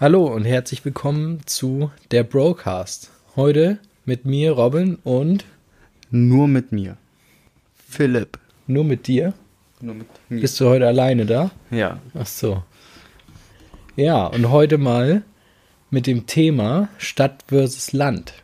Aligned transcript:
Hallo 0.00 0.26
und 0.32 0.44
herzlich 0.44 0.84
willkommen 0.84 1.40
zu 1.46 1.90
der 2.12 2.22
Broadcast. 2.22 3.10
Heute 3.34 3.80
mit 4.04 4.24
mir, 4.24 4.52
Robin, 4.52 4.94
und 5.02 5.44
Nur 6.12 6.46
mit 6.46 6.70
mir. 6.70 6.96
Philipp. 7.74 8.38
nur 8.68 8.84
mit 8.84 9.08
dir. 9.08 9.34
Nur 9.80 9.96
mit 9.96 10.06
mir. 10.28 10.40
Bist 10.40 10.60
du 10.60 10.66
heute 10.66 10.86
alleine 10.86 11.26
da? 11.26 11.50
ja. 11.72 11.98
Ach 12.14 12.28
so. 12.28 12.62
Ja, 13.96 14.26
und 14.26 14.50
heute 14.50 14.78
mal 14.78 15.22
mit 15.90 16.06
dem 16.06 16.26
Thema 16.26 16.90
Stadt 16.98 17.42
versus 17.48 17.92
Land. 17.92 18.34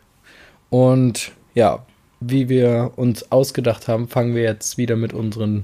Und 0.69 1.31
ja, 1.53 1.85
wie 2.19 2.49
wir 2.49 2.91
uns 2.97 3.31
ausgedacht 3.31 3.87
haben, 3.87 4.09
fangen 4.09 4.35
wir 4.35 4.43
jetzt 4.43 4.77
wieder 4.77 4.97
mit 4.97 5.13
unseren 5.13 5.63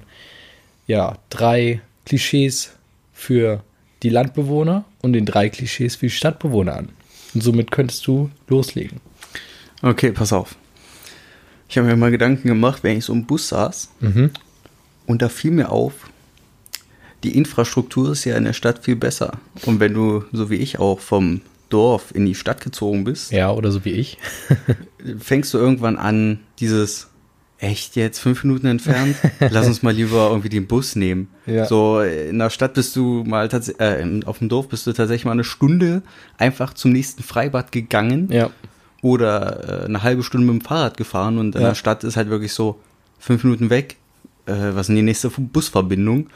ja, 0.87 1.17
drei 1.29 1.81
Klischees 2.05 2.77
für 3.11 3.61
die 4.03 4.09
Landbewohner 4.09 4.85
und 5.01 5.13
den 5.13 5.25
drei 5.25 5.49
Klischees 5.49 5.95
für 5.95 6.07
die 6.07 6.11
Stadtbewohner 6.11 6.75
an. 6.75 6.89
Und 7.33 7.41
somit 7.41 7.71
könntest 7.71 8.05
du 8.07 8.29
loslegen. 8.47 8.99
Okay, 9.81 10.11
pass 10.11 10.33
auf. 10.33 10.55
Ich 11.69 11.77
habe 11.77 11.87
mir 11.87 11.95
mal 11.95 12.11
Gedanken 12.11 12.47
gemacht, 12.47 12.83
wenn 12.83 12.97
ich 12.97 13.05
so 13.05 13.13
im 13.13 13.25
Bus 13.25 13.47
saß. 13.47 13.89
Und 15.05 15.21
da 15.21 15.29
fiel 15.29 15.51
mir 15.51 15.69
auf, 15.71 16.09
die 17.23 17.35
Infrastruktur 17.37 18.11
ist 18.11 18.25
ja 18.25 18.35
in 18.35 18.43
der 18.43 18.53
Stadt 18.53 18.83
viel 18.83 18.95
besser. 18.95 19.39
Und 19.65 19.79
wenn 19.79 19.93
du, 19.93 20.25
so 20.31 20.49
wie 20.49 20.55
ich 20.55 20.79
auch, 20.79 20.99
vom 20.99 21.41
Dorf 21.69 22.13
in 22.13 22.25
die 22.25 22.35
Stadt 22.35 22.61
gezogen 22.61 23.03
bist, 23.05 23.31
Ja, 23.31 23.51
oder 23.51 23.71
so 23.71 23.85
wie 23.85 23.91
ich. 23.91 24.17
fängst 25.19 25.53
du 25.53 25.57
irgendwann 25.57 25.97
an, 25.97 26.39
dieses 26.59 27.07
echt 27.61 27.95
jetzt 27.95 28.19
fünf 28.19 28.43
Minuten 28.43 28.65
entfernt, 28.65 29.15
lass 29.51 29.67
uns 29.67 29.83
mal 29.83 29.93
lieber 29.93 30.29
irgendwie 30.29 30.49
den 30.49 30.65
Bus 30.67 30.95
nehmen. 30.95 31.29
Ja. 31.45 31.65
So 31.65 32.01
in 32.01 32.39
der 32.39 32.49
Stadt 32.49 32.73
bist 32.73 32.95
du 32.95 33.23
mal 33.23 33.47
tatsächlich, 33.49 33.81
äh, 33.81 34.25
auf 34.25 34.39
dem 34.39 34.49
Dorf 34.49 34.67
bist 34.67 34.87
du 34.87 34.93
tatsächlich 34.93 35.25
mal 35.25 35.31
eine 35.33 35.43
Stunde 35.43 36.01
einfach 36.39 36.73
zum 36.73 36.91
nächsten 36.91 37.21
Freibad 37.21 37.71
gegangen 37.71 38.29
Ja, 38.31 38.49
oder 39.03 39.83
äh, 39.83 39.85
eine 39.85 40.01
halbe 40.01 40.23
Stunde 40.23 40.51
mit 40.51 40.61
dem 40.61 40.65
Fahrrad 40.65 40.97
gefahren 40.97 41.37
und 41.37 41.55
in 41.55 41.61
Ja. 41.61 41.69
der 41.69 41.75
Stadt 41.75 42.03
ist 42.03 42.17
halt 42.17 42.29
wirklich 42.29 42.51
so 42.53 42.79
fünf 43.19 43.43
Minuten 43.43 43.69
weg. 43.69 43.97
Äh, 44.47 44.53
was 44.73 44.81
ist 44.81 44.87
denn 44.87 44.95
die 44.95 45.01
nächste 45.03 45.29
Busverbindung? 45.29 46.27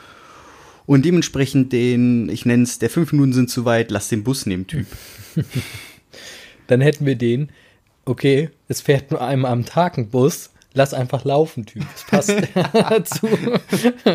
Und 0.85 1.03
dementsprechend 1.05 1.73
den, 1.73 2.29
ich 2.29 2.45
nenne 2.45 2.61
es, 2.61 2.77
der 2.77 2.91
fünf 2.91 3.11
Minuten 3.11 3.33
sind 3.33 3.49
zu 3.49 3.65
weit, 3.65 3.89
lass 3.89 4.09
den 4.09 4.23
Bus 4.23 4.45
nehmen, 4.45 4.67
Typ. 4.67 4.85
dann 6.67 6.81
hätten 6.81 7.07
wir 7.07 7.15
den, 7.15 7.49
okay, 8.05 8.51
es 8.67 8.81
fährt 8.81 9.09
nur 9.09 9.21
einmal 9.21 9.51
am 9.51 9.65
Tag 9.65 9.97
ein 9.97 10.09
Bus, 10.09 10.51
lass 10.75 10.93
einfach 10.93 11.25
laufen, 11.25 11.65
Typ. 11.65 11.83
Das 11.93 12.03
passt 12.05 12.33
dazu. 12.73 13.27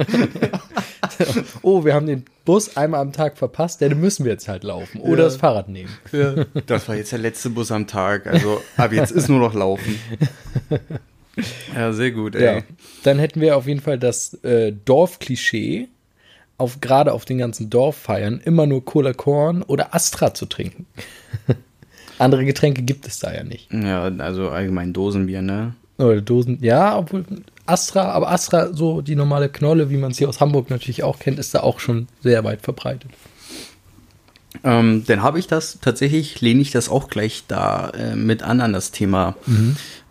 oh, 1.62 1.84
wir 1.84 1.94
haben 1.94 2.06
den 2.06 2.24
Bus 2.44 2.76
einmal 2.76 3.00
am 3.00 3.12
Tag 3.12 3.36
verpasst, 3.36 3.82
dann 3.82 3.98
müssen 4.00 4.24
wir 4.24 4.32
jetzt 4.32 4.48
halt 4.48 4.64
laufen 4.64 5.00
oder 5.00 5.18
Ja. 5.18 5.24
das 5.24 5.36
Fahrrad 5.36 5.68
nehmen. 5.68 5.90
Das 6.66 6.88
war 6.88 6.96
jetzt 6.96 7.12
der 7.12 7.18
letzte 7.18 7.50
Bus 7.50 7.70
am 7.72 7.86
Tag. 7.86 8.26
Also 8.26 8.60
ab 8.76 8.92
jetzt 8.92 9.12
ist 9.12 9.28
nur 9.28 9.40
noch 9.40 9.54
Laufen. 9.54 9.96
Ja, 11.74 11.92
sehr 11.92 12.10
gut, 12.12 12.34
ey. 12.34 12.44
Ja. 12.58 12.62
Dann 13.02 13.18
hätten 13.18 13.40
wir 13.40 13.56
auf 13.56 13.66
jeden 13.66 13.80
Fall 13.80 13.98
das 13.98 14.34
äh, 14.44 14.72
Dorfklischee, 14.84 15.88
auf, 16.58 16.80
gerade 16.80 17.12
auf 17.12 17.24
den 17.24 17.38
ganzen 17.38 17.70
Dorffeiern, 17.70 18.40
immer 18.44 18.66
nur 18.66 18.84
Cola 18.84 19.12
Korn 19.14 19.62
oder 19.62 19.94
Astra 19.94 20.34
zu 20.34 20.46
trinken. 20.46 20.86
Andere 22.18 22.44
Getränke 22.44 22.82
gibt 22.82 23.06
es 23.06 23.18
da 23.18 23.32
ja 23.32 23.44
nicht. 23.44 23.72
Ja, 23.72 24.02
also 24.18 24.50
allgemein 24.50 24.92
Dosenbier, 24.92 25.40
ne? 25.40 25.74
Oder 26.02 26.20
Dosen, 26.20 26.58
ja, 26.60 26.96
obwohl 26.96 27.24
Astra, 27.66 28.10
aber 28.10 28.30
Astra, 28.30 28.72
so 28.72 29.00
die 29.00 29.16
normale 29.16 29.48
Knolle, 29.48 29.90
wie 29.90 29.96
man 29.96 30.10
es 30.10 30.18
hier 30.18 30.28
aus 30.28 30.40
Hamburg 30.40 30.70
natürlich 30.70 31.02
auch 31.02 31.18
kennt, 31.18 31.38
ist 31.38 31.54
da 31.54 31.60
auch 31.60 31.78
schon 31.78 32.08
sehr 32.20 32.42
weit 32.44 32.62
verbreitet. 32.62 33.10
Ähm, 34.64 35.04
dann 35.06 35.22
habe 35.22 35.38
ich 35.38 35.46
das, 35.46 35.78
tatsächlich 35.80 36.40
lehne 36.40 36.60
ich 36.60 36.72
das 36.72 36.88
auch 36.88 37.08
gleich 37.08 37.44
da 37.46 37.90
äh, 37.90 38.16
mit 38.16 38.42
an, 38.42 38.60
an 38.60 38.72
das 38.72 38.90
Thema 38.90 39.36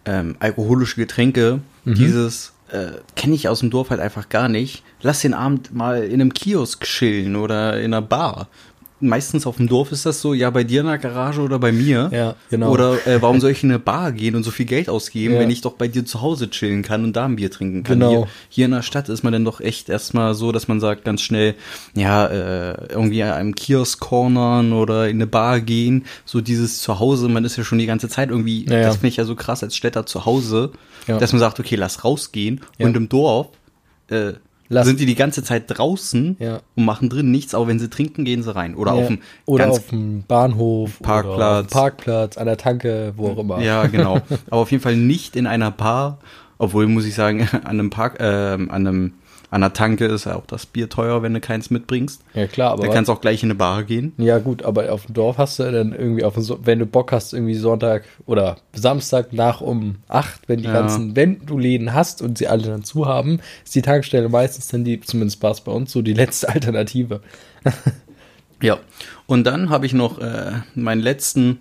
ähm, 0.06 0.36
alkoholische 0.40 0.96
Getränke. 0.96 1.60
Dieses 1.86 2.54
äh, 2.72 3.00
kenne 3.16 3.36
ich 3.36 3.48
aus 3.48 3.62
dem 3.62 3.72
Dorf 3.72 3.90
halt 3.90 4.00
einfach 4.00 4.30
gar 4.30 4.48
nicht. 4.48 4.84
Lass 5.02 5.22
den 5.22 5.34
Abend 5.34 5.74
mal 5.74 6.04
in 6.04 6.22
einem 6.22 6.34
Kiosk 6.34 6.84
chillen 6.84 7.36
oder 7.36 7.80
in 7.80 7.94
einer 7.94 8.02
Bar. 8.02 8.48
Meistens 9.02 9.48
auf 9.48 9.58
dem 9.58 9.68
Dorf 9.70 9.92
ist 9.94 10.06
das 10.06 10.20
so, 10.22 10.34
ja, 10.34 10.50
bei 10.50 10.64
dir 10.66 10.82
in 10.82 10.88
der 10.88 10.98
Garage 10.98 11.42
oder 11.42 11.58
bei 11.58 11.72
mir. 11.72 12.10
Ja, 12.12 12.36
genau. 12.50 12.72
Oder 12.72 13.08
äh, 13.08 13.22
warum 13.22 13.40
soll 13.40 13.52
ich 13.52 13.64
in 13.64 13.70
eine 13.70 13.80
Bar 13.80 14.12
gehen 14.12 14.36
und 14.36 14.44
so 14.44 14.52
viel 14.52 14.66
Geld 14.66 14.90
ausgeben, 14.90 15.36
Ja. 15.36 15.40
wenn 15.40 15.50
ich 15.50 15.62
doch 15.62 15.74
bei 15.74 15.88
dir 15.88 16.06
zu 16.06 16.22
Hause 16.22 16.50
chillen 16.50 16.82
kann 16.82 17.04
und 17.06 17.16
da 17.16 17.26
ein 17.26 17.38
Bier 17.38 17.50
trinken 17.50 17.84
kann? 17.84 18.00
Genau. 18.00 18.10
Hier, 18.12 18.28
hier 18.50 18.66
in 18.66 18.72
der 18.72 18.82
Stadt 18.82 19.08
ist 19.08 19.24
man 19.24 19.32
dann 19.32 19.46
doch 19.46 19.62
echt 19.62 19.88
erstmal 19.90 20.34
so, 20.34 20.52
dass 20.52 20.68
man 20.68 20.80
sagt 20.82 21.06
ganz 21.06 21.22
schnell, 21.22 21.56
ja, 21.96 22.26
äh, 22.28 22.88
irgendwie 22.90 23.24
an 23.24 23.32
einem 23.32 23.56
Kiosk 23.56 24.00
cornern 24.02 24.74
oder 24.74 25.08
in 25.08 25.18
eine 25.18 25.28
Bar 25.28 25.62
gehen. 25.62 26.06
So 26.26 26.42
dieses 26.42 26.82
Zuhause, 26.82 27.30
man 27.30 27.46
ist 27.46 27.56
ja 27.58 27.64
schon 27.64 27.78
die 27.78 27.86
ganze 27.86 28.10
Zeit 28.10 28.30
irgendwie, 28.30 28.66
Ja, 28.66 28.82
das 28.82 28.96
finde 28.98 29.08
ich 29.10 29.18
ja 29.18 29.24
so 29.26 29.36
krass 29.36 29.64
als 29.64 29.76
Städter 29.76 30.06
zu 30.06 30.26
Hause, 30.26 30.72
dass 31.08 31.32
man 31.32 31.40
sagt, 31.40 31.60
okay, 31.60 31.76
lass 31.76 32.04
rausgehen. 32.04 32.62
Und 32.80 32.98
im 32.98 33.08
Dorf 33.10 33.48
äh, 34.10 34.34
Lass- 34.70 34.86
sind 34.86 35.00
die 35.00 35.06
die 35.08 35.16
ganze 35.16 35.44
Zeit 35.44 35.64
draußen 35.68 36.38
Ja. 36.40 36.62
und 36.76 36.86
machen 36.86 37.10
drin 37.10 37.32
nichts, 37.32 37.54
aber 37.56 37.68
wenn 37.68 37.80
sie 37.80 37.90
trinken, 37.90 38.24
gehen 38.24 38.44
sie 38.44 38.54
rein. 38.56 38.76
Oder 38.76 38.94
Ja. 38.94 39.02
auf 39.02 39.08
dem 39.08 39.20
oder 39.46 39.70
auf 39.72 39.88
dem 39.88 40.24
Bahnhof, 40.28 41.00
Parkplatz. 41.02 41.66
auf 41.66 41.72
Parkplatz, 41.72 42.38
an 42.38 42.46
der 42.46 42.58
Tanke, 42.58 43.14
wo 43.18 43.30
auch 43.30 43.38
immer. 43.40 43.60
Ja, 43.62 43.88
genau. 43.88 44.22
Aber 44.50 44.62
auf 44.62 44.72
jeden 44.72 44.84
Fall 44.84 44.96
nicht 44.96 45.36
in 45.36 45.48
einer 45.48 45.72
Bar, 45.72 46.20
obwohl 46.60 46.88
muss 46.88 47.06
ich 47.06 47.16
sagen, 47.16 47.42
an 47.64 47.66
einem 47.66 47.90
Park, 47.90 48.18
ähm, 48.20 48.70
an 48.70 48.86
einem 48.88 49.14
an 49.52 49.64
einer 49.64 49.74
Tanke 49.74 50.06
ist 50.06 50.26
ja 50.26 50.36
auch 50.36 50.46
das 50.46 50.66
Bier 50.68 50.90
teuer, 50.90 51.24
wenn 51.24 51.34
du 51.34 51.40
keins 51.40 51.70
mitbringst. 51.72 52.22
Ja, 52.36 52.46
klar, 52.48 52.72
aber 52.74 52.86
Da 52.86 52.94
kannst 52.94 53.10
du 53.10 53.14
auch 53.14 53.22
gleich 53.22 53.42
in 53.42 53.48
eine 53.48 53.56
Bar 53.56 53.84
gehen. 53.84 54.14
Ja, 54.18 54.38
gut, 54.38 54.64
aber 54.64 54.92
auf 54.92 55.08
dem 55.08 55.16
Dorf 55.16 55.38
hast 55.40 55.58
du 55.58 55.72
dann 55.72 55.92
irgendwie, 55.92 56.24
auf 56.24 56.36
so 56.38 56.60
wenn 56.64 56.78
du 56.80 56.86
Bock 56.86 57.12
hast, 57.12 57.34
irgendwie 57.34 57.56
Sonntag 57.56 58.04
oder 58.28 58.58
Samstag 58.74 59.34
nach 59.34 59.62
um 59.62 59.96
8, 60.08 60.48
wenn 60.48 60.60
die 60.60 60.68
Ja. 60.68 60.74
ganzen, 60.74 61.16
wenn 61.16 61.46
du 61.46 61.58
Läden 61.58 61.94
hast 61.94 62.22
und 62.22 62.38
sie 62.38 62.48
alle 62.48 62.64
dann 62.64 62.84
zu 62.84 63.08
haben, 63.08 63.40
ist 63.66 63.74
die 63.74 63.82
Tankstelle 63.82 64.30
meistens 64.30 64.68
dann 64.68 64.84
die, 64.84 65.00
zumindest 65.02 65.42
war 65.42 65.52
es 65.52 65.62
bei 65.62 65.72
uns 65.72 65.92
so, 65.92 66.02
die 66.02 66.14
letzte 66.14 66.50
Alternative. 66.54 67.22
Ja. 68.62 68.78
Und 69.26 69.46
dann 69.46 69.70
habe 69.70 69.86
ich 69.86 69.94
noch 69.94 70.20
äh, 70.20 70.52
meinen 70.76 71.02
letzten, 71.02 71.60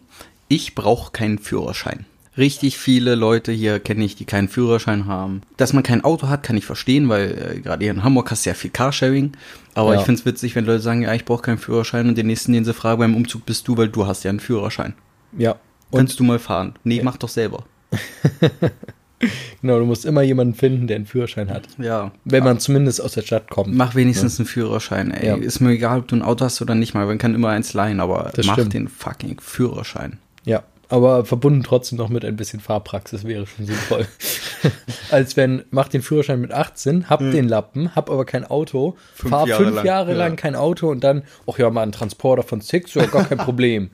ich 0.48 0.74
brauche 0.74 1.12
keinen 1.12 1.38
Führerschein. 1.38 2.06
Richtig 2.38 2.78
viele 2.78 3.16
Leute 3.16 3.50
hier 3.52 3.80
kenne 3.80 4.04
ich, 4.04 4.14
die 4.16 4.24
keinen 4.24 4.48
Führerschein 4.48 5.06
haben. 5.06 5.42
Dass 5.56 5.72
man 5.72 5.82
kein 5.82 6.04
Auto 6.04 6.28
hat, 6.28 6.44
kann 6.44 6.56
ich 6.56 6.64
verstehen, 6.64 7.08
weil 7.08 7.56
äh, 7.56 7.60
gerade 7.60 7.82
hier 7.84 7.92
in 7.92 8.04
Hamburg 8.04 8.30
hast 8.30 8.46
du 8.46 8.50
ja 8.50 8.54
viel 8.54 8.70
Carsharing. 8.70 9.32
Aber 9.74 9.94
Ja. 9.94 10.00
ich 10.00 10.06
finde 10.06 10.20
es 10.20 10.24
witzig, 10.26 10.54
wenn 10.54 10.64
Leute 10.64 10.80
sagen, 10.80 11.02
ja, 11.02 11.12
ich 11.14 11.24
brauche 11.24 11.42
keinen 11.42 11.58
Führerschein 11.58 12.08
und 12.08 12.16
den 12.16 12.28
nächsten, 12.28 12.52
den 12.52 12.64
sie 12.64 12.72
fragen 12.74 13.00
beim 13.00 13.16
Umzug 13.16 13.44
bist 13.44 13.66
du, 13.68 13.76
weil 13.76 13.88
du 13.88 14.06
hast 14.06 14.22
ja 14.24 14.30
einen 14.30 14.40
Führerschein. 14.40 14.94
Ja. 15.36 15.56
Und 15.90 15.98
Kannst 15.98 16.20
du 16.20 16.24
mal 16.24 16.38
fahren? 16.38 16.74
Nee, 16.84 17.00
mach 17.02 17.16
doch 17.16 17.28
selber. 17.28 17.64
genau, 19.60 19.78
du 19.80 19.84
musst 19.86 20.04
immer 20.04 20.22
jemanden 20.22 20.54
finden, 20.54 20.86
der 20.86 20.96
einen 20.96 21.06
Führerschein 21.06 21.50
hat. 21.50 21.68
Ja. 21.78 22.12
Wenn 22.24 22.44
man 22.44 22.60
zumindest 22.60 23.00
aus 23.02 23.12
der 23.12 23.22
Stadt 23.22 23.50
kommt. 23.50 23.74
Mach 23.74 23.94
wenigstens 23.94 24.38
einen 24.38 24.46
Führerschein, 24.46 25.10
ey. 25.10 25.26
Ja. 25.26 25.36
Ist 25.36 25.60
mir 25.60 25.70
egal, 25.72 25.98
ob 26.00 26.08
du 26.08 26.16
ein 26.16 26.22
Auto 26.22 26.44
hast 26.44 26.62
oder 26.62 26.74
nicht 26.74 26.94
mal. 26.94 27.06
Man 27.06 27.18
kann 27.18 27.34
immer 27.34 27.48
eins 27.48 27.72
leihen, 27.74 28.00
aber 28.00 28.30
Das 28.34 28.46
mach 28.46 28.54
stimmt. 28.54 28.74
den 28.74 28.88
fucking 28.88 29.40
Führerschein. 29.40 30.18
Ja, 30.44 30.62
aber 30.88 31.24
verbunden 31.24 31.62
trotzdem 31.62 31.98
noch 31.98 32.08
mit 32.08 32.24
ein 32.24 32.36
bisschen 32.36 32.60
Fahrpraxis 32.60 33.24
wäre 33.24 33.46
schon 33.46 33.66
sinnvoll. 33.66 34.06
Als 35.10 35.36
wenn, 35.36 35.64
mach 35.70 35.88
den 35.88 36.02
Führerschein 36.02 36.40
mit 36.40 36.52
18, 36.52 37.08
hab 37.08 37.20
den 37.20 37.48
Lappen, 37.48 37.94
hab 37.94 38.10
aber 38.10 38.24
kein 38.24 38.44
Auto, 38.44 38.78
Hm. 38.78 38.98
Fünf 39.14 39.30
fahr 39.30 39.46
Jahre 39.46 39.64
fünf 39.64 39.76
lang, 39.76 39.86
Jahre 39.86 40.10
ja. 40.12 40.16
lang 40.16 40.36
kein 40.36 40.54
Auto 40.56 40.88
und 40.88 41.02
dann, 41.04 41.22
ach 41.50 41.58
ja, 41.58 41.70
mal 41.70 41.82
ein 41.82 41.92
Transporter 41.92 42.42
von 42.42 42.60
Six, 42.60 42.94
ja, 42.94 43.06
gar 43.06 43.24
kein 43.24 43.38
Problem. 43.38 43.90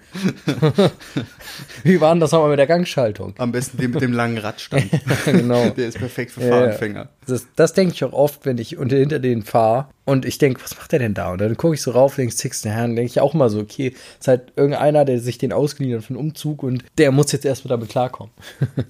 Wie 1.82 2.00
war 2.00 2.15
denn 2.15 2.21
das 2.21 2.32
nochmal 2.32 2.50
mit 2.50 2.59
der 2.59 2.66
Gangschaltung? 2.66 3.34
Am 3.38 3.53
besten 3.53 3.78
den 3.78 3.91
mit 3.91 4.03
dem 4.03 4.12
langen 4.12 4.38
Radstand. 4.38 4.91
genau. 5.25 5.71
Der 5.71 5.88
ist 5.88 5.99
perfekt 5.99 6.32
für 6.32 6.43
Ja, 6.43 6.49
Fahranfänger. 6.49 7.09
Das, 7.27 7.47
das 7.57 7.73
denke 7.73 7.95
ich 7.95 8.05
auch 8.05 8.12
oft, 8.12 8.45
wenn 8.45 8.59
ich 8.59 8.77
unter, 8.77 8.97
hinter 8.97 9.19
denen 9.19 9.43
fahre 9.43 9.89
und 10.05 10.25
ich 10.25 10.39
denke, 10.39 10.62
was 10.62 10.77
macht 10.77 10.93
der 10.93 10.99
denn 10.99 11.15
da? 11.15 11.33
Und 11.33 11.41
dann 11.41 11.57
gucke 11.57 11.75
ich 11.75 11.83
so 11.83 11.93
rauf, 11.93 12.17
denke 12.17 12.35
Six, 12.35 12.62
der 12.62 12.73
Herrn, 12.73 12.97
denke 12.97 13.11
ich 13.11 13.21
auch 13.21 13.35
mal 13.35 13.51
so, 13.51 13.61
okay, 13.61 13.95
ist 14.19 14.29
halt 14.29 14.53
irgendeiner, 14.57 15.05
der 15.05 15.21
sich 15.21 15.38
den 15.38 15.53
ausgeliehen 15.53 15.99
hat 15.99 16.05
für 16.05 16.11
einen 16.11 16.21
Umzug 16.21 16.62
und 16.62 16.85
der 16.99 17.12
muss 17.12 17.32
jetzt 17.32 17.44
erstmal 17.44 17.71
damit 17.71 17.91
klarkommen. 17.91 18.32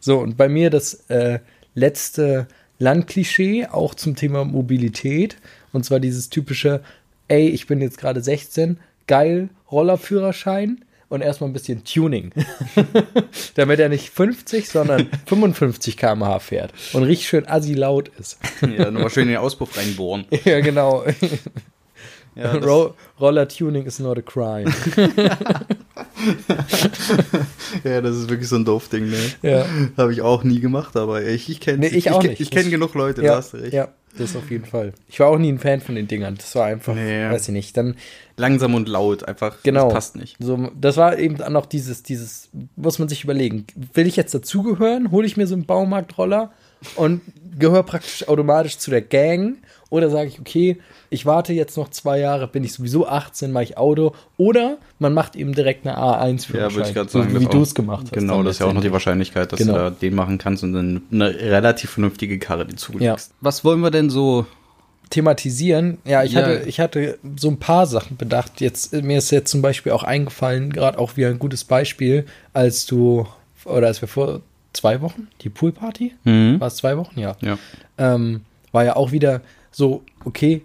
so, 0.00 0.18
und 0.18 0.36
bei 0.36 0.48
mir 0.48 0.70
das 0.70 0.94
äh, 1.08 1.40
letzte 1.74 2.46
Landklischee, 2.78 3.66
auch 3.66 3.94
zum 3.94 4.16
Thema 4.16 4.44
Mobilität, 4.44 5.36
und 5.72 5.84
zwar 5.84 6.00
dieses 6.00 6.30
typische, 6.30 6.82
ey, 7.28 7.48
ich 7.48 7.66
bin 7.66 7.80
jetzt 7.80 7.98
gerade 7.98 8.22
16, 8.22 8.78
geil, 9.06 9.48
Rollerführerschein 9.70 10.84
und 11.12 11.20
erstmal 11.20 11.50
ein 11.50 11.52
bisschen 11.52 11.84
Tuning. 11.84 12.32
Damit 13.54 13.78
er 13.78 13.90
nicht 13.90 14.08
50, 14.08 14.66
sondern 14.68 15.08
55 15.26 15.98
km/h 15.98 16.38
fährt 16.38 16.72
und 16.94 17.02
richtig 17.02 17.28
schön 17.28 17.46
assi 17.46 17.74
laut 17.74 18.10
ist. 18.18 18.38
Ja, 18.62 18.90
nochmal 18.90 19.10
schön 19.10 19.24
in 19.24 19.28
den 19.30 19.36
Auspuff 19.36 19.76
reinbohren. 19.76 20.24
ja, 20.44 20.60
genau. 20.60 21.04
Ja, 22.34 22.52
Roller 23.20 23.46
Tuning 23.46 23.84
is 23.84 23.98
not 23.98 24.16
a 24.16 24.22
crime. 24.22 24.72
ja, 27.84 28.00
das 28.00 28.16
ist 28.16 28.28
wirklich 28.30 28.48
so 28.48 28.56
ein 28.56 28.64
Dorfding, 28.64 29.10
ne? 29.10 29.16
Ja. 29.42 29.66
Habe 29.96 30.12
ich 30.12 30.20
auch 30.22 30.44
nie 30.44 30.60
gemacht, 30.60 30.96
aber 30.96 31.22
ich, 31.24 31.48
ich 31.48 31.60
kenne 31.60 31.78
Nee, 31.78 31.88
ich 31.88 32.10
auch 32.10 32.22
ich, 32.22 32.30
nicht. 32.30 32.40
Ich 32.40 32.50
kenne 32.50 32.70
genug 32.70 32.94
Leute, 32.94 33.22
ja, 33.22 33.32
da 33.32 33.36
hast 33.38 33.52
du 33.54 33.58
recht. 33.58 33.72
ja, 33.72 33.88
das 34.16 34.36
auf 34.36 34.50
jeden 34.50 34.64
Fall. 34.64 34.92
Ich 35.08 35.20
war 35.20 35.28
auch 35.28 35.38
nie 35.38 35.50
ein 35.50 35.58
Fan 35.58 35.80
von 35.80 35.94
den 35.94 36.06
Dingern. 36.08 36.36
Das 36.36 36.54
war 36.54 36.66
einfach, 36.66 36.94
Nee. 36.94 37.30
weiß 37.30 37.48
ich 37.48 37.52
nicht. 37.54 37.76
Dann 37.76 37.96
Langsam 38.36 38.74
und 38.74 38.88
laut, 38.88 39.24
einfach, 39.28 39.56
Genau. 39.62 39.84
das 39.86 39.94
passt 39.94 40.16
nicht. 40.16 40.36
So, 40.40 40.70
das 40.80 40.96
war 40.96 41.18
eben 41.18 41.36
dann 41.36 41.52
noch 41.52 41.66
dieses, 41.66 42.02
dieses, 42.02 42.48
muss 42.76 42.98
man 42.98 43.08
sich 43.08 43.24
überlegen, 43.24 43.66
will 43.94 44.06
ich 44.06 44.16
jetzt 44.16 44.34
dazugehören? 44.34 45.10
Hole 45.10 45.26
ich 45.26 45.36
mir 45.36 45.46
so 45.46 45.54
einen 45.54 45.66
Baumarktroller 45.66 46.52
und 46.96 47.20
gehöre 47.58 47.82
praktisch 47.82 48.26
automatisch 48.28 48.78
zu 48.78 48.90
der 48.90 49.02
Gang? 49.02 49.56
Oder 49.90 50.08
sage 50.08 50.28
ich, 50.28 50.40
okay, 50.40 50.78
ich 51.12 51.26
warte 51.26 51.52
jetzt 51.52 51.76
noch 51.76 51.90
zwei 51.90 52.18
Jahre, 52.18 52.48
bin 52.48 52.64
ich 52.64 52.72
sowieso 52.72 53.06
18, 53.06 53.52
mache 53.52 53.64
ich 53.64 53.78
Auto. 53.78 54.14
Oder 54.36 54.78
man 54.98 55.12
macht 55.14 55.36
eben 55.36 55.54
direkt 55.54 55.86
eine 55.86 55.98
A1 55.98 56.46
für 56.46 56.58
Ja, 56.58 56.72
würde 56.74 56.88
ich 56.88 56.94
gerade 56.94 57.10
sagen. 57.10 57.32
so, 57.32 57.40
wie 57.40 57.44
du 57.46 57.62
es 57.62 57.74
gemacht 57.74 58.04
hast. 58.04 58.12
Genau, 58.12 58.42
das 58.42 58.56
ist 58.56 58.60
ja 58.60 58.66
auch 58.66 58.72
noch 58.72 58.80
die. 58.82 58.92
Wahrscheinlichkeit, 58.92 59.52
dass 59.52 59.58
Genau. 59.58 59.72
du 59.74 59.78
da 59.78 59.90
den 59.90 60.14
machen 60.14 60.38
kannst 60.38 60.62
und 60.64 60.72
dann 60.72 61.02
eine 61.12 61.28
relativ 61.34 61.90
vernünftige 61.90 62.38
Karre 62.38 62.66
dir 62.66 62.76
zulegst. 62.76 63.02
Ja. 63.30 63.34
Was 63.40 63.64
wollen 63.64 63.80
wir 63.80 63.90
denn 63.90 64.10
so? 64.10 64.46
thematisieren. 65.10 65.98
Ja, 66.06 66.22
ich 66.24 66.32
Ja. 66.32 66.40
hatte, 66.40 66.62
ich 66.66 66.80
hatte 66.80 67.18
so 67.36 67.48
ein 67.48 67.58
paar 67.58 67.86
Sachen 67.86 68.16
bedacht. 68.16 68.60
Jetzt, 68.62 68.92
mir 68.94 69.18
ist 69.18 69.30
jetzt 69.30 69.50
zum 69.50 69.60
Beispiel 69.62 69.92
auch 69.92 70.04
eingefallen, 70.04 70.72
gerade 70.72 70.98
auch 70.98 71.16
wieder 71.18 71.28
ein 71.28 71.38
gutes 71.38 71.64
Beispiel, 71.64 72.24
als 72.54 72.86
du, 72.86 73.26
oder 73.66 73.88
als 73.88 74.00
wir 74.00 74.08
vor 74.08 74.40
zwei 74.72 75.02
Wochen, 75.02 75.28
die 75.42 75.50
Poolparty, 75.50 76.14
Mhm. 76.24 76.58
war 76.60 76.68
es 76.68 76.76
zwei 76.76 76.96
Wochen? 76.96 77.20
Ja. 77.20 77.36
Ja. 77.42 77.58
Ähm, 77.98 78.40
war 78.72 78.84
ja 78.84 78.96
auch 78.96 79.12
wieder 79.12 79.42
so, 79.70 80.02
okay, 80.24 80.62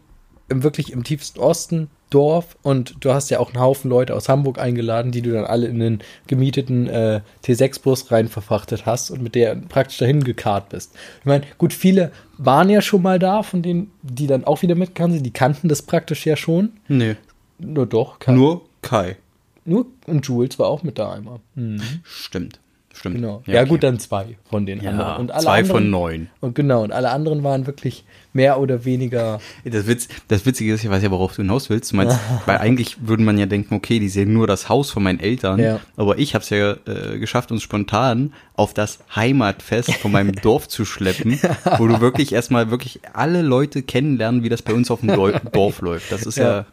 im, 0.50 0.64
wirklich 0.64 0.92
im 0.92 1.04
tiefsten 1.04 1.40
Osten, 1.40 1.90
Dorf 2.10 2.56
und 2.62 2.96
du 3.02 3.12
hast 3.12 3.30
ja 3.32 3.40
auch 3.40 3.54
einen 3.54 3.60
Haufen 3.62 3.90
Leute 3.90 4.16
aus 4.16 4.30
Hamburg 4.30 4.60
eingeladen, 4.60 5.12
die 5.12 5.22
du 5.22 5.34
dann 5.34 5.44
alle 5.44 5.68
in 5.68 5.80
den 5.80 6.00
gemieteten 6.28 6.88
äh, 6.88 7.20
T6-Bus 7.44 8.12
rein 8.12 8.30
verfrachtet 8.30 8.86
hast 8.86 9.12
und 9.12 9.22
mit 9.22 9.36
der 9.36 9.56
praktisch 9.56 9.98
dahin 9.98 10.24
gekarrt 10.24 10.70
bist. 10.70 10.94
Ich 11.20 11.26
meine, 11.26 11.44
gut, 11.58 11.74
viele 11.74 12.14
waren 12.38 12.70
ja 12.70 12.82
schon 12.82 13.02
mal 13.02 13.20
da, 13.20 13.44
von 13.44 13.62
denen, 13.62 13.92
die 14.04 14.26
dann 14.28 14.46
auch 14.46 14.62
wieder 14.62 14.76
mitkamen, 14.76 15.16
sind, 15.16 15.26
die 15.26 15.32
kannten 15.34 15.68
das 15.68 15.82
praktisch 15.82 16.26
ja 16.26 16.38
schon. 16.38 16.72
Nee, 16.88 17.18
Nur 17.60 17.86
doch, 17.86 18.20
Kai. 18.20 18.32
nur 18.32 18.62
Kai. 18.82 19.18
nur 19.66 19.88
und 20.06 20.26
Jules 20.26 20.58
war 20.60 20.68
auch 20.70 20.84
mit 20.84 20.98
da 20.98 21.12
einmal. 21.12 21.40
Mhm. 21.56 21.82
Stimmt. 22.04 22.62
Stimmt. 22.98 23.16
Genau. 23.16 23.44
Ja, 23.46 23.62
okay. 23.62 23.70
gut, 23.70 23.84
dann 23.84 24.00
zwei 24.00 24.38
von 24.50 24.66
den 24.66 24.82
Ja, 24.82 24.92
anderen. 24.92 25.18
Und 25.18 25.32
alle 25.32 25.44
zwei 25.44 25.60
anderen, 25.60 25.68
von 25.84 25.90
neun. 25.90 26.28
Und 26.42 26.56
genau, 26.56 26.84
und 26.84 26.92
alle 26.92 27.10
anderen 27.12 27.44
waren 27.44 27.68
wirklich 27.68 28.04
mehr 28.34 28.60
oder 28.60 28.86
weniger 28.86 29.40
Das, 29.66 29.88
Witz, 29.88 30.08
das 30.28 30.46
Witzige 30.46 30.74
ist, 30.74 30.84
ich 30.84 30.90
weiß 30.90 31.02
ja, 31.04 31.10
worauf 31.12 31.32
du 31.36 31.42
hinaus 31.42 31.70
willst. 31.70 31.92
Du 31.92 31.96
meinst, 31.96 32.18
weil 32.46 32.58
eigentlich 32.58 32.98
würde 33.08 33.24
man 33.24 33.38
ja 33.38 33.46
denken, 33.46 33.74
okay, 33.76 34.00
die 34.00 34.10
sehen 34.10 34.34
nur 34.34 34.48
das 34.48 34.70
Haus 34.70 34.92
von 34.92 35.04
meinen 35.04 35.20
Eltern. 35.20 35.60
Ja. 35.60 35.80
Aber 35.96 36.18
ich 36.18 36.34
habe 36.36 36.44
es 36.44 36.50
ja 36.50 36.72
äh, 36.86 37.18
geschafft, 37.20 37.52
uns 37.52 37.64
spontan 37.64 38.34
auf 38.56 38.74
das 38.74 39.00
Heimatfest 39.16 39.94
von 39.96 40.12
meinem 40.12 40.34
Dorf 40.42 40.68
zu 40.68 40.86
schleppen, 40.86 41.40
wo 41.78 41.88
du 41.88 42.00
wirklich 42.02 42.32
erstmal 42.34 42.72
wirklich 42.72 43.00
alle 43.14 43.42
Leute 43.42 43.82
kennenlernen, 43.84 44.44
wie 44.44 44.50
das 44.50 44.62
bei 44.62 44.74
uns 44.74 44.90
auf 44.92 45.00
dem 45.02 45.10
Dor- 45.10 45.32
Dorf 45.52 45.82
läuft. 45.82 46.12
Das 46.12 46.24
ist 46.26 46.38
ja, 46.38 46.48
Ja. 46.60 46.66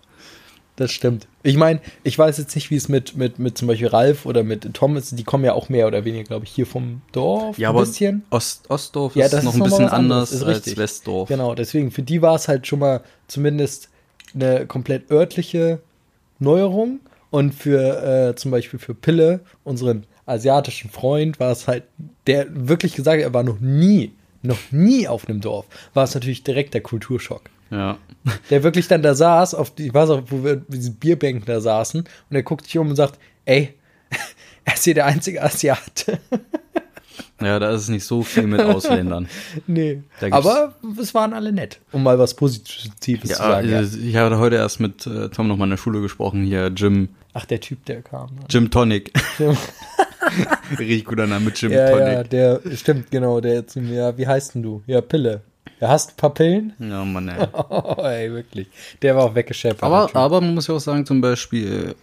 Das 0.77 0.91
stimmt. 0.91 1.29
Ich 1.45 1.57
meine, 1.57 1.81
ich 2.03 2.19
weiß 2.19 2.39
jetzt 2.39 2.55
nicht, 2.57 2.71
wie 2.71 2.77
es 2.77 2.89
mit, 2.89 3.17
mit, 3.17 3.39
mit 3.39 3.57
zum 3.57 3.69
Beispiel 3.69 3.87
Ralf 3.87 4.27
oder 4.27 4.43
mit 4.43 4.75
Tom 4.75 4.97
ist. 4.97 5.17
Die 5.17 5.23
kommen 5.23 5.45
ja 5.45 5.53
auch 5.53 5.69
mehr 5.69 5.87
oder 5.87 6.05
weniger, 6.05 6.25
glaube 6.25 6.47
ich, 6.47 6.51
hier 6.51 6.67
vom 6.67 7.03
Dorf 7.13 7.59
ja, 7.59 7.69
ein 7.69 7.77
aber 7.77 7.85
bisschen. 7.85 8.25
Ost, 8.31 8.69
Ostdorf 8.69 9.15
Ja, 9.15 9.27
ist 9.27 9.33
noch 9.35 9.39
ist 9.39 9.45
ein 9.45 9.47
noch 9.47 9.57
mal 9.59 9.65
bisschen 9.67 9.89
anders 9.89 10.33
ist 10.33 10.43
als 10.43 10.57
richtig. 10.57 10.77
Westdorf. 10.77 11.29
Genau, 11.29 11.55
deswegen, 11.55 11.93
für 11.93 12.03
die 12.03 12.23
war 12.23 12.35
es 12.35 12.49
halt 12.49 12.67
schon 12.67 12.81
mal 12.81 13.03
zumindest 13.29 13.89
eine 14.35 14.67
komplett 14.67 15.11
örtliche 15.11 15.81
Neuerung. 16.41 17.01
Und 17.31 17.53
für 17.53 18.31
äh, 18.31 18.37
zum 18.37 18.53
Beispiel 18.53 18.79
für 18.79 18.95
Pille, 18.95 19.41
unseren 19.65 20.07
asiatischen 20.25 20.89
Freund, 20.89 21.41
war 21.41 21.51
es 21.51 21.67
halt, 21.67 21.83
der 22.29 22.47
wirklich 22.51 22.95
gesagt 22.95 23.19
hat, 23.19 23.25
er 23.25 23.35
war 23.35 23.43
noch 23.43 23.59
nie, 23.59 24.13
noch 24.43 24.59
nie 24.71 25.09
auf 25.09 25.29
einem 25.29 25.41
Dorf, 25.41 25.67
war 25.95 26.05
es 26.05 26.15
natürlich 26.15 26.45
direkt 26.45 26.75
der 26.75 26.81
Kulturschock. 26.81 27.51
Ja. 27.71 27.99
Der 28.51 28.63
wirklich 28.63 28.89
dann 28.89 29.03
da 29.03 29.15
saß, 29.15 29.55
auf 29.55 29.75
die, 29.75 29.87
ich 29.89 29.95
weiß 29.95 30.11
auch, 30.11 30.23
wo 30.29 30.45
wir 30.45 30.57
diesen 30.57 30.95
Bierbänken 30.97 31.45
da 31.47 31.61
saßen, 31.61 32.01
und 32.01 32.37
er 32.37 32.43
guckt 32.43 32.65
sich 32.67 32.79
um 32.79 32.89
und 32.91 32.97
sagt, 32.97 33.19
ey, 33.45 33.75
er 34.65 34.75
ist 34.75 34.85
hier 34.85 34.95
der 34.95 35.07
einzige 35.07 35.43
Asiate. 35.43 36.19
ja, 37.41 37.59
da 37.59 37.71
ist 37.73 37.83
es 37.83 37.89
nicht 37.89 38.05
so 38.05 38.23
viel 38.23 38.47
mit 38.47 38.61
Ausländern. 38.61 39.29
nee. 39.67 40.03
Aber 40.31 40.75
es 41.01 41.13
waren 41.15 41.33
alle 41.33 41.53
nett, 41.53 41.81
um 41.93 42.03
mal 42.03 42.19
was 42.19 42.35
Positives 42.35 43.31
Ja, 43.31 43.37
zu 43.37 43.43
sagen. 43.43 43.69
Ja. 43.69 43.81
äh, 43.81 43.85
ich 43.85 44.17
hatte 44.17 44.39
heute 44.39 44.57
erst 44.57 44.81
mit 44.81 45.07
äh, 45.07 45.29
Tom 45.31 45.49
noch 45.49 45.57
mal 45.57 45.65
in 45.65 45.71
der 45.71 45.77
Schule 45.77 46.01
gesprochen, 46.01 46.45
hier 46.45 46.69
Jim, 46.75 47.09
Ach, 47.35 47.45
der 47.45 47.61
Typ, 47.61 47.85
der 47.87 48.01
kam. 48.03 48.31
ne? 48.37 48.43
Jim 48.49 48.71
Tonic. 48.71 49.13
Jim. 49.39 49.57
Richtig 50.79 51.05
guter 51.05 51.27
Name, 51.27 51.51
Jim 51.55 51.73
Ja, 51.73 51.89
Tonic. 51.91 52.07
ja, 52.07 52.23
der, 52.23 52.61
stimmt, 52.77 53.11
genau, 53.11 53.41
der 53.41 53.55
jetzt, 53.55 53.77
ja, 53.77 54.17
wie 54.17 54.27
heißt 54.27 54.55
denn 54.55 54.63
du? 54.63 54.83
Ja, 54.87 55.01
Pille. 55.01 55.43
Ja, 55.81 55.89
hast 55.89 56.11
ein 56.11 56.17
paar 56.17 56.35
Pillen? 56.35 56.73
Ja, 56.79 57.05
Mann, 57.05 57.29
ey. 57.29 57.47
Oh, 57.69 57.97
ey, 58.03 58.31
wirklich. 58.33 58.69
Der 59.03 59.17
war 59.17 59.25
auch 59.25 59.35
weggeschäppert. 59.35 59.83
Aber, 59.83 60.09
aber 60.15 60.41
man 60.41 60.55
muss 60.55 60.67
ja 60.69 60.75
auch 60.75 60.81
sagen, 60.81 61.05
zum 61.07 61.21
Beispiel, 61.21 61.95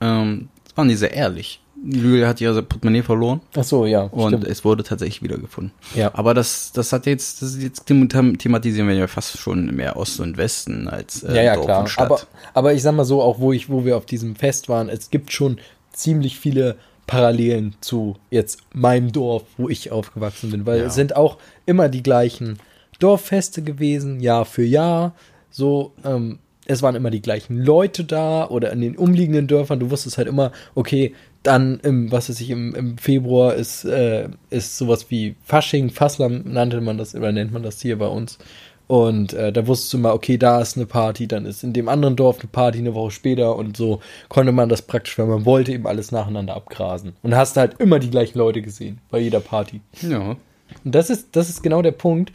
ähm, 0.00 0.48
es 0.66 0.76
waren 0.76 0.88
die 0.88 0.94
sehr 0.96 1.12
ehrlich. 1.12 1.60
Julia 1.84 2.26
hat 2.26 2.40
ja 2.40 2.52
sein 2.54 2.66
Portemonnaie 2.66 3.02
verloren 3.02 3.40
Ach 3.56 3.62
so, 3.62 3.86
ja, 3.86 4.02
und 4.02 4.30
stimmt. 4.30 4.48
es 4.48 4.64
wurde 4.64 4.82
tatsächlich 4.82 5.22
wiedergefunden. 5.22 5.72
Ja. 5.94 6.10
Aber 6.12 6.34
das, 6.34 6.72
das 6.72 6.92
hat 6.92 7.06
jetzt, 7.06 7.40
das 7.40 7.50
ist 7.54 7.62
jetzt 7.62 7.86
them- 7.86 8.08
thematisieren 8.08 8.88
wir 8.88 8.96
ja 8.96 9.06
fast 9.06 9.38
schon 9.38 9.76
mehr 9.76 9.96
Ost 9.96 10.18
und 10.18 10.36
Westen 10.36 10.88
als 10.88 11.22
äh, 11.22 11.36
ja, 11.36 11.42
ja, 11.42 11.54
Dorf 11.54 11.66
klar. 11.66 11.80
und 11.82 11.88
Stadt. 11.88 12.06
Aber, 12.06 12.20
aber 12.54 12.72
ich 12.74 12.82
sag 12.82 12.96
mal 12.96 13.04
so, 13.04 13.22
auch 13.22 13.38
wo 13.38 13.52
ich, 13.52 13.68
wo 13.70 13.84
wir 13.84 13.96
auf 13.96 14.06
diesem 14.06 14.34
Fest 14.34 14.68
waren, 14.68 14.88
es 14.88 15.10
gibt 15.10 15.30
schon 15.32 15.58
ziemlich 15.92 16.36
viele 16.40 16.74
Parallelen 17.06 17.76
zu 17.80 18.16
jetzt 18.30 18.58
meinem 18.74 19.12
Dorf, 19.12 19.44
wo 19.56 19.68
ich 19.68 19.92
aufgewachsen 19.92 20.50
bin, 20.50 20.66
weil 20.66 20.80
Ja. 20.80 20.86
es 20.86 20.94
sind 20.96 21.14
auch 21.14 21.38
immer 21.64 21.88
die 21.88 22.02
gleichen 22.02 22.58
Dorffeste 22.98 23.62
gewesen, 23.62 24.20
Jahr 24.20 24.44
für 24.44 24.64
Jahr. 24.64 25.14
So, 25.50 25.92
ähm, 26.04 26.38
es 26.66 26.82
waren 26.82 26.94
immer 26.94 27.10
die 27.10 27.22
gleichen 27.22 27.58
Leute 27.58 28.04
da 28.04 28.46
oder 28.46 28.72
in 28.72 28.80
den 28.80 28.96
umliegenden 28.96 29.46
Dörfern. 29.46 29.80
Du 29.80 29.90
wusstest 29.90 30.18
halt 30.18 30.28
immer, 30.28 30.52
okay, 30.74 31.14
dann 31.42 31.80
im, 31.80 32.12
was 32.12 32.28
weiß 32.28 32.40
ich, 32.40 32.50
im, 32.50 32.74
im 32.74 32.98
Februar 32.98 33.54
ist, 33.54 33.84
äh, 33.84 34.28
ist 34.50 34.76
sowas 34.76 35.06
wie 35.08 35.34
Fasching, 35.44 35.90
Fasslam 35.90 36.42
nannte 36.44 36.80
man 36.80 36.98
das, 36.98 37.14
oder 37.14 37.32
nennt 37.32 37.52
man 37.52 37.62
das 37.62 37.80
hier 37.80 37.98
bei 37.98 38.06
uns. 38.06 38.38
Und 38.86 39.34
äh, 39.34 39.52
da 39.52 39.66
wusstest 39.66 39.92
du 39.92 39.98
mal, 39.98 40.12
okay, 40.12 40.38
da 40.38 40.60
ist 40.60 40.76
eine 40.76 40.86
Party, 40.86 41.26
dann 41.26 41.44
ist 41.44 41.62
in 41.62 41.74
dem 41.74 41.88
anderen 41.88 42.16
Dorf 42.16 42.40
eine 42.40 42.48
Party 42.48 42.78
eine 42.78 42.94
Woche 42.94 43.10
später 43.10 43.56
und 43.56 43.76
so 43.76 44.00
konnte 44.28 44.52
man 44.52 44.70
das 44.70 44.82
praktisch, 44.82 45.18
wenn 45.18 45.28
man 45.28 45.44
wollte, 45.44 45.72
eben 45.72 45.86
alles 45.86 46.10
nacheinander 46.10 46.56
abgrasen. 46.56 47.14
Und 47.22 47.36
hast 47.36 47.56
halt 47.56 47.80
immer 47.80 47.98
die 47.98 48.10
gleichen 48.10 48.38
Leute 48.38 48.62
gesehen 48.62 48.98
bei 49.10 49.18
jeder 49.18 49.40
Party. 49.40 49.80
ja. 50.02 50.36
Und 50.84 50.94
das 50.94 51.08
ist, 51.08 51.28
das 51.32 51.48
ist 51.48 51.62
genau 51.62 51.80
der 51.80 51.92
Punkt. 51.92 52.32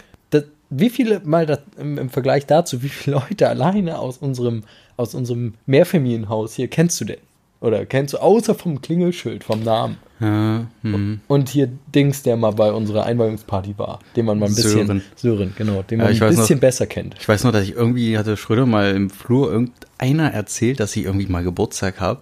Wie 0.75 0.90
viele 0.90 1.22
mal 1.24 1.46
das, 1.46 1.60
im, 1.78 1.98
im 1.98 2.10
Vergleich 2.10 2.48
dazu, 2.48 2.81
wie 2.81 2.90
viele 2.90 3.18
Leute 3.18 3.48
alleine 3.48 4.00
aus 4.00 4.18
unserem, 4.18 4.64
aus 4.98 5.14
unserem 5.14 5.54
Mehrfamilienhaus 5.66 6.56
hier 6.56 6.68
kennst 6.68 7.00
du 7.00 7.06
denn? 7.06 7.20
Oder 7.62 7.86
kennst 7.86 8.14
du 8.14 8.18
außer 8.18 8.56
vom 8.56 8.81
Klingelschild, 8.81 9.44
vom 9.44 9.63
Namen? 9.63 9.98
Ja 10.24 10.65
hm. 10.82 11.20
Und 11.27 11.50
hier 11.50 11.70
Dings, 11.94 12.24
der 12.24 12.36
mal 12.38 12.51
bei 12.51 12.72
unserer 12.72 13.06
Einweihungsparty 13.06 13.75
war, 13.77 14.00
den 14.15 14.25
man 14.25 14.39
mal 14.39 14.48
ein 14.48 14.56
bisschen. 14.56 14.88
Sören. 14.88 15.01
Sören, 15.15 15.53
genau, 15.58 15.82
den 15.84 16.00
Ja, 16.00 16.06
man 16.06 16.13
ich 16.13 16.22
ein 16.24 16.30
bisschen 16.36 16.56
noch- 16.56 16.62
besser 16.62 16.86
kennt. 16.88 17.15
Ich 17.20 17.27
weiß 17.27 17.44
noch, 17.44 17.51
dass 17.51 17.63
ich 17.63 17.74
irgendwie 17.75 18.18
hatte 18.18 18.38
Schröder 18.38 18.65
mal 18.65 18.92
im 18.96 19.10
Flur 19.10 19.51
irgendeiner 19.51 20.32
erzählt, 20.34 20.80
dass 20.80 20.96
ich 20.96 21.06
irgendwie 21.06 21.27
mal 21.27 21.44
Geburtstag 21.44 22.00
habe. 22.00 22.22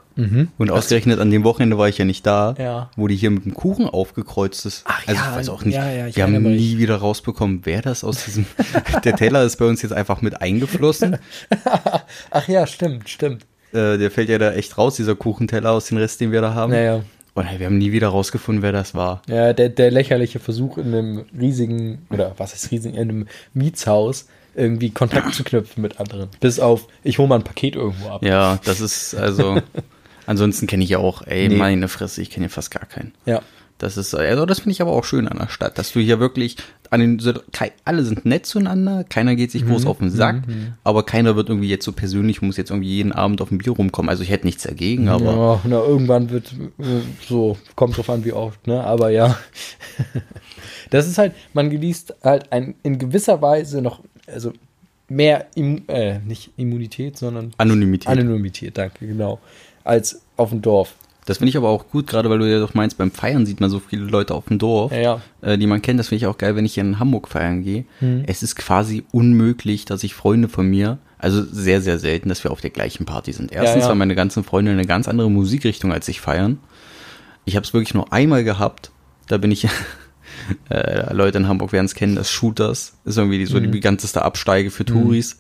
Und 0.60 0.70
ausgerechnet 0.70 1.20
an 1.20 1.32
dem 1.32 1.44
Wochenende 1.44 1.80
war 1.80 1.90
ich 1.90 1.98
ja 1.98 2.06
nicht 2.06 2.28
da, 2.28 2.52
Mhm. 2.58 2.64
Ja. 2.64 2.90
wo 2.96 3.08
die 3.08 3.16
hier 3.16 3.32
mit 3.32 3.44
dem 3.46 3.56
Kuchen 3.56 3.88
aufgekreuzt 3.88 4.68
ist. 4.68 4.84
Ach 4.86 5.02
also 5.08 5.20
ja, 5.20 5.30
ich 5.32 5.36
weiß 5.38 5.50
auch 5.50 5.66
nicht. 5.66 5.74
ja, 5.74 5.90
ja, 5.92 6.08
ich 6.08 6.16
wir 6.16 6.24
haben 6.26 6.44
nie 6.44 6.78
wieder 6.78 6.98
rausbekommen, 6.98 7.62
wer 7.64 7.82
das 7.82 8.04
aus 8.04 8.26
diesem. 8.26 8.46
der 9.04 9.16
Teller 9.16 9.44
ist 9.44 9.56
bei 9.58 9.66
uns 9.66 9.82
jetzt 9.82 9.94
einfach 9.94 10.22
mit 10.22 10.40
eingeflossen. 10.42 11.18
Ach 12.32 12.48
ja, 12.48 12.68
stimmt, 12.68 13.10
stimmt. 13.10 13.44
äh, 13.74 13.98
der 13.98 14.12
fällt 14.12 14.30
ja 14.30 14.38
da 14.38 14.52
echt 14.54 14.78
raus, 14.78 14.96
dieser 14.96 15.16
Kuchenteller 15.16 15.72
aus 15.72 15.88
dem 15.88 15.98
Rest, 15.98 16.22
den 16.22 16.32
wir 16.32 16.42
da 16.42 16.54
haben. 16.54 16.72
Naja. 16.72 17.02
Und 17.34 17.48
wir 17.60 17.66
haben 17.66 17.78
nie 17.78 17.92
wieder 17.94 18.10
rausgefunden, 18.10 18.62
wer 18.62 18.72
das 18.74 18.94
war. 18.94 19.22
Ja, 19.28 19.54
der, 19.54 19.70
der 19.70 19.90
lächerliche 19.90 20.40
Versuch 20.40 20.78
in 20.78 20.88
einem 20.88 21.26
riesigen, 21.40 22.06
oder 22.10 22.34
was 22.38 22.54
ist 22.54 22.72
riesig, 22.72 22.94
in 22.96 23.00
einem 23.00 23.28
Mietshaus 23.54 24.28
irgendwie 24.54 24.90
Kontakt 24.90 25.34
zu 25.34 25.44
knüpfen 25.46 25.82
mit 25.82 26.00
anderen. 26.00 26.28
Bis 26.42 26.60
auf, 26.60 26.88
ich 27.04 27.20
hole 27.20 27.30
mal 27.30 27.36
ein 27.36 27.44
Paket 27.44 27.76
irgendwo 27.78 28.10
ab. 28.10 28.24
Ja, 28.26 28.60
das 28.66 28.82
ist 28.82 29.16
also. 29.16 29.62
ansonsten 30.26 30.68
kenne 30.68 30.84
ich 30.84 30.90
ja 30.90 30.98
auch, 30.98 31.22
ey, 31.26 31.48
Nee. 31.48 31.56
meine 31.56 31.88
Fresse, 31.88 32.22
ich 32.22 32.30
kenne 32.30 32.48
ja 32.48 32.50
fast 32.50 32.70
gar 32.72 32.86
keinen. 32.86 33.14
Ja. 33.26 33.42
Das 33.82 33.98
ist, 33.98 34.14
also 34.14 34.46
das 34.46 34.60
finde 34.60 34.74
ich 34.74 34.82
aber 34.82 34.92
auch 34.92 35.04
schön 35.04 35.28
an 35.28 35.40
der 35.40 35.48
Stadt, 35.50 35.80
dass 35.80 35.92
du 35.92 36.00
hier 36.00 36.20
wirklich 36.20 36.58
an 36.92 37.00
den, 37.00 37.20
alle 37.84 38.04
sind 38.04 38.26
nett 38.26 38.46
zueinander, 38.46 39.04
keiner 39.04 39.36
geht 39.36 39.50
sich 39.50 39.64
Mhm. 39.64 39.70
groß 39.70 39.86
auf 39.88 39.98
den 39.98 40.12
Sack, 40.12 40.44
aber 40.84 41.04
keiner 41.04 41.36
wird 41.36 41.50
irgendwie 41.50 41.70
jetzt 41.70 41.86
so 41.86 41.92
persönlich, 41.92 42.44
muss 42.44 42.58
jetzt 42.58 42.70
irgendwie 42.70 42.90
jeden 42.90 43.12
Abend 43.12 43.42
auf 43.42 43.50
ein 43.50 43.58
Bier 43.58 43.72
rumkommen. 43.74 44.10
Also 44.10 44.22
ich 44.22 44.30
hätte 44.30 44.46
nichts 44.46 44.64
dagegen, 44.64 45.08
aber 45.10 45.34
ja, 45.34 45.62
na, 45.64 45.80
irgendwann 45.84 46.30
wird 46.30 46.54
äh, 46.80 47.02
so, 47.28 47.58
kommt 47.76 47.98
drauf 47.98 48.10
an, 48.12 48.24
wie 48.24 48.34
oft, 48.34 48.68
ne? 48.68 48.84
Aber 48.84 49.10
ja. 49.10 49.38
das 50.92 51.08
ist 51.08 51.18
halt, 51.18 51.34
man 51.54 51.70
genießt 51.70 52.16
halt 52.24 52.52
ein, 52.52 52.76
in 52.84 53.00
gewisser 53.00 53.42
Weise 53.42 53.82
noch, 53.82 54.02
also 54.28 54.54
mehr, 55.10 55.48
Immu 55.56 55.80
äh, 55.88 56.20
nicht 56.20 56.52
Immunität, 56.58 57.18
sondern 57.18 57.52
Anonymität. 57.58 58.10
Anonymität, 58.10 58.78
danke, 58.78 59.08
genau, 59.08 59.40
als 59.84 60.22
auf 60.38 60.50
dem 60.52 60.62
Dorf. 60.62 60.96
Das 61.26 61.38
finde 61.38 61.50
ich 61.50 61.58
aber 61.58 61.70
auch 61.70 61.88
gut, 61.90 62.08
gerade 62.08 62.30
weil 62.30 62.40
du 62.40 62.52
ja 62.52 62.60
doch 62.60 62.74
meinst, 62.74 62.98
beim 62.98 63.12
Feiern 63.12 63.46
sieht 63.46 63.60
man 63.62 63.70
so 63.70 63.80
viele 63.80 64.06
Leute 64.06 64.34
auf 64.34 64.46
dem 64.46 64.58
Dorf, 64.58 64.92
Ja, 64.92 65.00
ja. 65.00 65.22
Äh, 65.42 65.58
die 65.58 65.68
man 65.68 65.82
kennt. 65.82 66.00
Das 66.00 66.08
finde 66.08 66.24
ich 66.24 66.28
auch 66.28 66.38
geil, 66.38 66.56
wenn 66.56 66.66
ich 66.66 66.78
in 66.78 66.98
Hamburg 67.00 67.28
feiern 67.28 67.64
gehe. 67.64 67.86
Hm. 68.00 68.24
Es 68.26 68.42
ist 68.42 68.56
quasi 68.56 69.04
unmöglich, 69.12 69.86
dass 69.86 70.04
ich 70.04 70.16
Freunde 70.16 70.50
von 70.50 70.68
mir, 70.68 70.98
also 71.20 71.44
sehr, 71.44 71.82
sehr 71.82 72.00
selten, 72.00 72.30
dass 72.30 72.44
wir 72.44 72.50
auf 72.52 72.62
der 72.62 72.72
gleichen 72.72 73.06
Party 73.06 73.34
sind. 73.34 73.52
Erstens, 73.52 73.84
ja. 73.84 73.90
weil 73.90 73.96
meine 73.96 74.16
ganzen 74.16 74.44
Freunde 74.44 74.72
eine 74.72 74.86
ganz 74.86 75.08
andere 75.08 75.30
Musikrichtung 75.30 75.94
als 75.94 76.08
ich 76.08 76.22
feiern. 76.22 76.58
Ich 77.46 77.56
habe 77.56 77.66
es 77.66 77.74
wirklich 77.74 77.94
nur 77.94 78.12
einmal 78.12 78.44
gehabt. 78.44 78.92
Da 79.28 79.38
bin 79.38 79.52
ich, 79.52 79.68
äh, 80.70 81.14
Leute 81.14 81.38
in 81.38 81.48
Hamburg 81.48 81.72
werden 81.72 81.86
es 81.86 81.94
kennen, 81.94 82.16
das 82.16 82.32
Shooters 82.32 82.98
ist 83.06 83.18
irgendwie 83.18 83.38
die, 83.38 83.46
so 83.46 83.58
Hm. 83.58 83.64
die 83.64 83.70
bekannteste 83.70 84.24
Absteige 84.24 84.72
für 84.72 84.86
Touris, 84.86 85.38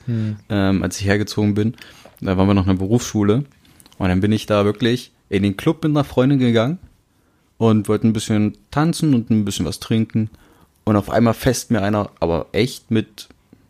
ähm, 0.50 0.84
als 0.84 1.00
ich 1.00 1.08
hergezogen 1.08 1.56
bin. 1.56 1.74
Da 2.22 2.38
waren 2.38 2.48
wir 2.48 2.54
noch 2.54 2.68
in 2.68 2.76
der 2.78 2.86
Berufsschule 2.86 3.46
und 3.98 4.08
dann 4.10 4.22
bin 4.22 4.32
ich 4.32 4.46
da 4.46 4.64
wirklich 4.64 5.12
in 5.32 5.44
den 5.44 5.58
Club 5.58 5.84
mit 5.84 5.92
einer 5.92 6.04
Freundin 6.04 6.40
gegangen 6.40 6.78
und 7.58 7.88
wollte 7.88 8.08
ein 8.08 8.14
bisschen 8.14 8.58
tanzen 8.70 9.14
und 9.14 9.30
ein 9.30 9.46
bisschen 9.46 9.66
was 9.66 9.80
trinken 9.80 10.30
und 10.84 10.96
auf 10.96 11.10
einmal 11.10 11.34
fest 11.34 11.72
mir 11.72 11.82
einer, 11.82 12.10
aber 12.20 12.48
echt 12.52 12.92
mit 12.92 13.30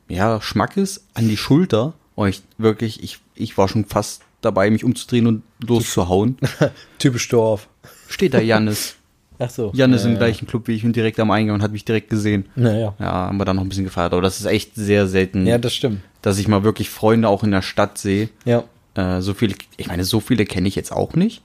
ja 0.10 0.42
Schmackes 0.42 1.06
an 1.14 1.28
die 1.30 1.38
Schulter 1.38 1.94
und 2.16 2.30
ich 2.30 2.42
wirklich, 2.58 3.04
ich 3.04 3.20
ich 3.36 3.58
war 3.58 3.68
schon 3.68 3.86
fast 3.86 4.24
dabei, 4.42 4.70
mich 4.72 4.84
umzudrehen 4.84 5.28
und 5.28 5.44
loszuhauen. 5.66 6.38
Typisch 7.00 7.28
Dorf. 7.30 7.68
Steht 8.10 8.34
da 8.34 8.40
Jannis. 8.42 8.96
Ach 9.40 9.50
so. 9.50 9.72
Jan 9.74 9.92
ist 9.94 10.04
ja, 10.04 10.12
im 10.12 10.18
gleichen 10.18 10.46
Club 10.48 10.68
wie 10.68 10.74
ich 10.74 10.86
und 10.86 10.96
direkt 10.96 11.20
am 11.20 11.32
Eingang 11.32 11.56
und 11.56 11.62
hat 11.64 11.72
mich 11.72 11.84
direkt 11.84 12.12
gesehen. 12.12 12.46
Naja. 12.56 12.94
Ja, 13.00 13.12
haben 13.12 13.38
wir 13.38 13.46
dann 13.46 13.56
noch 13.56 13.64
ein 13.64 13.70
bisschen 13.70 13.86
gefeiert. 13.86 14.14
Aber 14.14 14.22
das 14.22 14.40
ist 14.40 14.46
echt 14.46 14.76
sehr 14.76 15.08
selten, 15.08 15.48
Ja, 15.48 15.58
das 15.58 15.74
stimmt. 15.74 16.02
dass 16.22 16.38
ich 16.38 16.48
mal 16.48 16.64
wirklich 16.64 16.92
Freunde 16.92 17.28
auch 17.28 17.44
in 17.44 17.50
der 17.50 17.64
Stadt 17.64 17.98
sehe. 17.98 18.30
Ja. 18.46 18.64
Äh, 18.94 19.22
so 19.22 19.34
viele, 19.34 19.56
ich 19.78 19.88
meine, 19.88 20.04
so 20.04 20.20
viele 20.20 20.46
kenne 20.46 20.68
ich 20.68 20.76
jetzt 20.76 20.92
auch 20.92 21.14
nicht. 21.16 21.42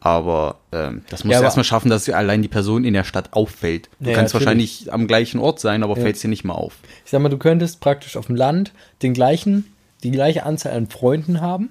Aber 0.00 0.56
ähm, 0.72 1.02
das 1.10 1.24
muss 1.24 1.32
Ja, 1.34 1.40
ja, 1.40 1.44
erstmal 1.44 1.64
schaffen, 1.64 1.90
dass 1.90 2.08
allein 2.08 2.40
die 2.42 2.48
Person 2.48 2.84
in 2.84 2.94
der 2.94 3.04
Stadt 3.04 3.32
auffällt. 3.32 3.90
Du 4.00 4.08
Ja, 4.10 4.16
kannst 4.16 4.32
natürlich. 4.34 4.46
wahrscheinlich 4.46 4.92
am 4.92 5.06
gleichen 5.06 5.38
Ort 5.40 5.60
sein, 5.60 5.82
aber 5.82 5.94
fällst 5.96 6.24
dir 6.24 6.28
nicht 6.28 6.44
mal 6.44 6.54
auf. 6.54 6.78
Ich 7.04 7.10
sag 7.10 7.20
mal, 7.20 7.28
du 7.28 7.36
könntest 7.38 7.80
praktisch 7.80 8.16
auf 8.16 8.26
dem 8.26 8.36
Land 8.36 8.72
den 9.02 9.12
gleichen, 9.12 9.74
die 10.02 10.10
gleiche 10.10 10.44
Anzahl 10.46 10.72
an 10.72 10.86
Freunden 10.88 11.40
haben 11.42 11.70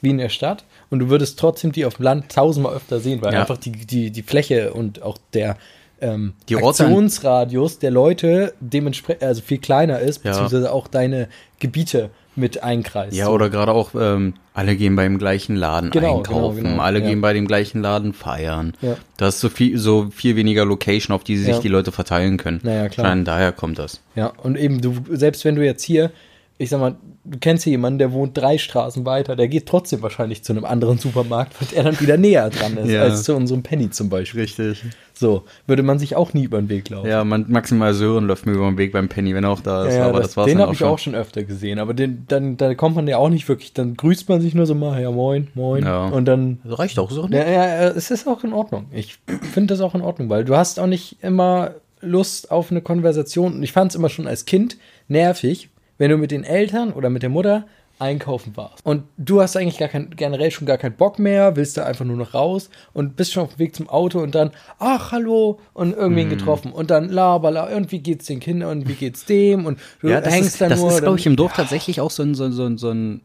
wie 0.00 0.10
in 0.10 0.18
der 0.18 0.28
Stadt 0.28 0.64
und 0.90 1.00
du 1.00 1.08
würdest 1.08 1.36
trotzdem 1.38 1.72
die 1.72 1.84
auf 1.84 1.94
dem 1.96 2.04
Land 2.04 2.30
tausendmal 2.32 2.74
öfter 2.76 3.00
sehen, 3.00 3.20
weil 3.22 3.34
Ja. 3.34 3.40
einfach 3.40 3.58
die, 3.58 3.72
die, 3.72 4.10
die 4.12 4.22
Fläche 4.22 4.72
und 4.72 5.02
auch 5.02 5.18
der 5.32 5.56
ähm, 6.00 6.34
Die 6.48 6.56
Aktionsradius 6.56 7.78
der 7.80 7.90
Leute 7.90 8.54
dementsprechend 8.60 9.22
also 9.24 9.42
viel 9.42 9.58
kleiner 9.58 9.98
ist, 9.98 10.24
Ja. 10.24 10.30
beziehungsweise 10.30 10.72
auch 10.72 10.86
deine 10.86 11.28
Gebiete 11.58 12.10
mit 12.36 12.62
einkreist. 12.62 13.16
Ja, 13.16 13.28
oder 13.28 13.50
gerade 13.50 13.72
auch, 13.72 13.90
ähm, 13.94 14.34
alle 14.54 14.76
gehen 14.76 14.96
beim 14.96 15.18
gleichen 15.18 15.56
Laden 15.56 15.90
Genau, 15.90 16.18
einkaufen, 16.18 16.56
genau, 16.58 16.70
genau, 16.70 16.82
alle 16.82 17.00
ja. 17.00 17.06
gehen 17.08 17.20
bei 17.20 17.32
dem 17.32 17.46
gleichen 17.46 17.80
Laden 17.82 18.12
feiern. 18.12 18.74
Ja. 18.80 18.96
Da 19.16 19.28
ist 19.28 19.40
so 19.40 19.48
viel, 19.48 19.78
so 19.78 20.10
viel 20.14 20.36
weniger 20.36 20.64
Location, 20.64 21.14
auf 21.14 21.24
die 21.24 21.36
sich 21.36 21.48
Ja. 21.54 21.58
die 21.60 21.68
Leute 21.68 21.92
verteilen 21.92 22.36
können. 22.36 22.60
Naja, 22.62 22.88
klar. 22.88 23.06
Schein, 23.06 23.24
daher 23.24 23.52
kommt 23.52 23.78
das. 23.78 24.00
Ja, 24.14 24.32
und 24.42 24.56
eben 24.56 24.80
du, 24.80 24.94
selbst 25.10 25.44
wenn 25.44 25.56
du 25.56 25.64
jetzt 25.64 25.82
hier, 25.82 26.10
ich 26.58 26.70
sag 26.70 26.80
mal, 26.80 26.96
du 27.24 27.38
kennst 27.38 27.64
hier 27.64 27.70
jemanden, 27.72 27.98
der 27.98 28.12
wohnt 28.12 28.36
drei 28.36 28.58
Straßen 28.58 29.04
weiter, 29.06 29.34
der 29.36 29.48
geht 29.48 29.66
trotzdem 29.66 30.02
wahrscheinlich 30.02 30.44
zu 30.44 30.52
einem 30.52 30.64
anderen 30.64 30.98
Supermarkt, 30.98 31.54
weil 31.60 31.68
er 31.78 31.84
dann 31.84 32.00
wieder 32.00 32.16
näher 32.16 32.50
dran 32.50 32.76
ist, 32.76 32.90
Ja. 32.90 33.02
als 33.02 33.22
zu 33.24 33.34
unserem 33.34 33.62
Penny 33.62 33.90
zum 33.90 34.08
Beispiel. 34.10 34.42
Richtig. 34.42 34.82
So, 35.16 35.44
würde 35.66 35.82
man 35.84 35.98
sich 35.98 36.16
auch 36.16 36.34
nie 36.34 36.42
über 36.44 36.60
den 36.60 36.68
Weg 36.68 36.90
laufen. 36.90 37.08
Ja, 37.08 37.22
man, 37.24 37.46
maximal 37.48 37.94
Sören 37.94 38.26
läuft 38.26 38.46
mir 38.46 38.52
über 38.52 38.66
den 38.66 38.78
Weg 38.78 38.92
beim 38.92 39.08
Penny, 39.08 39.34
wenn 39.34 39.44
er 39.44 39.50
auch 39.50 39.60
da 39.60 39.86
ist. 39.86 39.94
Ja, 39.94 40.08
aber 40.08 40.18
das, 40.18 40.28
das, 40.28 40.36
war's 40.36 40.46
den 40.46 40.58
dann 40.58 40.66
habe 40.66 40.74
ich 40.74 40.82
auch 40.84 40.98
schon 40.98 41.14
öfter 41.14 41.44
gesehen, 41.44 41.78
aber 41.78 41.94
den, 41.94 42.24
dann, 42.28 42.56
da 42.56 42.74
kommt 42.74 42.96
man 42.96 43.06
ja 43.06 43.16
auch 43.18 43.28
nicht 43.28 43.48
wirklich, 43.48 43.72
dann 43.72 43.96
grüßt 43.96 44.28
man 44.28 44.40
sich 44.40 44.54
nur 44.54 44.66
so 44.66 44.74
mal, 44.74 45.00
ja 45.00 45.10
moin, 45.10 45.48
moin, 45.54 45.84
Ja. 45.84 46.06
und 46.08 46.24
dann 46.26 46.58
Das 46.64 46.78
reicht 46.78 46.98
auch 46.98 47.10
so. 47.10 47.26
Ja, 47.28 47.38
ja, 47.44 47.52
ja, 47.52 47.88
es 47.90 48.10
ist 48.10 48.26
auch 48.26 48.42
in 48.44 48.52
Ordnung. 48.52 48.86
Ich 48.92 49.18
finde 49.52 49.72
das 49.74 49.80
auch 49.80 49.94
in 49.94 50.00
Ordnung, 50.02 50.28
weil 50.30 50.44
du 50.44 50.56
hast 50.56 50.80
auch 50.80 50.86
nicht 50.86 51.16
immer 51.22 51.70
Lust 52.00 52.50
auf 52.50 52.70
eine 52.70 52.82
Konversation. 52.82 53.54
Und 53.54 53.62
ich 53.62 53.72
fand 53.72 53.92
es 53.92 53.96
immer 53.96 54.08
schon 54.10 54.26
als 54.26 54.44
Kind 54.44 54.76
nervig, 55.08 55.70
wenn 55.98 56.10
du 56.10 56.16
mit 56.16 56.30
den 56.30 56.44
Eltern 56.44 56.92
oder 56.92 57.10
mit 57.10 57.22
der 57.22 57.30
Mutter 57.30 57.66
einkaufen 58.00 58.56
warst. 58.56 58.84
Und 58.84 59.04
du 59.18 59.40
hast 59.40 59.56
eigentlich 59.56 59.78
gar 59.78 59.88
kein, 59.88 60.10
generell 60.16 60.50
schon 60.50 60.66
gar 60.66 60.78
keinen 60.78 60.96
Bock 60.96 61.20
mehr, 61.20 61.54
willst 61.54 61.76
da 61.76 61.84
einfach 61.84 62.04
nur 62.04 62.16
noch 62.16 62.34
raus 62.34 62.68
und 62.92 63.14
bist 63.14 63.32
schon 63.32 63.44
auf 63.44 63.50
dem 63.54 63.60
Weg 63.60 63.76
zum 63.76 63.88
Auto 63.88 64.18
und 64.20 64.34
dann, 64.34 64.50
ach, 64.80 65.12
hallo, 65.12 65.60
und 65.74 65.94
irgendwen 65.94 66.28
getroffen 66.28 66.72
und 66.72 66.90
dann 66.90 67.08
labala, 67.08 67.74
und 67.76 67.92
wie 67.92 68.00
geht's 68.00 68.26
den 68.26 68.40
Kindern 68.40 68.78
und 68.78 68.88
wie 68.88 68.94
geht's 68.94 69.24
dem 69.26 69.64
und 69.64 69.78
du 70.00 70.08
Ja, 70.08 70.20
das 70.20 70.34
hängst 70.34 70.48
ist, 70.54 70.60
dann 70.60 70.70
das 70.70 70.80
nur. 70.80 70.88
ist 70.88 70.96
dann- 70.96 71.04
glaube 71.04 71.18
ich, 71.20 71.26
im 71.26 71.36
Dorf 71.36 71.52
tatsächlich 71.54 72.00
auch 72.00 72.10
so 72.10 72.24
ein, 72.24 72.34
so, 72.34 72.50
so, 72.50 72.64
ein- 72.64 72.78
so 72.78 72.90
ein 72.90 73.20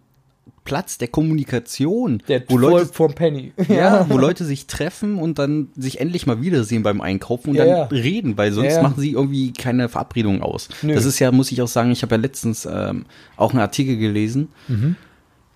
Platz 0.70 0.98
der 0.98 1.08
Kommunikation. 1.10 2.22
der 2.28 2.44
wo 2.48 2.58
Leute, 2.58 2.86
vorm 2.94 3.14
Penny. 3.14 3.52
ja, 3.68 4.06
wo 4.10 4.18
Leute 4.18 4.46
sich 4.46 4.68
treffen 4.68 5.18
und 5.18 5.40
dann 5.40 5.70
sich 5.76 6.00
endlich 6.00 6.26
mal 6.28 6.42
wiedersehen 6.42 6.84
beim 6.84 7.02
Einkaufen 7.02 7.50
und 7.50 7.56
Ja, 7.56 7.66
dann 7.66 7.76
ja. 7.76 7.84
reden, 7.86 8.38
weil 8.38 8.52
sonst 8.52 8.68
Ja, 8.70 8.76
ja. 8.78 8.82
machen 8.84 9.00
sie 9.02 9.12
irgendwie 9.12 9.52
keine 9.54 9.90
Verabredung 9.90 10.42
aus. 10.42 10.70
Nö. 10.82 10.94
Das 10.94 11.06
ist 11.06 11.20
ja, 11.20 11.32
muss 11.32 11.52
ich 11.52 11.62
auch 11.62 11.68
sagen, 11.68 11.92
ich 11.92 12.02
habe 12.04 12.16
ja 12.16 12.22
letztens 12.22 12.68
ähm, 12.72 13.06
auch 13.36 13.52
einen 13.52 13.60
Artikel 13.62 13.98
gelesen. 13.98 14.50
Mhm. 14.68 14.96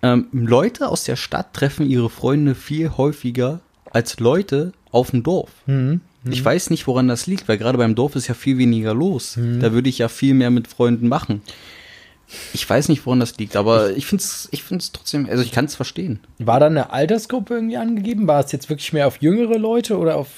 Ähm, 0.02 0.26
Leute 0.32 0.88
aus 0.88 1.04
der 1.04 1.16
Stadt 1.16 1.54
treffen 1.54 1.88
ihre 1.88 2.10
Freunde 2.10 2.54
viel 2.54 2.90
häufiger 2.96 3.60
als 3.90 4.18
Leute 4.20 4.72
auf 4.90 5.10
dem 5.12 5.22
Dorf. 5.22 5.50
Mhm. 5.66 6.00
Ich 6.30 6.42
weiß 6.42 6.70
nicht, 6.70 6.86
woran 6.86 7.06
das 7.06 7.26
liegt, 7.26 7.48
weil 7.48 7.58
gerade 7.58 7.76
beim 7.76 7.94
Dorf 7.94 8.16
ist 8.16 8.28
ja 8.28 8.34
viel 8.34 8.56
weniger 8.56 8.94
los. 8.94 9.36
Mhm. 9.36 9.60
Da 9.60 9.72
würde 9.72 9.88
ich 9.90 9.98
ja 9.98 10.08
viel 10.08 10.32
mehr 10.34 10.50
mit 10.50 10.68
Freunden 10.68 11.06
machen. 11.08 11.42
Ich 12.52 12.68
weiß 12.68 12.88
nicht, 12.88 13.04
woran 13.06 13.20
das 13.20 13.36
liegt, 13.38 13.56
aber 13.56 13.90
ich 13.96 14.06
finde 14.06 14.22
es 14.24 14.48
ich 14.50 14.62
find's 14.62 14.92
trotzdem, 14.92 15.28
also 15.28 15.42
ich 15.42 15.52
kann 15.52 15.64
es 15.66 15.74
verstehen. 15.74 16.20
War 16.38 16.60
da 16.60 16.66
eine 16.66 16.92
Altersgruppe 16.92 17.54
irgendwie 17.54 17.76
angegeben? 17.76 18.26
War 18.26 18.44
es 18.44 18.52
jetzt 18.52 18.68
wirklich 18.68 18.92
mehr 18.92 19.06
auf 19.06 19.18
jüngere 19.20 19.58
Leute 19.58 19.98
oder 19.98 20.16
auf 20.16 20.28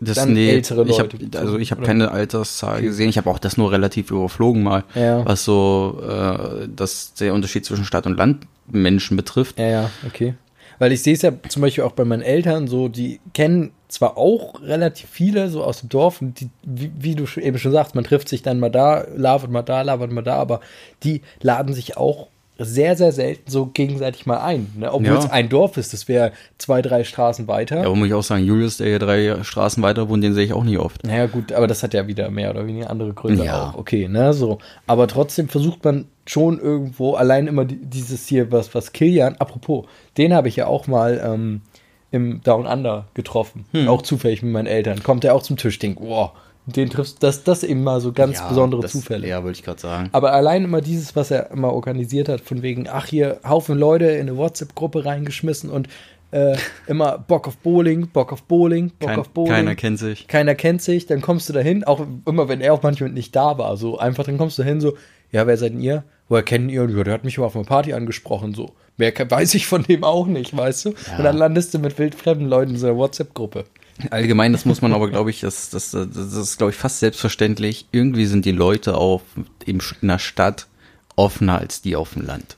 Das, 0.00 0.16
dann 0.16 0.32
nee, 0.32 0.50
ältere 0.50 0.82
ich 0.88 0.98
Leute? 0.98 1.16
hab, 1.32 1.36
also 1.42 1.58
ich 1.58 1.70
habe 1.70 1.82
keine 1.82 2.10
Alterszahl 2.10 2.82
gesehen. 2.82 3.08
Ich 3.08 3.18
habe 3.18 3.28
auch 3.30 3.38
das 3.38 3.56
nur 3.56 3.70
relativ 3.72 4.10
überflogen 4.10 4.62
mal, 4.62 4.84
Ja. 4.94 5.24
was 5.26 5.44
so 5.44 6.00
äh, 6.06 6.68
das 6.74 7.14
der 7.14 7.34
Unterschied 7.34 7.64
zwischen 7.64 7.84
Stadt 7.84 8.06
und 8.06 8.16
Landmenschen 8.16 9.16
betrifft. 9.16 9.58
Ja, 9.58 9.66
ja, 9.68 9.90
okay. 10.06 10.34
Weil 10.78 10.92
ich 10.92 11.02
sehe 11.02 11.14
es 11.14 11.22
ja 11.22 11.32
zum 11.48 11.62
Beispiel 11.62 11.84
auch 11.84 11.92
bei 11.92 12.04
meinen 12.04 12.22
Eltern 12.22 12.66
so, 12.66 12.88
die 12.88 13.20
kennen 13.34 13.70
zwar 13.92 14.16
auch 14.16 14.60
relativ 14.62 15.08
viele 15.10 15.48
so 15.48 15.62
aus 15.62 15.80
dem 15.80 15.88
Dorf, 15.88 16.20
und 16.22 16.40
die, 16.40 16.48
wie, 16.62 16.90
wie 16.98 17.14
du 17.14 17.24
eben 17.40 17.58
schon 17.58 17.72
sagst, 17.72 17.94
man 17.94 18.04
trifft 18.04 18.28
sich 18.28 18.42
dann 18.42 18.58
mal 18.60 18.70
da, 18.70 19.04
labert 19.14 19.50
mal 19.50 19.62
da, 19.62 19.82
labert 19.82 20.10
mal 20.12 20.22
da, 20.22 20.36
aber 20.36 20.60
die 21.02 21.22
laden 21.40 21.74
sich 21.74 21.96
auch 21.96 22.28
sehr, 22.58 22.96
sehr 22.96 23.10
selten 23.12 23.50
so 23.50 23.66
gegenseitig 23.66 24.24
mal 24.26 24.38
ein. 24.38 24.72
Ne? 24.76 24.92
Obwohl 24.92 25.06
Ja. 25.06 25.18
es 25.18 25.30
ein 25.30 25.48
Dorf 25.48 25.78
ist, 25.78 25.92
das 25.92 26.06
wäre 26.06 26.32
zwei, 26.58 26.80
drei 26.80 27.02
Straßen 27.02 27.48
weiter. 27.48 27.76
Ja, 27.80 27.86
aber 27.86 27.96
muss 27.96 28.06
ich 28.08 28.14
auch 28.14 28.22
sagen, 28.22 28.44
Julius, 28.44 28.76
der 28.76 28.86
hier 28.88 28.98
drei 29.00 29.42
Straßen 29.42 29.82
weiter 29.82 30.08
wohnt, 30.08 30.22
den 30.22 30.34
sehe 30.34 30.44
ich 30.44 30.52
auch 30.52 30.62
nicht 30.62 30.78
oft. 30.78 31.04
Naja, 31.04 31.26
gut, 31.26 31.50
aber 31.52 31.66
das 31.66 31.82
hat 31.82 31.92
ja 31.94 32.06
wieder 32.06 32.30
mehr 32.30 32.50
oder 32.50 32.66
weniger 32.66 32.88
andere 32.90 33.14
Gründe 33.14 33.44
Ja. 33.44 33.70
auch. 33.70 33.78
Okay, 33.78 34.06
ne, 34.06 34.32
so. 34.32 34.58
Aber 34.86 35.08
trotzdem 35.08 35.48
versucht 35.48 35.82
man 35.84 36.04
schon 36.26 36.60
irgendwo, 36.60 37.14
allein 37.14 37.48
immer 37.48 37.64
die, 37.64 37.76
dieses 37.76 38.28
hier, 38.28 38.52
was, 38.52 38.72
was 38.74 38.92
Kilian, 38.92 39.34
apropos, 39.38 39.86
den 40.16 40.32
habe 40.32 40.46
ich 40.48 40.54
ja 40.56 40.66
auch 40.66 40.86
mal 40.86 41.20
ähm, 41.24 41.62
im 42.12 42.40
Down 42.42 42.66
Under 42.66 43.06
getroffen. 43.14 43.64
Hm. 43.72 43.88
Auch 43.88 44.02
zufällig 44.02 44.42
mit 44.42 44.52
meinen 44.52 44.66
Eltern. 44.66 45.02
Kommt 45.02 45.24
er 45.24 45.34
auch 45.34 45.42
zum 45.42 45.56
Tisch, 45.56 45.78
denkt, 45.80 45.98
wow, 46.00 46.30
den 46.66 46.90
triffst 46.90 47.22
das, 47.22 47.42
das 47.42 47.64
eben 47.64 47.82
mal 47.82 48.00
so 48.00 48.12
ganz 48.12 48.38
Ja, 48.38 48.48
besondere 48.48 48.82
das- 48.82 48.92
Zufälle. 48.92 49.26
Ja, 49.26 49.42
wollte 49.42 49.58
ich 49.58 49.64
gerade 49.64 49.80
sagen. 49.80 50.08
Aber 50.12 50.32
allein 50.32 50.62
immer 50.64 50.80
dieses, 50.80 51.16
was 51.16 51.30
er 51.32 51.50
immer 51.50 51.72
organisiert 51.72 52.28
hat, 52.28 52.40
von 52.42 52.62
wegen, 52.62 52.86
ach 52.88 53.06
hier, 53.06 53.40
Haufen 53.48 53.76
Leute 53.76 54.04
in 54.06 54.28
eine 54.28 54.36
WhatsApp-Gruppe 54.36 55.04
reingeschmissen 55.04 55.70
und 55.70 55.88
äh, 56.30 56.56
immer 56.86 57.18
Bock 57.18 57.48
auf 57.48 57.56
Bowling, 57.56 58.06
Bock 58.08 58.32
auf 58.32 58.42
Bowling, 58.44 58.92
Bock 58.98 59.08
Kein, 59.08 59.18
auf 59.18 59.28
Bowling 59.30 59.52
keiner 59.52 59.74
kennt 59.74 59.98
sich. 59.98 60.28
keiner 60.28 60.54
kennt 60.54 60.80
sich, 60.82 61.06
dann 61.06 61.20
kommst 61.20 61.48
du 61.48 61.52
dahin, 61.52 61.82
auch 61.84 62.06
immer 62.26 62.48
wenn 62.48 62.60
er 62.60 62.74
auch 62.74 62.82
manchmal 62.82 63.10
nicht 63.10 63.34
da 63.34 63.58
war, 63.58 63.76
so 63.76 63.98
einfach, 63.98 64.24
dann 64.24 64.38
kommst 64.38 64.58
du 64.58 64.62
hin, 64.62 64.80
so, 64.80 64.94
ja, 65.32 65.46
wer 65.46 65.56
seid 65.56 65.72
denn 65.72 65.80
ihr? 65.80 66.04
Woher 66.28 66.42
kennen 66.42 66.68
ihr? 66.68 66.88
Ja, 66.88 67.04
der 67.04 67.14
hat 67.14 67.24
mich 67.24 67.38
mal 67.38 67.46
auf 67.46 67.56
einer 67.56 67.64
Party 67.64 67.92
angesprochen, 67.92 68.54
so. 68.54 68.74
Mehr 68.96 69.12
weiß 69.12 69.54
ich 69.54 69.66
von 69.66 69.82
dem 69.82 70.04
auch 70.04 70.26
nicht, 70.26 70.56
weißt 70.56 70.84
du? 70.84 70.88
Und 70.90 71.24
dann 71.24 71.36
landest 71.36 71.74
du 71.74 71.78
mit 71.78 71.98
wildfremden 71.98 72.46
Leuten 72.46 72.72
in 72.72 72.76
so 72.76 72.86
einer 72.86 72.96
WhatsApp-Gruppe. 72.96 73.64
Allgemein, 74.10 74.52
das 74.52 74.64
muss 74.64 74.82
man 74.82 74.92
aber, 74.92 75.08
glaube 75.08 75.30
ich, 75.30 75.40
das, 75.40 75.70
das, 75.70 75.90
das 75.90 76.16
ist, 76.34 76.58
glaube 76.58 76.70
ich, 76.70 76.76
fast 76.76 77.00
selbstverständlich. 77.00 77.86
Irgendwie 77.92 78.26
sind 78.26 78.44
die 78.44 78.52
Leute 78.52 78.96
auf, 78.96 79.22
in 79.64 79.80
der 80.02 80.18
Stadt 80.18 80.66
offener 81.16 81.58
als 81.58 81.82
die 81.82 81.96
auf 81.96 82.14
dem 82.14 82.22
Land. 82.26 82.56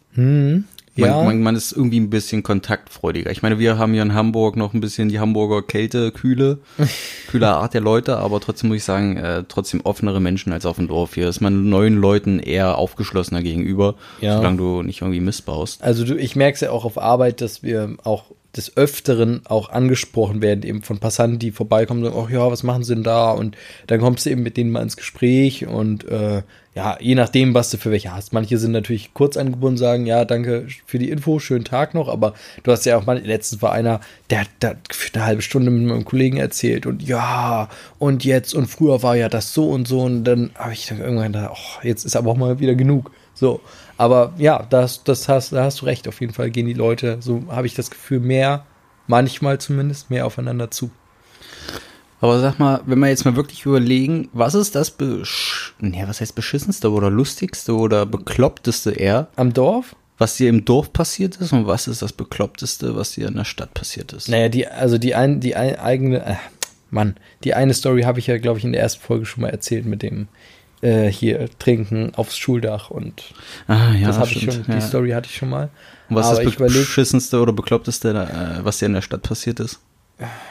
Man, 0.97 1.11
Ja. 1.11 1.23
man, 1.25 1.43
man 1.43 1.57
ist 1.57 1.73
irgendwie 1.73 1.99
ein 1.99 2.09
bisschen 2.11 2.43
kontaktfreudiger. 2.45 3.31
Ich 3.33 3.43
meine, 3.43 3.59
wir 3.59 3.79
haben 3.79 3.93
hier 3.93 4.03
in 4.03 4.15
Hamburg 4.15 4.57
noch 4.57 4.75
ein 4.75 4.81
bisschen 4.81 5.09
die 5.09 5.19
Hamburger 5.19 5.63
Kälte, 5.63 6.13
kühle, 6.13 6.59
kühle 7.29 7.49
Art 7.49 7.75
der 7.75 7.81
Leute, 7.81 8.19
aber 8.19 8.41
trotzdem 8.41 8.69
muss 8.69 8.77
ich 8.79 8.85
sagen, 8.85 9.17
äh, 9.17 9.43
trotzdem 9.49 9.81
offenere 9.83 10.21
Menschen 10.21 10.53
als 10.53 10.67
auf 10.67 10.77
dem 10.77 10.87
Dorf. 10.89 11.15
Hier 11.15 11.29
ist 11.29 11.41
man 11.41 11.69
neuen 11.69 11.97
Leuten 11.97 12.39
eher 12.39 12.79
aufgeschlossener 12.79 13.43
gegenüber, 13.43 13.97
Ja. 14.21 14.37
solange 14.37 14.57
du 14.59 14.83
nicht 14.83 15.01
irgendwie 15.01 15.21
missbaust. 15.21 15.83
Also 15.83 16.05
du, 16.05 16.15
ich 16.17 16.37
merke 16.37 16.55
es 16.55 16.61
ja 16.61 16.71
auch 16.71 16.85
auf 16.85 16.97
Arbeit, 16.97 17.41
dass 17.41 17.63
wir 17.65 17.97
auch 18.05 18.25
des 18.57 18.77
Öfteren 18.77 19.43
auch 19.47 19.69
angesprochen 19.71 20.43
werden, 20.43 20.63
eben 20.63 20.83
von 20.83 20.99
Passanten, 20.99 21.39
die 21.39 21.51
vorbeikommen 21.51 22.05
und 22.05 22.13
sagen, 22.13 22.27
oh 22.27 22.33
ja, 22.33 22.51
was 22.51 22.63
machen 22.63 22.85
sie 22.85 22.95
denn 22.95 23.05
da? 23.05 23.31
Und 23.31 23.57
dann 23.87 24.01
kommst 24.01 24.27
du 24.27 24.31
eben 24.31 24.43
mit 24.43 24.57
denen 24.57 24.71
mal 24.71 24.83
ins 24.83 24.97
Gespräch 24.97 25.67
und 25.67 26.05
äh, 26.09 26.43
ja, 26.75 26.99
je 27.01 27.15
nachdem, 27.15 27.55
was 27.55 27.71
du 27.71 27.77
für 27.77 27.93
welche 27.93 28.13
hast. 28.13 28.33
Manche 28.33 28.59
sind 28.59 28.73
natürlich 28.73 29.15
kurz 29.15 29.37
angebunden, 29.37 29.77
sagen, 29.77 30.07
ja, 30.07 30.25
danke 30.25 30.67
für 30.87 30.99
die 30.99 31.11
Info, 31.11 31.39
schönen 31.39 31.65
Tag 31.65 31.95
noch, 31.95 32.09
aber 32.09 32.35
du 32.65 32.73
hast 32.73 32.85
ja 32.85 32.97
auch 32.97 33.07
mal, 33.07 33.19
letztens 33.21 33.63
war 33.63 33.73
einer, 33.73 34.01
der 34.31 34.41
hat 34.41 34.49
da 34.59 34.75
für 34.91 35.15
eine 35.15 35.25
halbe 35.25 35.43
Stunde 35.43 35.71
mit 35.71 35.89
meinem 35.89 36.05
Kollegen 36.05 36.37
erzählt 36.37 36.87
und 36.87 37.03
ja, 37.03 37.69
und 37.99 38.25
jetzt 38.25 38.55
und 38.55 38.67
früher 38.67 39.03
war 39.05 39.15
ja 39.15 39.29
das 39.29 39.55
so 39.55 39.71
und 39.71 39.87
so 39.87 40.01
und 40.01 40.25
dann 40.25 40.51
habe 40.57 40.73
ich 40.73 40.87
dann 40.87 40.99
irgendwann 40.99 41.33
gedacht, 41.33 41.53
oh, 41.55 41.87
jetzt 41.87 42.05
ist 42.05 42.17
aber 42.17 42.33
auch 42.33 42.37
mal 42.37 42.59
wieder 42.59 42.75
genug. 42.75 43.13
So, 43.35 43.61
aber 43.97 44.33
ja, 44.39 44.67
das, 44.69 45.05
das 45.05 45.29
hast, 45.29 45.53
da 45.53 45.65
hast 45.65 45.81
du 45.81 45.87
recht. 45.87 46.09
Auf 46.09 46.21
jeden 46.21 46.33
Fall 46.33 46.51
gehen 46.51 46.67
die 46.67 46.75
Leute, 46.75 47.19
so 47.21 47.45
habe 47.49 47.67
ich 47.67 47.75
das 47.75 47.91
Gefühl, 47.91 48.21
mehr, 48.21 48.65
manchmal 49.07 49.59
zumindest, 49.59 50.11
mehr 50.11 50.27
aufeinander 50.27 50.71
zu. 50.71 50.91
Aber 52.21 52.41
sag 52.41 52.59
mal, 52.59 52.81
wenn 52.87 53.01
wir 53.01 53.09
jetzt 53.09 53.25
mal 53.25 53.37
wirklich 53.37 53.67
überlegen, 53.67 54.31
was 54.33 54.55
ist 54.55 54.75
das, 54.75 54.91
besch 54.91 55.75
nee, 55.81 56.03
was 56.07 56.21
heißt 56.21 56.35
beschissenste 56.35 56.91
oder 56.91 57.11
lustigste 57.11 57.75
oder 57.75 58.07
bekloppteste 58.07 58.93
eher? 58.93 59.29
Am 59.37 59.53
Dorf? 59.53 59.95
Was 60.17 60.37
dir 60.37 60.49
im 60.49 60.65
Dorf 60.65 60.93
passiert 60.93 61.37
ist 61.37 61.53
und 61.53 61.67
was 61.67 61.89
ist 61.89 62.01
das 62.01 62.13
bekloppteste, 62.13 62.97
was 62.97 63.13
dir 63.13 63.29
in 63.29 63.35
der 63.35 63.45
Stadt 63.45 63.75
passiert 63.75 64.13
ist? 64.13 64.29
Naja, 64.29 64.49
die, 64.49 64.67
also 64.67 64.97
die, 64.97 65.15
ein, 65.15 65.41
die 65.41 65.57
ein, 65.57 65.79
eigene, 65.79 66.25
äh, 66.25 66.35
Mann, 66.91 67.17
die 67.43 67.53
eine 67.53 67.75
Story 67.75 68.03
habe 68.03 68.21
ich 68.21 68.29
ja, 68.29 68.39
glaube 68.39 68.59
ich, 68.59 68.65
in 68.65 68.73
der 68.73 68.81
ersten 68.81 69.03
Folge 69.03 69.27
schon 69.27 69.43
mal 69.43 69.51
erzählt 69.51 69.85
mit 69.85 70.03
dem, 70.03 70.29
äh, 70.85 71.11
hier 71.11 71.49
trinken 71.59 72.13
aufs 72.15 72.37
Schuldach 72.37 72.91
und 72.91 73.35
ah, 73.69 73.95
ja, 73.95 74.09
das 74.09 74.19
habe 74.19 74.31
ich 74.31 74.43
schon, 74.45 74.65
ja. 74.69 74.75
die 74.77 74.81
Story 74.83 75.11
hatte 75.11 75.29
ich 75.31 75.37
schon 75.37 75.49
mal. 75.49 75.71
Und 76.11 76.17
was 76.17 76.27
Aber 76.27 76.43
ist 76.43 76.61
das 76.61 76.73
beschissenste 76.73 77.41
oder 77.41 77.53
bekloppteste, 77.53 78.11
äh, 78.11 78.65
was 78.65 78.79
dir 78.79 78.87
in 78.87 78.93
der 78.93 79.03
Stadt 79.03 79.23
passiert 79.23 79.61
ist? 79.61 79.81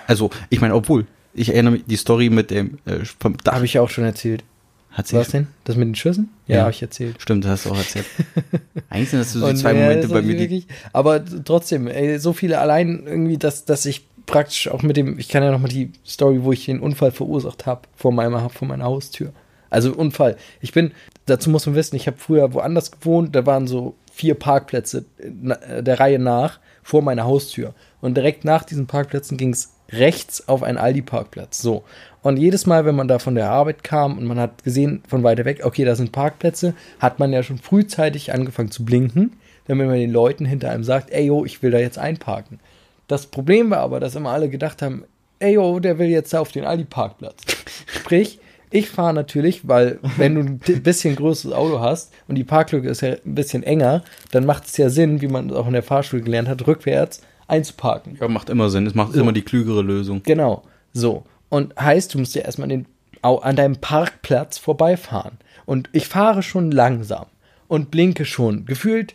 Also, 0.08 0.32
ich 0.50 0.60
meine, 0.60 0.74
obwohl, 0.74 1.06
ich 1.34 1.50
erinnere 1.50 1.74
mich, 1.74 1.84
die 1.86 1.96
Story 1.96 2.30
mit 2.30 2.50
dem 2.50 2.80
äh, 2.86 3.06
vom 3.20 3.38
Dach. 3.38 3.54
Habe 3.54 3.66
ich 3.66 3.74
ja 3.76 3.82
auch 3.82 3.90
schon 3.90 4.04
erzählt. 4.04 4.44
hat 4.92 5.08
sie 5.08 5.16
Was 5.16 5.30
denn? 5.30 5.48
Das 5.64 5.76
mit 5.76 5.88
den 5.88 5.96
Schüssen? 5.96 6.32
Ja, 6.48 6.56
Ja. 6.56 6.62
habe 6.64 6.72
ich 6.72 6.82
erzählt. 6.82 7.16
Stimmt, 7.20 7.46
das 7.46 7.52
hast 7.52 7.66
du 7.66 7.70
auch 7.72 7.78
erzählt. 7.78 8.06
Eigentlich 8.90 9.10
sind 9.10 9.20
das 9.20 9.34
so 9.34 9.48
die 9.48 9.56
zwei 9.56 9.74
ja, 9.74 9.82
Momente 9.82 10.08
das 10.08 10.12
bei 10.12 10.22
mir, 10.24 10.38
wirklich, 10.38 10.68
aber 10.92 11.24
trotzdem, 11.46 11.88
ey, 11.88 12.18
so 12.20 12.34
viele 12.34 12.60
allein 12.60 13.04
irgendwie, 13.06 13.38
dass, 13.38 13.66
dass 13.66 13.86
ich 13.86 14.08
praktisch 14.26 14.68
auch 14.68 14.82
mit 14.82 14.98
dem, 14.98 15.20
ich 15.20 15.30
kann 15.30 15.44
ja 15.44 15.52
noch 15.52 15.60
mal 15.60 15.68
die 15.68 15.92
Story, 16.06 16.44
wo 16.44 16.52
ich 16.52 16.66
den 16.66 16.80
Unfall 16.80 17.12
verursacht 17.12 17.66
habe, 17.68 17.82
vor 17.96 18.12
vor 18.14 18.68
meiner 18.68 18.84
Haustür. 18.86 19.32
Also 19.74 19.92
Unfall. 19.94 20.38
Ich 20.62 20.72
bin, 20.72 20.92
dazu 21.26 21.50
muss 21.50 21.66
man 21.66 21.76
wissen, 21.76 21.96
ich 21.96 22.08
habe 22.08 22.18
früher 22.18 22.54
woanders 22.54 22.92
gewohnt, 22.92 23.36
da 23.36 23.46
waren 23.46 23.68
so 23.68 23.96
vier 24.12 24.36
Parkplätze 24.36 25.06
der 25.20 26.00
Reihe 26.00 26.20
nach 26.20 26.60
vor 26.84 27.02
meiner 27.02 27.24
Haustür. 27.24 27.74
Und 28.00 28.16
direkt 28.16 28.46
nach 28.46 28.64
diesen 28.64 28.86
Parkplätzen 28.86 29.38
ging 29.38 29.52
es 29.52 29.74
rechts 29.92 30.48
auf 30.48 30.64
einen 30.64 30.78
Aldi-Parkplatz. 30.78 31.62
So. 31.62 31.84
Und 32.22 32.38
jedes 32.38 32.66
Mal, 32.66 32.86
wenn 32.86 32.96
man 32.96 33.08
da 33.08 33.20
von 33.20 33.36
der 33.36 33.50
Arbeit 33.50 33.84
kam 33.84 34.18
und 34.18 34.26
man 34.26 34.40
hat 34.40 34.64
gesehen 34.64 35.04
von 35.08 35.24
weiter 35.24 35.46
weg, 35.46 35.62
okay, 35.64 35.86
da 35.86 35.96
sind 35.96 36.12
Parkplätze, 36.12 36.76
hat 37.00 37.20
man 37.20 37.34
ja 37.34 37.44
schon 37.44 37.58
frühzeitig 37.58 38.32
angefangen 38.32 38.72
zu 38.72 38.86
blinken, 38.86 39.34
damit 39.68 39.88
man 39.88 39.98
den 39.98 40.12
Leuten 40.12 40.46
hinter 40.46 40.70
einem 40.70 40.84
sagt, 40.84 41.12
ey, 41.12 41.26
yo, 41.26 41.46
ich 41.46 41.64
will 41.64 41.72
da 41.72 41.80
jetzt 41.80 41.98
einparken. 41.98 42.60
Das 43.08 43.26
Problem 43.26 43.72
war 43.72 43.80
aber, 43.80 44.00
dass 44.00 44.16
immer 44.16 44.32
alle 44.32 44.50
gedacht 44.50 44.82
haben, 44.82 45.06
ey, 45.40 45.54
yo, 45.54 45.80
der 45.80 45.98
will 45.98 46.08
jetzt 46.08 46.34
da 46.34 46.40
auf 46.40 46.52
den 46.52 46.66
Aldi-Parkplatz. 46.66 47.42
Sprich, 47.88 48.40
ich 48.74 48.90
fahre 48.90 49.14
natürlich, 49.14 49.68
weil 49.68 50.00
wenn 50.18 50.34
du 50.36 50.42
ein 50.42 50.58
bisschen 50.82 51.16
größeres 51.16 51.54
Auto 51.54 51.80
hast 51.80 52.12
und 52.28 52.36
die 52.36 52.44
Parklücke 52.44 52.90
ist 52.90 53.02
ja 53.02 53.12
ein 53.24 53.36
bisschen 53.36 53.62
enger, 53.62 54.04
dann 54.32 54.46
macht 54.46 54.66
es 54.66 54.78
ja 54.78 54.90
Sinn, 54.90 55.22
wie 55.22 55.28
man 55.28 55.52
auch 55.52 55.68
in 55.68 55.74
der 55.74 55.84
Fahrschule 55.84 56.24
gelernt 56.24 56.50
hat, 56.50 56.66
rückwärts 56.66 57.22
einzuparken. 57.48 58.18
Ja, 58.20 58.28
macht 58.28 58.50
immer 58.50 58.72
Sinn. 58.72 58.88
Es 58.88 58.96
macht 58.96 59.14
So. 59.14 59.22
immer 59.22 59.32
die 59.32 59.44
klügere 59.44 59.84
Lösung. 59.84 60.24
Genau, 60.24 60.64
so. 60.92 61.24
Und 61.50 61.76
heißt, 61.80 62.16
du 62.16 62.20
musst 62.20 62.34
ja 62.34 62.42
erstmal 62.42 62.68
den, 62.68 62.88
an 63.22 63.56
deinem 63.56 63.76
Parkplatz 63.76 64.58
vorbeifahren. 64.58 65.38
Und 65.66 65.90
ich 65.94 66.08
fahre 66.08 66.42
schon 66.42 66.72
langsam 66.72 67.28
und 67.68 67.92
blinke 67.92 68.26
schon. 68.26 68.66
Gefühlt, 68.66 69.14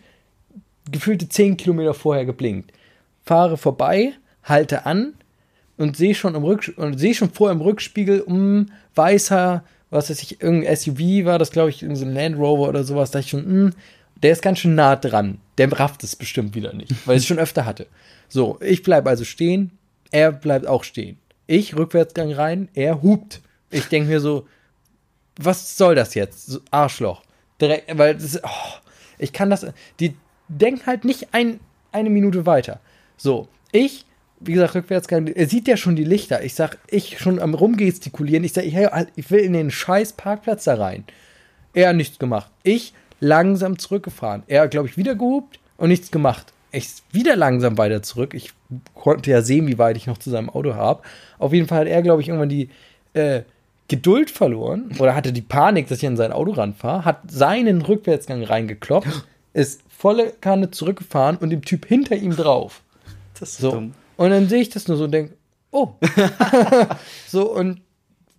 gefühlte 0.90 1.28
10 1.28 1.56
Kilometer 1.56 1.94
vorher 1.94 2.24
geblinkt. 2.26 2.72
Fahre 3.24 3.56
vorbei, 3.56 4.12
halte 4.44 4.86
an 4.86 5.14
und 5.78 5.96
sehe 5.96 6.14
schon 6.14 6.34
im 6.34 6.44
Rück 6.44 6.72
und 6.76 6.98
sehe 6.98 7.14
schon 7.14 7.30
vor 7.30 7.50
im 7.50 7.60
Rückspiegel 7.60 8.20
um 8.20 8.66
weißer, 8.94 9.64
was 9.90 10.10
weiß 10.10 10.22
ich, 10.22 10.42
irgendein 10.42 10.76
SUV 10.76 11.24
war 11.24 11.38
das, 11.38 11.50
glaube 11.50 11.70
ich, 11.70 11.82
in 11.82 11.96
so 11.96 12.04
ein 12.04 12.12
Land 12.12 12.36
Rover 12.36 12.68
oder 12.68 12.84
sowas, 12.84 13.10
da 13.10 13.20
ich 13.20 13.30
schon, 13.30 13.44
hm, 13.44 13.72
der 14.22 14.32
ist 14.32 14.42
ganz 14.42 14.58
schön 14.58 14.74
nah 14.74 14.96
dran. 14.96 15.38
Der 15.56 15.72
rafft 15.72 16.04
es 16.04 16.16
bestimmt 16.16 16.54
wieder 16.54 16.72
nicht, 16.72 16.92
weil 17.06 17.16
ich 17.16 17.22
es 17.22 17.28
schon 17.28 17.38
öfter 17.38 17.64
hatte. 17.64 17.86
So, 18.28 18.58
ich 18.60 18.82
bleibe 18.82 19.08
also 19.08 19.24
stehen, 19.24 19.70
er 20.10 20.32
bleibt 20.32 20.66
auch 20.66 20.84
stehen. 20.84 21.18
Ich 21.46 21.76
Rückwärtsgang 21.76 22.32
rein, 22.32 22.68
er 22.74 23.02
hupt. 23.02 23.40
Ich 23.70 23.86
denke 23.86 24.10
mir 24.10 24.20
so, 24.20 24.46
was 25.38 25.76
soll 25.76 25.94
das 25.94 26.14
jetzt? 26.14 26.46
So, 26.46 26.60
Arschloch. 26.70 27.22
Direkt, 27.60 27.96
weil 27.96 28.14
das, 28.14 28.42
oh, 28.42 28.78
ich 29.18 29.32
kann 29.32 29.50
das, 29.50 29.66
die 30.00 30.14
denken 30.48 30.86
halt 30.86 31.04
nicht 31.04 31.28
ein, 31.32 31.60
eine 31.92 32.10
Minute 32.10 32.44
weiter. 32.44 32.80
So, 33.16 33.48
ich, 33.72 34.04
wie 34.40 34.52
gesagt, 34.52 34.74
Rückwärtsgang, 34.74 35.26
er 35.26 35.48
sieht 35.48 35.68
ja 35.68 35.76
schon 35.76 35.96
die 35.96 36.04
Lichter. 36.04 36.44
Ich 36.44 36.54
sag, 36.54 36.78
ich 36.88 37.18
schon 37.18 37.40
am 37.40 37.54
rumgestikulieren. 37.54 38.44
Ich 38.44 38.52
sag, 38.52 38.64
ich, 38.64 38.76
ich 39.16 39.30
will 39.30 39.40
in 39.40 39.52
den 39.52 39.70
scheiß 39.70 40.12
Parkplatz 40.12 40.64
da 40.64 40.74
rein. 40.74 41.04
Er 41.74 41.90
hat 41.90 41.96
nichts 41.96 42.18
gemacht. 42.18 42.50
Ich 42.62 42.94
langsam 43.20 43.78
zurückgefahren. 43.78 44.42
Er, 44.46 44.68
glaube 44.68 44.88
ich, 44.88 44.96
wieder 44.96 45.14
gehupt 45.14 45.58
und 45.76 45.88
nichts 45.88 46.10
gemacht. 46.10 46.52
Ich 46.70 46.88
wieder 47.12 47.34
langsam 47.36 47.78
weiter 47.78 48.02
zurück. 48.02 48.34
Ich 48.34 48.52
konnte 48.94 49.30
ja 49.30 49.42
sehen, 49.42 49.66
wie 49.66 49.78
weit 49.78 49.96
ich 49.96 50.06
noch 50.06 50.18
zu 50.18 50.30
seinem 50.30 50.50
Auto 50.50 50.74
habe. 50.74 51.02
Auf 51.38 51.52
jeden 51.52 51.66
Fall 51.66 51.80
hat 51.80 51.88
er, 51.88 52.02
glaube 52.02 52.22
ich, 52.22 52.28
irgendwann 52.28 52.48
die 52.48 52.68
äh, 53.14 53.42
Geduld 53.88 54.30
verloren 54.30 54.90
oder 54.98 55.14
hatte 55.14 55.32
die 55.32 55.40
Panik, 55.40 55.88
dass 55.88 55.98
ich 55.98 56.06
an 56.06 56.16
sein 56.16 56.32
Auto 56.32 56.52
ranfahre, 56.52 57.06
hat 57.06 57.30
seinen 57.30 57.80
Rückwärtsgang 57.80 58.44
reingekloppt, 58.44 59.08
ist 59.54 59.80
volle 59.88 60.32
Kanne 60.40 60.70
zurückgefahren 60.70 61.38
und 61.38 61.50
dem 61.50 61.62
Typ 61.62 61.86
hinter 61.86 62.16
ihm 62.16 62.36
drauf. 62.36 62.82
Das 63.40 63.50
ist 63.50 63.58
So. 63.58 63.90
Und 64.18 64.30
dann 64.30 64.48
sehe 64.48 64.60
ich 64.60 64.68
das 64.68 64.88
nur 64.88 64.96
so 64.96 65.04
und 65.04 65.12
denke, 65.12 65.36
oh. 65.70 65.94
so 67.28 67.50
und 67.50 67.80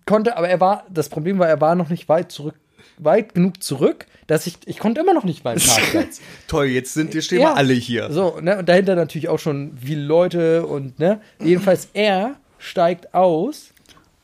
konnte, 0.06 0.36
aber 0.36 0.48
er 0.48 0.60
war, 0.60 0.84
das 0.90 1.08
Problem 1.08 1.38
war, 1.38 1.48
er 1.48 1.60
war 1.60 1.74
noch 1.74 1.88
nicht 1.88 2.08
weit 2.08 2.30
zurück, 2.30 2.54
weit 2.98 3.34
genug 3.34 3.62
zurück, 3.62 4.06
dass 4.26 4.46
ich, 4.46 4.58
ich 4.66 4.78
konnte 4.78 5.00
immer 5.00 5.14
noch 5.14 5.24
nicht 5.24 5.42
meinen 5.42 5.58
Parkplatz. 5.60 6.20
Toll, 6.48 6.66
jetzt 6.66 6.94
sind 6.94 7.14
wir 7.14 7.22
stehen 7.22 7.40
Ja. 7.40 7.50
wir 7.50 7.56
alle 7.56 7.72
hier. 7.72 8.12
So, 8.12 8.38
ne, 8.40 8.58
und 8.58 8.68
dahinter 8.68 8.94
natürlich 8.94 9.28
auch 9.28 9.38
schon 9.38 9.78
viele 9.82 10.02
Leute 10.02 10.66
und, 10.66 10.98
ne, 10.98 11.20
jedenfalls 11.42 11.88
er 11.94 12.36
steigt 12.58 13.14
aus. 13.14 13.72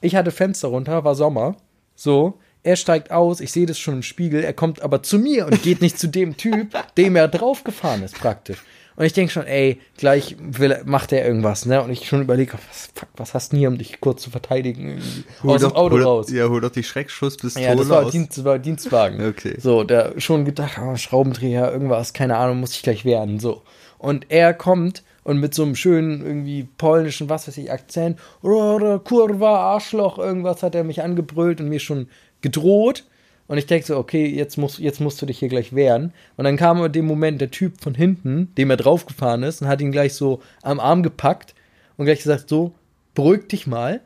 Ich 0.03 0.15
hatte 0.15 0.31
Fenster 0.31 0.69
runter, 0.69 1.05
war 1.05 1.15
Sommer. 1.15 1.57
So, 1.95 2.39
er 2.63 2.77
steigt 2.77 3.11
aus, 3.11 3.41
ich 3.41 3.51
sehe 3.51 3.65
das 3.65 3.79
schon 3.79 3.95
im 3.95 4.03
Spiegel, 4.03 4.45
er 4.45 4.53
kommt 4.53 4.83
aber 4.83 5.03
zu 5.03 5.19
mir 5.19 5.47
und 5.47 5.63
geht 5.63 5.81
nicht 5.81 5.99
zu 5.99 6.09
dem 6.09 6.37
Typ, 6.37 6.77
dem 6.97 7.17
er 7.17 7.29
draufgefahren 7.29 8.03
ist, 8.03 8.19
praktisch. 8.19 8.59
Und 8.97 9.05
ich 9.05 9.13
denke 9.13 9.31
schon, 9.31 9.47
ey, 9.47 9.79
gleich 9.99 10.37
will, 10.41 10.81
macht 10.87 11.13
er 11.13 11.27
irgendwas, 11.27 11.67
ne? 11.67 11.83
Und 11.83 11.91
ich 11.91 12.09
schon 12.09 12.23
überlege, 12.23 12.55
was, 12.55 12.89
fuck, 12.95 13.09
was 13.17 13.35
hast 13.35 13.53
du 13.53 13.57
denn 13.57 13.59
hier, 13.61 13.69
um 13.69 13.77
dich 13.77 14.01
kurz 14.01 14.23
zu 14.23 14.31
verteidigen? 14.31 14.89
Irgendwie 14.89 15.49
aus 15.49 15.61
dem 15.61 15.73
Auto 15.73 15.97
hol, 15.97 16.03
raus. 16.03 16.31
Ja, 16.31 16.49
hol 16.49 16.63
doch 16.63 16.71
die 16.71 16.83
Schreckschusspistole 16.83 17.65
Ja, 17.65 17.75
das 17.75 17.89
war, 17.91 18.07
aus. 18.07 18.13
Dienst, 18.13 18.43
war 18.43 18.59
Dienstwagen. 18.59 19.27
Okay. 19.29 19.57
So, 19.61 19.85
der 19.85 20.19
schon 20.19 20.47
gedacht, 20.47 20.79
oh, 20.83 20.97
Schraubendreher, 20.97 21.71
irgendwas, 21.71 22.15
keine 22.15 22.37
Ahnung, 22.39 22.61
muss 22.61 22.73
ich 22.73 22.83
gleich 22.83 23.05
werden. 23.05 23.39
So. 23.39 23.63
Und 23.99 24.27
er 24.31 24.55
kommt 24.55 25.03
und 25.25 25.41
mit 25.41 25.55
so 25.55 25.65
einem 25.65 25.75
schönen, 25.75 26.25
irgendwie 26.25 26.69
polnischen, 26.79 27.29
was 27.29 27.49
weiß 27.49 27.59
ich, 27.59 27.71
Akzent, 27.73 28.19
"Rohre, 28.45 29.01
Kurva, 29.01 29.75
Arschloch, 29.75 30.19
irgendwas 30.19 30.63
hat 30.63 30.75
er 30.75 30.85
mich 30.85 31.03
angebrüllt 31.03 31.61
und 31.61 31.69
mir 31.69 31.81
schon 31.81 32.09
gedroht. 32.41 33.05
Und 33.49 33.59
ich 33.59 33.67
denke 33.67 33.87
so, 33.87 33.97
okay, 33.97 34.27
jetzt, 34.27 34.57
musst- 34.59 34.79
jetzt 34.81 35.01
musst 35.01 35.21
du 35.23 35.27
dich 35.27 35.39
hier 35.39 35.49
gleich 35.49 35.75
wehren. 35.75 36.13
Und 36.37 36.45
dann 36.45 36.57
kam 36.57 36.85
in 36.85 36.93
dem 36.93 37.07
Moment 37.07 37.41
der 37.41 37.51
Typ 37.51 37.81
von 37.81 37.95
hinten, 37.95 38.53
dem 38.59 38.71
er 38.71 38.77
draufgefahren 38.77 39.43
ist, 39.45 39.63
und 39.63 39.69
hat 39.69 39.81
ihn 39.81 39.93
gleich 39.93 40.15
so 40.15 40.43
am 40.63 40.81
Arm 40.81 41.03
gepackt 41.03 41.55
und 41.97 42.07
gleich 42.07 42.19
gesagt, 42.19 42.49
so, 42.49 42.73
beruhig 43.15 43.47
dich 43.49 43.67
mal 43.67 44.01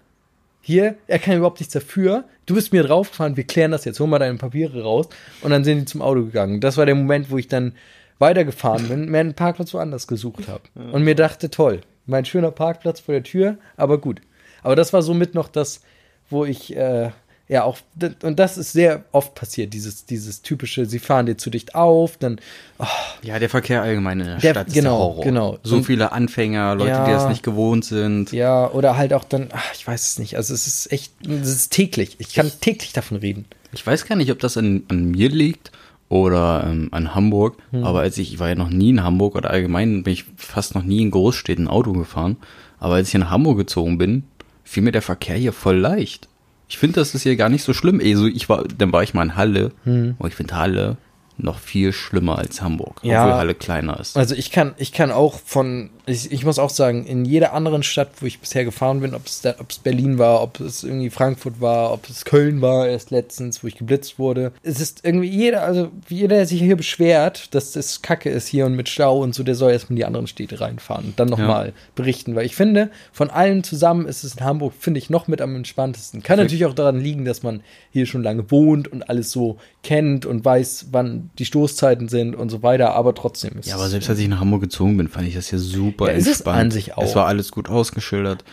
hier, 0.62 0.96
er 1.06 1.18
kann 1.18 1.38
überhaupt 1.38 1.58
nichts 1.60 1.72
dafür. 1.72 2.24
Du 2.44 2.54
bist 2.54 2.72
mir 2.72 2.82
draufgefahren, 2.82 3.36
wir 3.36 3.44
klären 3.44 3.70
das 3.70 3.86
jetzt, 3.86 3.98
hol 3.98 4.06
mal 4.06 4.18
deine 4.18 4.36
Papiere 4.36 4.82
raus. 4.82 5.08
Und 5.40 5.50
dann 5.52 5.64
sind 5.64 5.78
die 5.78 5.84
zum 5.86 6.02
Auto 6.02 6.22
gegangen. 6.24 6.60
Das 6.60 6.76
war 6.76 6.84
der 6.84 6.94
Moment, 6.94 7.30
wo 7.30 7.38
ich 7.38 7.48
dann 7.48 7.72
weitergefahren 8.18 8.88
bin, 8.88 9.10
mir 9.10 9.20
einen 9.20 9.32
Parkplatz 9.34 9.72
woanders 9.72 10.06
gesucht 10.06 10.48
habe. 10.48 10.62
Und 10.92 11.02
mir 11.04 11.14
dachte, 11.14 11.48
toll, 11.48 11.80
mein 12.04 12.26
schöner 12.26 12.50
Parkplatz 12.50 13.00
vor 13.00 13.14
der 13.14 13.22
Tür, 13.22 13.56
aber 13.78 13.96
gut. 13.98 14.20
Aber 14.62 14.76
das 14.76 14.92
war 14.92 15.00
somit 15.00 15.34
noch 15.34 15.48
das, 15.48 15.80
wo 16.28 16.44
ich, 16.44 16.76
äh, 16.76 17.10
ja, 17.50 17.64
auch, 17.64 17.78
und 18.22 18.38
das 18.38 18.56
ist 18.56 18.72
sehr 18.72 19.04
oft 19.10 19.34
passiert, 19.34 19.74
dieses, 19.74 20.06
dieses 20.06 20.40
typische, 20.42 20.86
sie 20.86 21.00
fahren 21.00 21.26
dir 21.26 21.36
zu 21.36 21.50
dicht 21.50 21.74
auf, 21.74 22.16
dann, 22.16 22.40
oh, 22.78 22.84
Ja, 23.22 23.38
der 23.40 23.50
Verkehr 23.50 23.82
allgemein 23.82 24.20
in 24.20 24.26
der, 24.26 24.36
Der- 24.38 24.50
Stadt 24.52 24.68
ist 24.68 24.74
genau, 24.74 24.90
der 24.90 24.98
Horror. 25.00 25.24
genau. 25.24 25.58
So 25.64 25.76
Und- 25.76 25.84
viele 25.84 26.12
Anfänger, 26.12 26.76
Leute, 26.76 26.92
die 27.04 27.10
Ja. 27.10 27.10
das 27.10 27.28
nicht 27.28 27.42
gewohnt 27.42 27.84
sind. 27.84 28.30
ja, 28.32 28.70
oder 28.70 28.96
halt 28.96 29.12
auch 29.12 29.24
dann, 29.24 29.48
ach, 29.52 29.72
ich 29.74 29.86
weiß 29.86 30.06
es 30.08 30.18
nicht, 30.20 30.36
also 30.36 30.54
es 30.54 30.66
ist 30.68 30.92
echt, 30.92 31.12
es 31.28 31.48
ist 31.48 31.72
täglich, 31.72 32.16
ich 32.20 32.32
kann 32.34 32.50
täglich 32.60 32.92
davon 32.92 33.18
reden. 33.18 33.46
Ich 33.72 33.86
weiß 33.86 34.06
gar 34.06 34.14
nicht, 34.16 34.30
ob 34.30 34.38
das 34.38 34.56
an, 34.56 34.84
an 34.88 35.10
mir 35.10 35.28
liegt 35.28 35.72
oder 36.08 36.64
ähm, 36.66 36.88
an 36.92 37.14
Hamburg. 37.14 37.56
Hm. 37.72 37.84
Aber 37.84 38.00
als 38.00 38.18
ich, 38.18 38.32
ich 38.32 38.38
war 38.38 38.48
ja 38.48 38.54
noch 38.56 38.70
nie 38.70 38.90
in 38.90 39.02
Hamburg 39.02 39.34
oder 39.36 39.50
allgemein 39.50 40.02
bin 40.02 40.12
ich 40.12 40.24
fast 40.36 40.74
noch 40.74 40.82
nie 40.82 41.02
in 41.02 41.10
Großstädten 41.10 41.68
Auto 41.68 41.92
gefahren. 41.92 42.36
Aber 42.78 42.94
als 42.94 43.08
ich 43.08 43.14
nach 43.14 43.30
Hamburg 43.30 43.58
gezogen 43.58 43.98
bin, 43.98 44.24
fiel 44.64 44.82
mir 44.82 44.92
der 44.92 45.02
Verkehr 45.02 45.36
hier 45.36 45.52
voll 45.52 45.76
leicht. 45.76 46.28
Ich 46.70 46.78
finde, 46.78 47.00
das 47.00 47.14
ist 47.16 47.24
hier 47.24 47.34
gar 47.34 47.48
nicht 47.48 47.64
so 47.64 47.74
schlimm. 47.74 48.00
Also 48.02 48.26
ich 48.26 48.48
war, 48.48 48.64
dann 48.64 48.92
war 48.92 49.02
ich 49.02 49.12
mal 49.12 49.24
in 49.24 49.36
Halle. 49.36 49.72
Hm. 49.82 50.14
Und 50.18 50.28
ich 50.28 50.36
finde 50.36 50.56
Halle 50.56 50.96
noch 51.36 51.58
viel 51.58 51.92
schlimmer 51.92 52.38
als 52.38 52.62
Hamburg, 52.62 53.00
ja, 53.02 53.24
obwohl 53.24 53.38
Halle 53.38 53.54
kleiner 53.54 53.98
ist. 53.98 54.16
Also 54.16 54.34
ich 54.34 54.52
kann, 54.52 54.74
ich 54.76 54.92
kann 54.92 55.10
auch 55.10 55.40
von, 55.44 55.90
ich, 56.06 56.32
ich 56.32 56.44
muss 56.44 56.58
auch 56.58 56.70
sagen, 56.70 57.06
in 57.06 57.24
jeder 57.24 57.52
anderen 57.52 57.82
Stadt, 57.82 58.10
wo 58.20 58.26
ich 58.26 58.40
bisher 58.40 58.64
gefahren 58.64 59.00
bin, 59.00 59.14
ob 59.14 59.26
es, 59.26 59.42
ob 59.44 59.70
es 59.70 59.78
Berlin 59.78 60.18
war, 60.18 60.42
ob 60.42 60.60
es 60.60 60.84
irgendwie 60.84 61.10
Frankfurt 61.10 61.60
war, 61.60 61.92
ob 61.92 62.08
es 62.08 62.24
Köln 62.24 62.60
war, 62.60 62.88
erst 62.88 63.10
letztens, 63.10 63.62
wo 63.62 63.68
ich 63.68 63.76
geblitzt 63.76 64.18
wurde. 64.18 64.52
Es 64.62 64.80
ist 64.80 65.04
irgendwie 65.04 65.28
jeder, 65.28 65.62
also 65.62 65.90
jeder, 66.08 66.36
der 66.36 66.46
sich 66.46 66.60
hier 66.60 66.76
beschwert, 66.76 67.54
dass 67.54 67.72
das 67.72 68.02
Kacke 68.02 68.30
ist 68.30 68.48
hier 68.48 68.66
und 68.66 68.74
mit 68.74 68.88
Stau 68.88 69.20
und 69.20 69.34
so, 69.34 69.42
der 69.42 69.54
soll 69.54 69.72
erstmal 69.72 69.92
in 69.92 69.96
die 69.96 70.04
anderen 70.04 70.26
Städte 70.26 70.60
reinfahren 70.60 71.06
und 71.06 71.20
dann 71.20 71.28
nochmal 71.28 71.68
ja. 71.68 71.72
berichten, 71.94 72.34
weil 72.34 72.46
ich 72.46 72.56
finde, 72.56 72.90
von 73.12 73.30
allen 73.30 73.64
zusammen 73.64 74.06
ist 74.06 74.24
es 74.24 74.34
in 74.34 74.44
Hamburg, 74.44 74.74
finde 74.78 74.98
ich, 74.98 75.10
noch 75.10 75.28
mit 75.28 75.40
am 75.40 75.56
entspanntesten. 75.56 76.22
Kann 76.22 76.38
natürlich 76.38 76.64
auch 76.66 76.74
daran 76.74 77.00
liegen, 77.00 77.24
dass 77.24 77.42
man 77.42 77.62
hier 77.90 78.06
schon 78.06 78.22
lange 78.22 78.50
wohnt 78.50 78.88
und 78.88 79.08
alles 79.08 79.30
so 79.30 79.58
kennt 79.82 80.26
und 80.26 80.44
weiß, 80.44 80.88
wann 80.90 81.30
die 81.38 81.44
Stoßzeiten 81.44 82.08
sind 82.08 82.36
und 82.36 82.50
so 82.50 82.62
weiter, 82.62 82.94
aber 82.94 83.14
trotzdem 83.14 83.58
ist 83.58 83.68
Ja, 83.68 83.76
aber 83.76 83.88
selbst 83.88 84.10
als 84.10 84.18
ich 84.18 84.28
nach 84.28 84.40
Hamburg 84.40 84.62
gezogen 84.62 84.96
bin, 84.96 85.08
fand 85.08 85.26
ich 85.26 85.34
das 85.34 85.48
hier 85.48 85.58
super 85.90 86.06
ja, 86.06 86.12
entspannt. 86.12 86.34
Ist 86.34 86.40
es 86.40 86.46
an 86.46 86.70
sich 86.70 86.96
auch. 86.96 87.02
Es 87.02 87.16
war 87.16 87.26
alles 87.26 87.50
gut 87.50 87.68
ausgeschildert. 87.68 88.44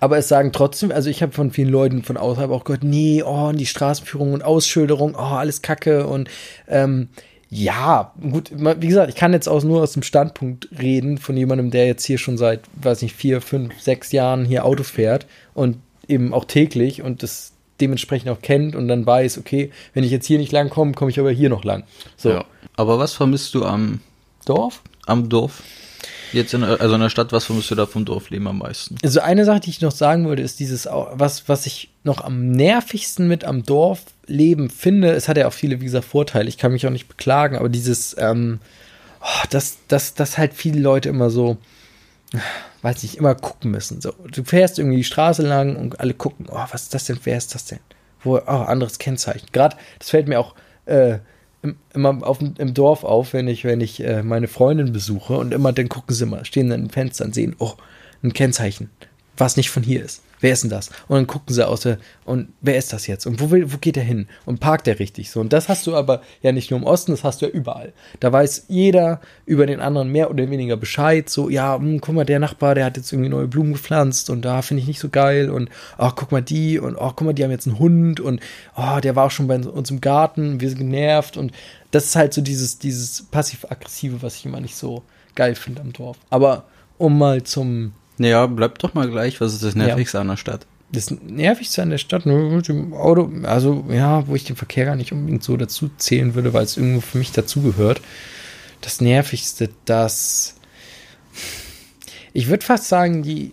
Aber 0.00 0.16
es 0.16 0.28
sagen 0.28 0.52
trotzdem, 0.52 0.92
also 0.92 1.10
ich 1.10 1.22
habe 1.22 1.32
von 1.32 1.50
vielen 1.50 1.70
Leuten 1.70 2.02
von 2.02 2.16
außerhalb 2.16 2.50
auch 2.50 2.64
gehört, 2.64 2.84
nee, 2.84 3.22
oh, 3.22 3.48
und 3.48 3.58
die 3.58 3.66
Straßenführung 3.66 4.32
und 4.32 4.44
Ausschilderung, 4.44 5.14
oh, 5.16 5.18
alles 5.18 5.62
Kacke 5.62 6.06
und 6.06 6.28
ähm, 6.68 7.08
ja, 7.50 8.12
gut, 8.20 8.50
wie 8.52 8.86
gesagt, 8.86 9.08
ich 9.08 9.16
kann 9.16 9.32
jetzt 9.32 9.48
auch 9.48 9.62
nur 9.64 9.82
aus 9.82 9.92
dem 9.92 10.02
Standpunkt 10.02 10.68
reden 10.78 11.16
von 11.16 11.36
jemandem, 11.36 11.70
der 11.70 11.86
jetzt 11.86 12.04
hier 12.04 12.18
schon 12.18 12.36
seit, 12.36 12.60
weiß 12.82 13.00
nicht, 13.02 13.16
vier, 13.16 13.40
fünf, 13.40 13.80
sechs 13.80 14.12
Jahren 14.12 14.44
hier 14.44 14.66
Auto 14.66 14.82
fährt 14.82 15.26
und 15.54 15.78
eben 16.06 16.34
auch 16.34 16.44
täglich 16.44 17.02
und 17.02 17.22
das 17.22 17.52
dementsprechend 17.80 18.28
auch 18.30 18.42
kennt 18.42 18.76
und 18.76 18.86
dann 18.86 19.06
weiß, 19.06 19.38
okay, 19.38 19.70
wenn 19.94 20.04
ich 20.04 20.10
jetzt 20.10 20.26
hier 20.26 20.38
nicht 20.38 20.52
lang 20.52 20.68
komme, 20.68 20.92
komme 20.92 21.10
ich 21.10 21.18
aber 21.18 21.30
hier 21.30 21.48
noch 21.48 21.64
lang. 21.64 21.84
So. 22.16 22.30
Ja. 22.30 22.44
Aber 22.76 22.98
was 22.98 23.14
vermisst 23.14 23.54
du 23.54 23.64
am 23.64 24.00
Dorf? 24.44 24.82
Am 25.06 25.28
Dorf? 25.28 25.62
Jetzt 26.32 26.54
in, 26.54 26.62
also 26.62 26.94
in 26.94 27.00
der 27.00 27.10
Stadt, 27.10 27.32
was 27.32 27.44
vermisst 27.44 27.70
du 27.70 27.74
da 27.74 27.86
vom 27.86 28.04
Dorfleben 28.04 28.46
am 28.46 28.58
meisten? 28.58 28.96
Also 29.02 29.20
eine 29.20 29.44
Sache, 29.44 29.60
die 29.60 29.70
ich 29.70 29.80
noch 29.80 29.92
sagen 29.92 30.26
wollte, 30.26 30.42
ist 30.42 30.60
dieses, 30.60 30.86
was, 30.86 31.48
was 31.48 31.66
ich 31.66 31.90
noch 32.04 32.22
am 32.22 32.50
nervigsten 32.50 33.28
mit 33.28 33.44
am 33.44 33.64
Dorfleben 33.64 34.70
finde, 34.70 35.12
es 35.12 35.28
hat 35.28 35.36
ja 35.36 35.48
auch 35.48 35.52
viele, 35.52 35.80
wie 35.80 35.84
gesagt, 35.84 36.04
Vorteile, 36.04 36.48
ich 36.48 36.58
kann 36.58 36.72
mich 36.72 36.86
auch 36.86 36.90
nicht 36.90 37.08
beklagen, 37.08 37.56
aber 37.56 37.68
dieses, 37.68 38.16
ähm, 38.18 38.60
oh, 39.20 39.46
dass, 39.50 39.78
dass, 39.88 40.14
dass 40.14 40.38
halt 40.38 40.54
viele 40.54 40.80
Leute 40.80 41.08
immer 41.08 41.30
so, 41.30 41.56
weiß 42.82 43.02
nicht, 43.02 43.16
immer 43.16 43.34
gucken 43.34 43.70
müssen. 43.70 44.00
So, 44.00 44.12
du 44.30 44.44
fährst 44.44 44.78
irgendwie 44.78 44.98
die 44.98 45.04
Straße 45.04 45.42
lang 45.42 45.76
und 45.76 46.00
alle 46.00 46.14
gucken, 46.14 46.46
oh, 46.50 46.64
was 46.70 46.84
ist 46.84 46.94
das 46.94 47.04
denn, 47.04 47.18
wer 47.24 47.38
ist 47.38 47.54
das 47.54 47.64
denn? 47.64 47.80
Wo, 48.22 48.36
oh, 48.36 48.40
anderes 48.40 48.98
Kennzeichen. 48.98 49.48
Gerade, 49.52 49.76
das 49.98 50.10
fällt 50.10 50.28
mir 50.28 50.40
auch 50.40 50.54
äh, 50.86 51.18
immer 51.92 52.26
auf, 52.26 52.38
im 52.40 52.74
Dorf 52.74 53.04
auf, 53.04 53.32
wenn 53.32 53.48
ich, 53.48 53.64
wenn 53.64 53.80
ich 53.80 54.02
äh, 54.02 54.22
meine 54.22 54.48
Freundin 54.48 54.92
besuche 54.92 55.36
und 55.36 55.52
immer 55.52 55.72
dann 55.72 55.88
gucken 55.88 56.14
sie 56.14 56.26
mal, 56.26 56.44
stehen 56.44 56.68
dann 56.70 56.80
in 56.80 56.86
den 56.86 56.92
Fenstern, 56.92 57.32
sehen, 57.32 57.56
oh, 57.58 57.72
ein 58.22 58.32
Kennzeichen, 58.32 58.90
was 59.36 59.56
nicht 59.56 59.70
von 59.70 59.82
hier 59.82 60.04
ist 60.04 60.22
wer 60.40 60.52
ist 60.52 60.62
denn 60.62 60.70
das? 60.70 60.88
Und 61.08 61.16
dann 61.16 61.26
gucken 61.26 61.54
sie 61.54 61.66
aus 61.66 61.80
der, 61.80 61.98
und 62.24 62.48
wer 62.60 62.76
ist 62.76 62.92
das 62.92 63.06
jetzt? 63.06 63.26
Und 63.26 63.40
wo, 63.40 63.50
will, 63.50 63.72
wo 63.72 63.78
geht 63.78 63.96
der 63.96 64.04
hin? 64.04 64.28
Und 64.46 64.60
parkt 64.60 64.86
der 64.86 64.98
richtig 64.98 65.30
so? 65.30 65.40
Und 65.40 65.52
das 65.52 65.68
hast 65.68 65.86
du 65.86 65.96
aber 65.96 66.22
ja 66.42 66.52
nicht 66.52 66.70
nur 66.70 66.80
im 66.80 66.86
Osten, 66.86 67.12
das 67.12 67.24
hast 67.24 67.42
du 67.42 67.46
ja 67.46 67.52
überall. 67.52 67.92
Da 68.20 68.32
weiß 68.32 68.66
jeder 68.68 69.20
über 69.46 69.66
den 69.66 69.80
anderen 69.80 70.10
mehr 70.10 70.30
oder 70.30 70.50
weniger 70.50 70.76
Bescheid. 70.76 71.28
So, 71.28 71.48
ja, 71.48 71.76
mh, 71.78 71.84
hm, 71.84 72.00
guck 72.00 72.14
mal, 72.14 72.24
der 72.24 72.38
Nachbar, 72.38 72.74
der 72.74 72.84
hat 72.84 72.96
jetzt 72.96 73.12
irgendwie 73.12 73.30
neue 73.30 73.48
Blumen 73.48 73.72
gepflanzt 73.72 74.30
und 74.30 74.44
da 74.44 74.62
finde 74.62 74.82
ich 74.82 74.88
nicht 74.88 75.00
so 75.00 75.08
geil. 75.08 75.50
Und, 75.50 75.70
ach, 75.96 76.14
guck 76.14 76.32
mal 76.32 76.42
die 76.42 76.78
und, 76.78 76.98
ach, 76.98 77.14
guck 77.16 77.26
mal, 77.26 77.32
die 77.32 77.44
haben 77.44 77.50
jetzt 77.50 77.66
einen 77.66 77.78
Hund 77.78 78.20
und, 78.20 78.40
oh, 78.76 79.00
der 79.02 79.16
war 79.16 79.26
auch 79.26 79.30
schon 79.30 79.48
bei 79.48 79.58
uns 79.58 79.90
im 79.90 80.00
Garten, 80.00 80.60
wir 80.60 80.68
sind 80.68 80.78
genervt. 80.78 81.36
Und 81.36 81.52
das 81.90 82.04
ist 82.04 82.16
halt 82.16 82.34
so 82.34 82.40
dieses, 82.40 82.78
dieses 82.78 83.22
passiv-aggressive, 83.30 84.22
was 84.22 84.36
ich 84.36 84.46
immer 84.46 84.60
nicht 84.60 84.76
so 84.76 85.02
geil 85.34 85.54
finde 85.54 85.80
am 85.80 85.92
Dorf. 85.92 86.18
Aber 86.30 86.64
um 86.98 87.16
mal 87.16 87.42
zum 87.44 87.92
ja, 88.18 88.46
bleib 88.46 88.78
doch 88.78 88.94
mal 88.94 89.08
gleich. 89.08 89.40
Was 89.40 89.54
ist 89.54 89.62
das 89.62 89.74
Nervigste 89.74 90.18
ja. 90.18 90.22
an 90.22 90.28
der 90.28 90.36
Stadt? 90.36 90.66
Das 90.90 91.10
Nervigste 91.10 91.82
an 91.82 91.90
der 91.90 91.98
Stadt, 91.98 92.24
nur 92.24 92.50
mit 92.50 92.68
dem 92.68 92.94
Auto, 92.94 93.30
also 93.42 93.84
ja, 93.90 94.26
wo 94.26 94.34
ich 94.34 94.44
den 94.44 94.56
Verkehr 94.56 94.86
gar 94.86 94.96
nicht 94.96 95.12
unbedingt 95.12 95.42
so 95.42 95.56
dazu 95.56 95.90
zählen 95.98 96.34
würde, 96.34 96.54
weil 96.54 96.64
es 96.64 96.76
irgendwo 96.76 97.00
für 97.00 97.18
mich 97.18 97.32
dazugehört. 97.32 98.00
Das 98.80 99.00
Nervigste, 99.00 99.70
dass 99.84 100.54
ich 102.32 102.48
würde 102.48 102.64
fast 102.64 102.88
sagen, 102.88 103.22
die, 103.22 103.52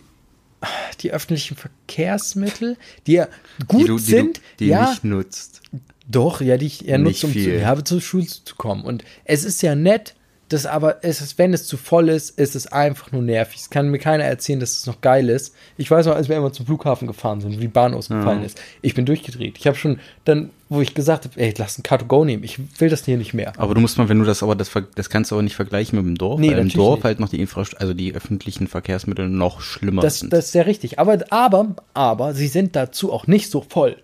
die 1.00 1.12
öffentlichen 1.12 1.56
Verkehrsmittel, 1.56 2.76
die 3.06 3.14
ja 3.14 3.28
gut 3.66 3.82
die 3.82 3.86
du, 3.86 3.96
die 3.96 4.02
sind, 4.02 4.36
du, 4.36 4.40
die 4.60 4.66
ja, 4.68 4.90
nicht 4.90 5.04
nutzt. 5.04 5.60
Doch, 6.08 6.40
ja, 6.40 6.56
die 6.56 6.66
ich 6.66 6.86
eher 6.86 6.98
nutze, 6.98 7.26
um 7.26 7.32
zu, 7.32 7.38
ja, 7.38 7.84
zur 7.84 8.00
Schule 8.00 8.26
zu 8.26 8.54
kommen. 8.56 8.84
Und 8.84 9.04
es 9.24 9.44
ist 9.44 9.62
ja 9.62 9.74
nett, 9.74 10.14
das 10.48 10.64
aber 10.64 11.02
ist 11.02 11.20
es, 11.20 11.38
wenn 11.38 11.52
es 11.52 11.66
zu 11.66 11.76
voll 11.76 12.08
ist, 12.08 12.38
ist 12.38 12.54
es 12.54 12.68
einfach 12.68 13.10
nur 13.10 13.22
nervig. 13.22 13.62
Es 13.62 13.70
kann 13.70 13.88
mir 13.88 13.98
keiner 13.98 14.22
erzählen, 14.22 14.60
dass 14.60 14.78
es 14.78 14.86
noch 14.86 15.00
geil 15.00 15.28
ist. 15.28 15.54
Ich 15.76 15.90
weiß 15.90 16.06
noch, 16.06 16.14
als 16.14 16.28
wir 16.28 16.36
immer 16.36 16.52
zum 16.52 16.66
Flughafen 16.66 17.08
gefahren 17.08 17.40
sind, 17.40 17.52
wie 17.52 17.62
die 17.62 17.68
Bahn 17.68 17.94
ausgefallen 17.94 18.40
ja. 18.40 18.46
ist. 18.46 18.60
Ich 18.80 18.94
bin 18.94 19.06
durchgedreht. 19.06 19.58
Ich 19.58 19.66
habe 19.66 19.76
schon 19.76 19.98
dann, 20.24 20.50
wo 20.68 20.80
ich 20.80 20.94
gesagt 20.94 21.24
habe, 21.24 21.40
ey, 21.40 21.52
lass 21.58 21.78
ein 21.78 21.82
Car2Go 21.82 22.24
nehmen. 22.24 22.44
Ich 22.44 22.60
will 22.80 22.88
das 22.88 23.04
hier 23.04 23.16
nicht 23.16 23.34
mehr. 23.34 23.54
Aber 23.56 23.74
du 23.74 23.80
musst 23.80 23.98
mal, 23.98 24.08
wenn 24.08 24.20
du 24.20 24.24
das 24.24 24.44
aber, 24.44 24.54
das, 24.54 24.70
das 24.94 25.10
kannst 25.10 25.32
du 25.32 25.34
aber 25.34 25.42
nicht 25.42 25.56
vergleichen 25.56 25.98
mit 25.98 26.06
dem 26.06 26.16
Dorf. 26.16 26.38
Nee, 26.38 26.52
weil 26.52 26.58
im 26.58 26.68
Dorf 26.68 26.98
nicht. 26.98 27.04
halt 27.04 27.20
noch 27.20 27.28
die 27.28 27.40
Infrastruktur, 27.40 27.80
also 27.80 27.94
die 27.94 28.14
öffentlichen 28.14 28.68
Verkehrsmittel 28.68 29.28
noch 29.28 29.60
schlimmer 29.60 30.02
das, 30.02 30.20
sind. 30.20 30.32
Das 30.32 30.46
ist 30.46 30.52
sehr 30.52 30.66
richtig. 30.66 31.00
Aber, 31.00 31.18
aber, 31.30 31.74
aber, 31.92 32.34
sie 32.34 32.48
sind 32.48 32.76
dazu 32.76 33.12
auch 33.12 33.26
nicht 33.26 33.50
so 33.50 33.64
voll. 33.68 33.96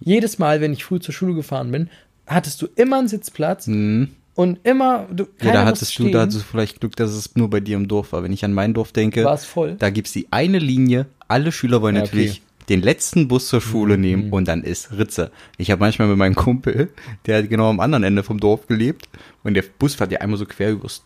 Jedes 0.00 0.38
Mal, 0.38 0.62
wenn 0.62 0.72
ich 0.72 0.84
früh 0.84 1.00
zur 1.00 1.12
Schule 1.12 1.34
gefahren 1.34 1.70
bin, 1.70 1.90
hattest 2.26 2.62
du 2.62 2.68
immer 2.76 2.98
einen 2.98 3.08
Sitzplatz. 3.08 3.66
Mhm 3.66 4.12
und 4.34 4.60
immer, 4.64 5.06
du, 5.10 5.26
ja, 5.42 5.52
da 5.52 5.64
hattest 5.66 5.98
du, 5.98 6.08
da 6.08 6.22
hattest 6.22 6.38
du 6.38 6.42
vielleicht 6.42 6.80
Glück, 6.80 6.96
dass 6.96 7.10
es 7.10 7.36
nur 7.36 7.50
bei 7.50 7.60
dir 7.60 7.76
im 7.76 7.86
Dorf 7.86 8.12
war. 8.12 8.22
Wenn 8.22 8.32
ich 8.32 8.44
an 8.44 8.54
mein 8.54 8.72
Dorf 8.72 8.92
denke, 8.92 9.24
war 9.24 9.34
es 9.34 9.44
voll. 9.44 9.76
Da 9.78 9.90
gibt 9.90 10.06
es 10.06 10.14
die 10.14 10.28
eine 10.30 10.58
Linie, 10.58 11.06
alle 11.28 11.52
Schüler 11.52 11.82
wollen 11.82 11.96
ja, 11.96 12.02
natürlich 12.02 12.30
okay. 12.30 12.66
den 12.70 12.80
letzten 12.80 13.28
Bus 13.28 13.48
zur 13.48 13.60
Schule 13.60 13.96
mhm. 13.96 14.00
nehmen 14.00 14.30
und 14.32 14.48
dann 14.48 14.62
ist 14.62 14.92
Ritze. 14.92 15.30
Ich 15.58 15.70
habe 15.70 15.80
manchmal 15.80 16.08
mit 16.08 16.16
meinem 16.16 16.34
Kumpel, 16.34 16.88
der 17.26 17.38
hat 17.42 17.50
genau 17.50 17.68
am 17.68 17.80
anderen 17.80 18.04
Ende 18.04 18.22
vom 18.22 18.40
Dorf 18.40 18.66
gelebt 18.66 19.06
und 19.44 19.52
der 19.52 19.64
Bus 19.78 19.96
fährt 19.96 20.12
ja 20.12 20.20
einmal 20.20 20.38
so 20.38 20.46
quer 20.46 20.72
übers, 20.72 21.04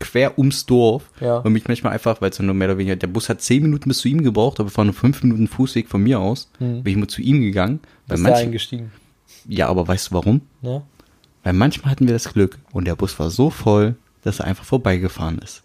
quer 0.00 0.38
ums 0.38 0.64
Dorf 0.64 1.10
ja. 1.20 1.38
und 1.38 1.52
mich 1.52 1.68
manchmal 1.68 1.92
einfach, 1.92 2.22
weil 2.22 2.30
es 2.30 2.38
nur 2.38 2.54
mehr 2.54 2.68
oder 2.68 2.78
weniger, 2.78 2.96
der 2.96 3.06
Bus 3.08 3.28
hat 3.28 3.42
zehn 3.42 3.62
Minuten 3.62 3.90
bis 3.90 3.98
zu 3.98 4.08
ihm 4.08 4.22
gebraucht, 4.22 4.60
aber 4.60 4.74
war 4.74 4.84
nur 4.86 4.94
fünf 4.94 5.22
Minuten 5.22 5.46
Fußweg 5.46 5.90
von 5.90 6.02
mir 6.02 6.20
aus, 6.20 6.50
mhm. 6.58 6.82
bin 6.82 6.92
ich 6.92 6.98
mal 6.98 7.08
zu 7.08 7.20
ihm 7.20 7.42
gegangen. 7.42 7.80
Bist 8.08 8.24
da 8.24 8.34
eingestiegen? 8.34 8.92
Ja, 9.46 9.68
aber 9.68 9.86
weißt 9.86 10.10
du 10.10 10.14
warum? 10.14 10.40
Ja. 10.62 10.82
Weil 11.42 11.52
manchmal 11.52 11.92
hatten 11.92 12.06
wir 12.06 12.14
das 12.14 12.32
Glück 12.32 12.58
und 12.72 12.86
der 12.86 12.94
Bus 12.94 13.18
war 13.18 13.30
so 13.30 13.50
voll, 13.50 13.96
dass 14.22 14.40
er 14.40 14.46
einfach 14.46 14.64
vorbeigefahren 14.64 15.38
ist. 15.38 15.62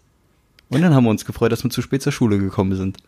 Und 0.68 0.82
dann 0.82 0.94
haben 0.94 1.04
wir 1.04 1.10
uns 1.10 1.24
gefreut, 1.24 1.52
dass 1.52 1.64
wir 1.64 1.70
zu 1.70 1.82
spät 1.82 2.02
zur 2.02 2.12
Schule 2.12 2.38
gekommen 2.38 2.76
sind. 2.76 2.98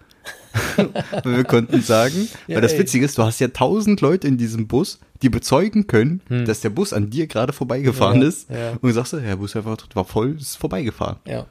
weil 0.77 1.37
wir 1.37 1.45
konnten 1.45 1.81
sagen, 1.81 2.29
ja, 2.47 2.57
weil 2.57 2.63
das. 2.63 2.77
Witzige 2.77 3.05
ist, 3.05 3.17
du 3.17 3.23
hast 3.23 3.41
ja 3.41 3.49
tausend 3.49 4.01
Leute 4.01 4.27
in 4.27 4.37
diesem 4.37 4.67
Bus, 4.67 4.99
die 5.23 5.29
bezeugen 5.29 5.87
können, 5.87 6.21
hm. 6.29 6.45
dass 6.45 6.61
der 6.61 6.71
Bus 6.71 6.93
an 6.93 7.11
dir 7.11 7.27
gerade 7.27 7.53
vorbeigefahren 7.53 8.21
ja, 8.23 8.29
ist. 8.29 8.51
Ja. 8.51 8.73
Und 8.73 8.83
du 8.83 8.93
sagst, 8.93 9.13
der 9.13 9.37
Bus 9.37 9.55
war 9.55 10.05
voll, 10.05 10.37
ist 10.37 10.57
vorbeigefahren. 10.57 11.17
Ja. 11.25 11.47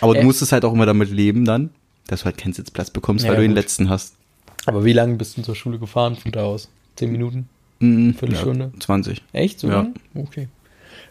Aber 0.00 0.14
du 0.14 0.20
äh, 0.20 0.24
musstest 0.24 0.52
halt 0.52 0.64
auch 0.64 0.72
immer 0.72 0.86
damit 0.86 1.10
leben 1.10 1.44
dann, 1.44 1.70
dass 2.08 2.20
du 2.20 2.26
halt 2.26 2.38
keinen 2.38 2.52
Sitzplatz 2.52 2.90
bekommst, 2.90 3.26
weil 3.26 3.36
du 3.36 3.42
den 3.42 3.52
letzten 3.52 3.88
hast. 3.88 4.14
Aber 4.66 4.84
wie 4.84 4.92
lange 4.92 5.16
bist 5.16 5.36
du 5.36 5.42
zur 5.42 5.54
Schule 5.54 5.78
gefahren 5.78 6.16
von 6.16 6.32
da 6.32 6.42
aus? 6.42 6.68
Zehn 6.96 7.12
Minuten? 7.12 7.48
Mhm, 7.78 8.14
Viertelstunde? 8.14 8.70
Ja, 8.74 8.80
20. 8.80 9.22
Echt? 9.32 9.60
So 9.60 9.68
ja. 9.68 9.86
Okay. 10.14 10.48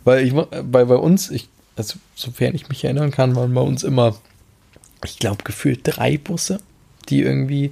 Weil 0.03 0.25
ich 0.25 0.33
bei, 0.33 0.85
bei 0.85 0.95
uns, 0.95 1.29
ich, 1.29 1.49
also 1.75 1.97
sofern 2.15 2.55
ich 2.55 2.69
mich 2.69 2.83
erinnern 2.83 3.11
kann, 3.11 3.35
waren 3.35 3.53
bei 3.53 3.61
uns 3.61 3.83
immer, 3.83 4.15
ich 5.03 5.19
glaube, 5.19 5.43
gefühlt 5.43 5.81
drei 5.83 6.17
Busse, 6.17 6.59
die 7.09 7.21
irgendwie 7.21 7.71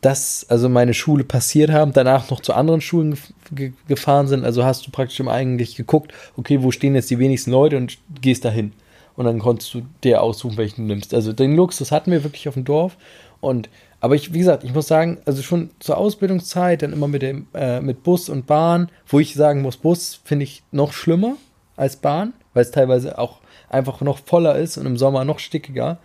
das, 0.00 0.46
also 0.48 0.68
meine 0.68 0.94
Schule 0.94 1.24
passiert 1.24 1.70
haben, 1.70 1.92
danach 1.92 2.30
noch 2.30 2.40
zu 2.40 2.54
anderen 2.54 2.80
Schulen 2.80 3.18
ge 3.50 3.72
gefahren 3.88 4.28
sind. 4.28 4.44
Also 4.44 4.64
hast 4.64 4.86
du 4.86 4.90
praktisch 4.90 5.18
immer 5.18 5.32
eigentlich 5.32 5.74
geguckt, 5.74 6.12
okay, 6.36 6.62
wo 6.62 6.70
stehen 6.70 6.94
jetzt 6.94 7.10
die 7.10 7.18
wenigsten 7.18 7.50
Leute 7.50 7.76
und 7.76 7.98
gehst 8.20 8.44
dahin. 8.44 8.72
Und 9.16 9.24
dann 9.24 9.40
konntest 9.40 9.74
du 9.74 9.82
dir 10.04 10.22
aussuchen, 10.22 10.56
welchen 10.56 10.82
du 10.82 10.94
nimmst. 10.94 11.12
Also 11.12 11.32
den 11.32 11.56
Luxus 11.56 11.90
hatten 11.90 12.12
wir 12.12 12.22
wirklich 12.22 12.46
auf 12.46 12.54
dem 12.54 12.64
Dorf. 12.64 12.96
Und 13.40 13.68
aber 14.00 14.14
ich, 14.14 14.32
wie 14.32 14.38
gesagt, 14.38 14.64
ich 14.64 14.72
muss 14.72 14.86
sagen, 14.86 15.18
also 15.24 15.42
schon 15.42 15.70
zur 15.80 15.96
Ausbildungszeit, 15.96 16.82
dann 16.82 16.92
immer 16.92 17.08
mit 17.08 17.22
dem, 17.22 17.46
äh, 17.54 17.80
mit 17.80 18.02
Bus 18.04 18.28
und 18.28 18.46
Bahn, 18.46 18.90
wo 19.06 19.18
ich 19.18 19.34
sagen 19.34 19.62
muss, 19.62 19.76
Bus 19.76 20.20
finde 20.24 20.44
ich 20.44 20.62
noch 20.70 20.92
schlimmer 20.92 21.36
als 21.76 21.96
Bahn, 21.96 22.32
weil 22.54 22.62
es 22.62 22.70
teilweise 22.70 23.18
auch 23.18 23.40
einfach 23.68 24.00
noch 24.00 24.18
voller 24.18 24.56
ist 24.56 24.78
und 24.78 24.86
im 24.86 24.96
Sommer 24.96 25.24
noch 25.24 25.40
stickiger. 25.40 25.98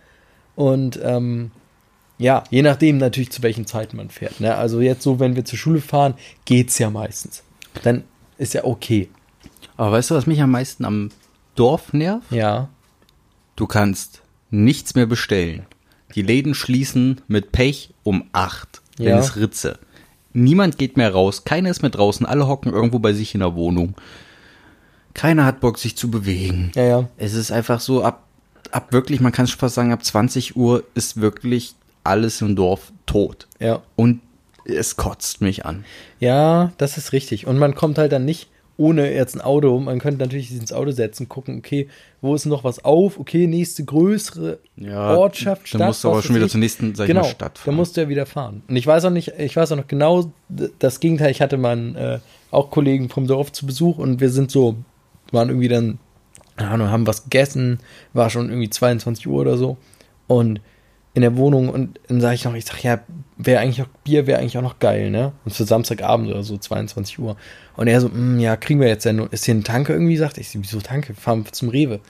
Und 0.56 0.98
ähm, 1.02 1.52
ja, 2.18 2.44
je 2.50 2.62
nachdem 2.62 2.98
natürlich, 2.98 3.30
zu 3.30 3.42
welchen 3.42 3.66
Zeiten 3.66 3.96
man 3.96 4.10
fährt. 4.10 4.40
Ne? 4.40 4.54
Also 4.54 4.80
jetzt 4.80 5.02
so, 5.02 5.20
wenn 5.20 5.36
wir 5.36 5.44
zur 5.44 5.58
Schule 5.58 5.80
fahren, 5.80 6.14
geht 6.44 6.70
es 6.70 6.78
ja 6.78 6.90
meistens. 6.90 7.42
Dann 7.82 8.04
ist 8.38 8.54
ja 8.54 8.64
okay. 8.64 9.08
Aber 9.76 9.92
weißt 9.92 10.10
du, 10.10 10.14
was 10.14 10.26
mich 10.26 10.40
am 10.40 10.50
meisten 10.50 10.84
am 10.84 11.10
Dorf 11.54 11.92
nervt? 11.92 12.30
Ja. 12.30 12.68
Du 13.56 13.66
kannst 13.66 14.22
nichts 14.50 14.94
mehr 14.94 15.06
bestellen. 15.06 15.66
Die 16.14 16.22
Läden 16.22 16.54
schließen 16.54 17.20
mit 17.26 17.52
Pech 17.52 17.90
um 18.02 18.24
8, 18.32 18.82
wenn 18.98 19.08
Ja. 19.08 19.18
es 19.18 19.36
ritze. 19.36 19.78
Niemand 20.32 20.78
geht 20.78 20.96
mehr 20.96 21.12
raus, 21.12 21.44
keiner 21.44 21.70
ist 21.70 21.82
mehr 21.82 21.90
draußen, 21.90 22.26
alle 22.26 22.46
hocken 22.48 22.72
irgendwo 22.72 22.98
bei 22.98 23.12
sich 23.12 23.34
in 23.34 23.40
der 23.40 23.54
Wohnung. 23.54 23.94
Keiner 25.14 25.44
hat 25.44 25.60
Bock, 25.60 25.78
sich 25.78 25.96
zu 25.96 26.10
bewegen. 26.10 26.72
Ja, 26.74 26.82
ja. 26.82 27.08
Es 27.16 27.34
ist 27.34 27.52
einfach 27.52 27.78
so, 27.80 28.02
ab, 28.02 28.24
ab 28.72 28.92
wirklich, 28.92 29.20
man 29.20 29.30
kann 29.32 29.46
schon 29.46 29.60
fast 29.60 29.76
sagen, 29.76 29.92
ab 29.92 30.04
20 30.04 30.56
Uhr 30.56 30.82
ist 30.94 31.20
wirklich 31.20 31.74
alles 32.02 32.40
im 32.40 32.56
Dorf 32.56 32.92
tot. 33.06 33.46
Ja. 33.60 33.82
Und 33.94 34.20
es 34.64 34.96
kotzt 34.96 35.40
mich 35.40 35.64
an. 35.66 35.84
Ja, 36.18 36.72
das 36.78 36.96
ist 36.98 37.12
richtig. 37.12 37.46
Und 37.46 37.58
man 37.58 37.74
kommt 37.76 37.98
halt 37.98 38.10
dann 38.12 38.24
nicht 38.24 38.48
ohne 38.76 39.12
jetzt 39.12 39.36
ein 39.36 39.40
Auto. 39.40 39.78
Man 39.78 39.98
könnte 40.00 40.18
natürlich 40.20 40.48
sich 40.48 40.58
ins 40.58 40.72
Auto 40.72 40.90
setzen, 40.90 41.28
gucken, 41.28 41.58
okay, 41.58 41.88
wo 42.20 42.34
ist 42.34 42.44
noch 42.46 42.64
was 42.64 42.84
auf? 42.84 43.18
Okay, 43.18 43.46
nächste 43.46 43.84
größere 43.84 44.58
Ja, 44.76 45.16
Ortschaft, 45.16 45.62
dann 45.74 45.78
Stadt. 45.78 45.88
musst 45.88 46.04
du 46.04 46.08
aber 46.10 46.22
schon 46.22 46.34
wieder 46.34 46.46
ich. 46.46 46.52
zur 46.52 46.60
nächsten, 46.60 46.94
sag 46.94 47.06
genau, 47.06 47.22
mal, 47.22 47.28
Stadt 47.28 47.58
fahren. 47.58 47.66
Dann 47.66 47.76
musst 47.76 47.96
du 47.96 48.00
ja 48.00 48.08
wieder 48.08 48.26
fahren. 48.26 48.62
Und 48.68 48.76
ich 48.76 48.86
weiß 48.86 49.04
auch 49.04 49.10
nicht, 49.10 49.32
ich 49.38 49.56
weiß 49.56 49.72
auch 49.72 49.76
noch 49.76 49.86
genau 49.86 50.32
das 50.78 51.00
Gegenteil. 51.00 51.30
Ich 51.30 51.40
hatte 51.40 51.56
mal 51.56 51.96
äh, 51.96 52.18
auch 52.50 52.70
Kollegen 52.70 53.08
vom 53.08 53.26
Dorf 53.26 53.52
zu 53.52 53.66
Besuch 53.66 53.98
und 53.98 54.20
wir 54.20 54.30
sind 54.30 54.50
so, 54.50 54.76
waren 55.30 55.48
irgendwie 55.48 55.68
dann, 55.68 55.98
keine 56.56 56.70
Ahnung, 56.70 56.88
haben 56.90 57.06
was 57.06 57.24
gegessen, 57.24 57.78
war 58.12 58.30
schon 58.30 58.48
irgendwie 58.48 58.70
22 58.70 59.26
Uhr 59.28 59.40
oder 59.40 59.56
so. 59.56 59.76
Und 60.26 60.60
in 61.14 61.22
der 61.22 61.36
Wohnung 61.36 61.68
und 61.68 61.98
dann 62.08 62.20
sage 62.20 62.34
ich 62.34 62.44
noch, 62.44 62.54
ich 62.54 62.64
sag 62.64 62.82
ja, 62.82 63.00
wäre 63.36 63.60
eigentlich 63.60 63.82
auch 63.82 63.88
Bier, 64.04 64.26
wäre 64.26 64.40
eigentlich 64.40 64.58
auch 64.58 64.62
noch 64.62 64.78
geil, 64.80 65.10
ne? 65.10 65.32
Und 65.44 65.52
für 65.54 65.64
Samstagabend 65.64 66.28
oder 66.28 66.42
so, 66.42 66.56
22 66.58 67.18
Uhr. 67.18 67.36
Und 67.76 67.86
er 67.88 68.00
so, 68.00 68.08
"Mm, 68.08 68.38
ja, 68.40 68.56
kriegen 68.56 68.80
wir 68.80 68.88
jetzt 68.88 69.04
denn 69.04 69.18
ist 69.30 69.44
hier 69.44 69.54
ein 69.54 69.64
Tanke 69.64 69.92
irgendwie? 69.92 70.16
Sagt 70.16 70.38
ich, 70.38 70.48
wieso 70.54 70.80
Tanke? 70.80 71.14
Fahren 71.14 71.44
wir 71.44 71.52
zum 71.52 71.68
Rewe. 71.68 72.00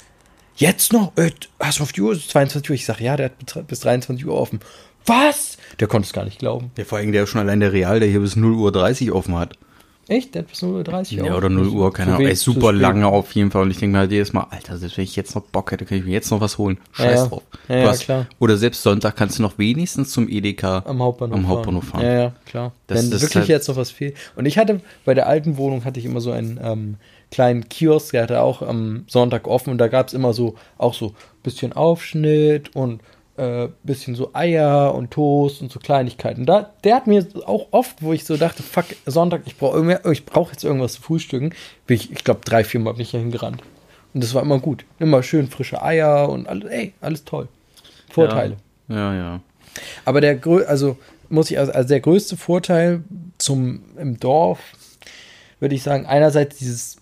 Jetzt 0.56 0.92
noch? 0.92 1.12
Äh, 1.16 1.30
hast 1.60 1.78
du 1.78 1.82
auf 1.82 1.92
die 1.92 2.00
Uhr? 2.02 2.12
Es 2.12 2.18
ist 2.18 2.30
22 2.30 2.70
Uhr. 2.70 2.74
Ich 2.74 2.84
sag, 2.86 3.00
ja, 3.00 3.16
der 3.16 3.26
hat 3.26 3.38
bis- 3.38 3.64
bis 3.66 3.80
23 3.80 4.24
Uhr 4.26 4.34
offen. 4.38 4.60
Was? 5.06 5.58
Der 5.80 5.88
konnte 5.88 6.06
es 6.06 6.12
gar 6.12 6.24
nicht 6.24 6.38
glauben. 6.38 6.70
Ja, 6.78 6.84
vor 6.84 6.98
allem 6.98 7.12
der 7.12 7.26
schon 7.26 7.40
allein 7.40 7.60
der 7.60 7.72
Real, 7.72 8.00
der 8.00 8.08
hier 8.08 8.20
bis 8.20 8.36
0 8.36 8.52
Uhr 8.54 8.72
30 8.72 9.12
offen 9.12 9.36
hat. 9.36 9.58
Echt? 10.08 10.34
Der 10.34 10.42
hat 10.42 10.48
bis 10.50 10.62
0.30 10.62 11.18
Uhr 11.20 11.26
Ja, 11.26 11.36
oder 11.36 11.48
0 11.48 11.68
Uhr, 11.68 11.92
keine 11.92 12.14
Ahnung. 12.14 12.26
Ey, 12.26 12.34
super 12.36 12.72
lange 12.72 13.06
auf 13.06 13.32
jeden 13.32 13.50
Fall. 13.50 13.62
Und 13.62 13.70
ich 13.70 13.78
denke 13.78 13.92
mir 13.92 14.00
halt 14.00 14.12
jedes 14.12 14.32
Mal, 14.32 14.46
Alter, 14.50 14.76
selbst 14.76 14.96
wenn 14.98 15.04
ich 15.04 15.16
jetzt 15.16 15.34
noch 15.34 15.42
Bock 15.42 15.72
hätte, 15.72 15.84
könnte 15.86 16.00
ich 16.00 16.04
mir 16.06 16.12
jetzt 16.12 16.30
noch 16.30 16.40
was 16.40 16.58
holen. 16.58 16.78
Scheiß 16.92 17.20
ja. 17.20 17.26
drauf. 17.26 17.42
Ja, 17.68 17.76
ja, 17.76 17.92
klar. 17.96 18.26
Oder 18.38 18.56
selbst 18.56 18.82
Sonntag 18.82 19.16
kannst 19.16 19.38
du 19.38 19.42
noch 19.42 19.56
wenigstens 19.58 20.10
zum 20.10 20.28
Edeka 20.28 20.82
Am 20.86 21.02
Hauptbahnhof, 21.02 21.36
am 21.38 21.48
Hauptbahnhof 21.48 21.84
fahren. 21.84 22.02
Ja, 22.04 22.12
ja, 22.12 22.32
klar. 22.44 22.72
Das- 22.86 22.98
Wenn 23.02 23.10
das 23.10 23.22
ist 23.22 23.28
wirklich 23.30 23.40
halt- 23.42 23.48
jetzt 23.48 23.68
noch 23.68 23.76
was 23.76 23.90
fehlt. 23.90 24.16
Und 24.36 24.46
ich 24.46 24.58
hatte, 24.58 24.80
bei 25.04 25.14
der 25.14 25.26
alten 25.26 25.56
Wohnung 25.56 25.84
hatte 25.84 25.98
ich 26.00 26.06
immer 26.06 26.20
so 26.20 26.32
einen 26.32 26.60
ähm, 26.62 26.96
kleinen 27.30 27.68
Kiosk, 27.68 28.12
der 28.12 28.22
hatte 28.24 28.42
auch 28.42 28.62
am 28.62 29.04
Sonntag 29.08 29.48
offen 29.48 29.70
und 29.70 29.78
da 29.78 29.88
gab 29.88 30.08
es 30.08 30.12
immer 30.14 30.32
so, 30.34 30.54
auch 30.78 30.94
so 30.94 31.14
bisschen 31.42 31.72
Aufschnitt 31.72 32.74
und 32.76 33.00
äh, 33.36 33.68
bisschen 33.82 34.14
so 34.14 34.30
Eier 34.32 34.94
und 34.94 35.10
Toast 35.10 35.60
und 35.62 35.70
so 35.70 35.78
Kleinigkeiten. 35.78 36.46
Da, 36.46 36.70
der 36.84 36.96
hat 36.96 37.06
mir 37.06 37.26
auch 37.46 37.68
oft, 37.72 38.02
wo 38.02 38.12
ich 38.12 38.24
so 38.24 38.36
dachte, 38.36 38.62
fuck, 38.62 38.86
Sonntag, 39.06 39.42
ich 39.46 39.56
brauche 39.56 40.00
ich 40.12 40.24
brauch 40.24 40.50
jetzt 40.50 40.64
irgendwas 40.64 40.94
zu 40.94 41.02
frühstücken, 41.02 41.52
bin 41.86 41.96
ich, 41.96 42.12
ich 42.12 42.24
glaube, 42.24 42.40
drei, 42.44 42.64
vier 42.64 42.80
Mal 42.80 42.92
bin 42.92 43.02
ich 43.02 43.12
dahin 43.12 43.30
gerannt. 43.30 43.62
Und 44.12 44.22
das 44.22 44.34
war 44.34 44.42
immer 44.42 44.60
gut. 44.60 44.84
Immer 45.00 45.22
schön 45.22 45.48
frische 45.48 45.82
Eier 45.82 46.28
und 46.28 46.48
alles, 46.48 46.70
ey, 46.70 46.92
alles 47.00 47.24
toll. 47.24 47.48
Vorteile. 48.10 48.56
Ja, 48.88 49.12
ja. 49.12 49.14
ja. 49.14 49.40
Aber 50.04 50.20
der 50.20 50.38
also 50.68 50.96
muss 51.28 51.50
ich 51.50 51.58
also, 51.58 51.72
also 51.72 51.88
der 51.88 52.00
größte 52.00 52.36
Vorteil 52.36 53.02
zum 53.38 53.82
im 53.98 54.20
Dorf 54.20 54.60
würde 55.58 55.74
ich 55.74 55.82
sagen 55.82 56.06
einerseits 56.06 56.58
dieses 56.58 56.96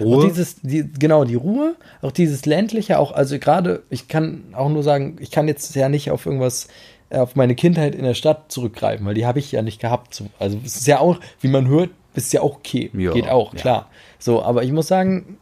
mh, 0.00 0.16
auch 0.16 0.20
dieses 0.24 0.56
die, 0.62 0.90
genau 0.98 1.24
die 1.24 1.34
Ruhe, 1.34 1.76
auch 2.02 2.12
dieses 2.12 2.46
ländliche 2.46 2.98
auch 2.98 3.12
also 3.12 3.38
gerade 3.38 3.82
ich 3.90 4.08
kann 4.08 4.44
auch 4.54 4.68
nur 4.68 4.82
sagen, 4.82 5.16
ich 5.20 5.30
kann 5.30 5.48
jetzt 5.48 5.74
ja 5.74 5.88
nicht 5.88 6.10
auf 6.10 6.26
irgendwas 6.26 6.68
äh, 7.10 7.18
auf 7.18 7.36
meine 7.36 7.54
Kindheit 7.54 7.94
in 7.94 8.04
der 8.04 8.14
Stadt 8.14 8.50
zurückgreifen, 8.52 9.06
weil 9.06 9.14
die 9.14 9.26
habe 9.26 9.38
ich 9.38 9.52
ja 9.52 9.62
nicht 9.62 9.80
gehabt. 9.80 10.14
So, 10.14 10.26
Also 10.38 10.58
es 10.64 10.76
ist 10.76 10.86
ja 10.86 10.98
auch, 10.98 11.18
wie 11.40 11.48
man 11.48 11.68
hört, 11.68 11.90
ist 12.14 12.32
ja 12.32 12.40
auch 12.42 12.56
okay, 12.56 12.90
Ja, 12.94 13.12
geht 13.12 13.28
auch, 13.28 13.54
ja. 13.54 13.60
klar. 13.60 13.90
So, 14.18 14.42
aber 14.42 14.64
ich 14.64 14.72
muss 14.72 14.88
sagen, 14.88 15.38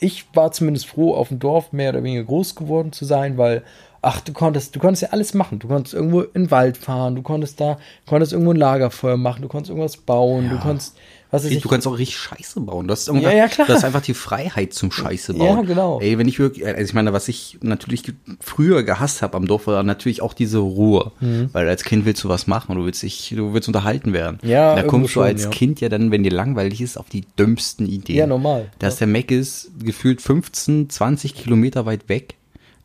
ich 0.00 0.26
war 0.34 0.52
zumindest 0.52 0.86
froh, 0.86 1.14
auf 1.14 1.28
dem 1.28 1.38
Dorf 1.38 1.72
mehr 1.72 1.90
oder 1.90 2.02
weniger 2.02 2.24
groß 2.24 2.54
geworden 2.56 2.92
zu 2.92 3.04
sein, 3.04 3.38
weil, 3.38 3.62
ach, 4.02 4.20
du 4.20 4.32
konntest, 4.32 4.76
du 4.76 4.80
konntest 4.80 5.02
ja 5.02 5.08
alles 5.10 5.34
machen. 5.34 5.58
Du 5.60 5.68
konntest 5.68 5.94
irgendwo 5.94 6.20
in 6.20 6.44
den 6.44 6.50
Wald 6.50 6.76
fahren, 6.76 7.14
du 7.16 7.22
konntest 7.22 7.60
da, 7.60 7.74
du 8.04 8.10
konntest 8.10 8.32
irgendwo 8.32 8.50
ein 8.52 8.56
Lagerfeuer 8.56 9.16
machen, 9.16 9.42
du 9.42 9.48
konntest 9.48 9.70
irgendwas 9.70 9.96
bauen, 9.96 10.50
du 10.50 10.56
Ja. 10.56 10.62
konntest, 10.62 10.96
was 11.34 11.44
ich, 11.44 11.60
Du 11.60 11.68
kannst 11.68 11.86
auch 11.86 11.98
richtig 11.98 12.16
Scheiße 12.16 12.60
bauen. 12.60 12.86
Das 12.88 13.08
ist, 13.08 13.14
Ja, 13.14 13.30
ja, 13.32 13.48
klar. 13.48 13.66
das 13.66 13.78
ist 13.78 13.84
einfach 13.84 14.00
die 14.02 14.14
Freiheit 14.14 14.72
zum 14.72 14.90
Scheiße 14.92 15.34
bauen. 15.34 15.58
Ja, 15.58 15.62
genau. 15.62 16.00
Ey, 16.00 16.16
wenn 16.18 16.28
ich 16.28 16.38
wirklich, 16.38 16.66
also 16.66 16.80
ich 16.80 16.94
meine, 16.94 17.12
was 17.12 17.28
ich 17.28 17.58
natürlich 17.62 18.04
früher 18.40 18.82
gehasst 18.82 19.22
habe 19.22 19.36
am 19.36 19.46
Dorf, 19.46 19.66
war 19.66 19.82
natürlich 19.82 20.22
auch 20.22 20.32
diese 20.32 20.58
Ruhe. 20.58 21.12
Mhm. 21.20 21.50
Weil 21.52 21.68
als 21.68 21.84
Kind 21.84 22.04
willst 22.04 22.22
du 22.24 22.28
was 22.28 22.46
machen, 22.46 22.76
du 22.76 22.84
willst 22.86 23.02
dich, 23.02 23.34
du 23.36 23.52
willst 23.52 23.68
unterhalten 23.68 24.12
werden. 24.12 24.38
Ja, 24.42 24.70
Da 24.70 24.76
irgendwo 24.76 24.90
kommst 24.90 25.10
du 25.10 25.12
schon, 25.14 25.24
als 25.24 25.42
ja. 25.44 25.50
Kind 25.50 25.80
ja 25.80 25.88
dann, 25.88 26.10
wenn 26.10 26.22
dir 26.22 26.32
langweilig 26.32 26.80
ist, 26.80 26.96
auf 26.96 27.08
die 27.08 27.24
dümmsten 27.38 27.86
Ideen. 27.86 28.16
Ja, 28.18 28.26
normal. 28.26 28.70
Da 28.78 28.88
ist 28.88 29.00
der 29.00 29.06
Mac 29.08 29.30
ist 29.30 29.70
gefühlt 29.82 30.22
15, 30.22 30.88
20 30.88 31.34
Kilometer 31.34 31.84
weit 31.86 32.08
weg 32.08 32.36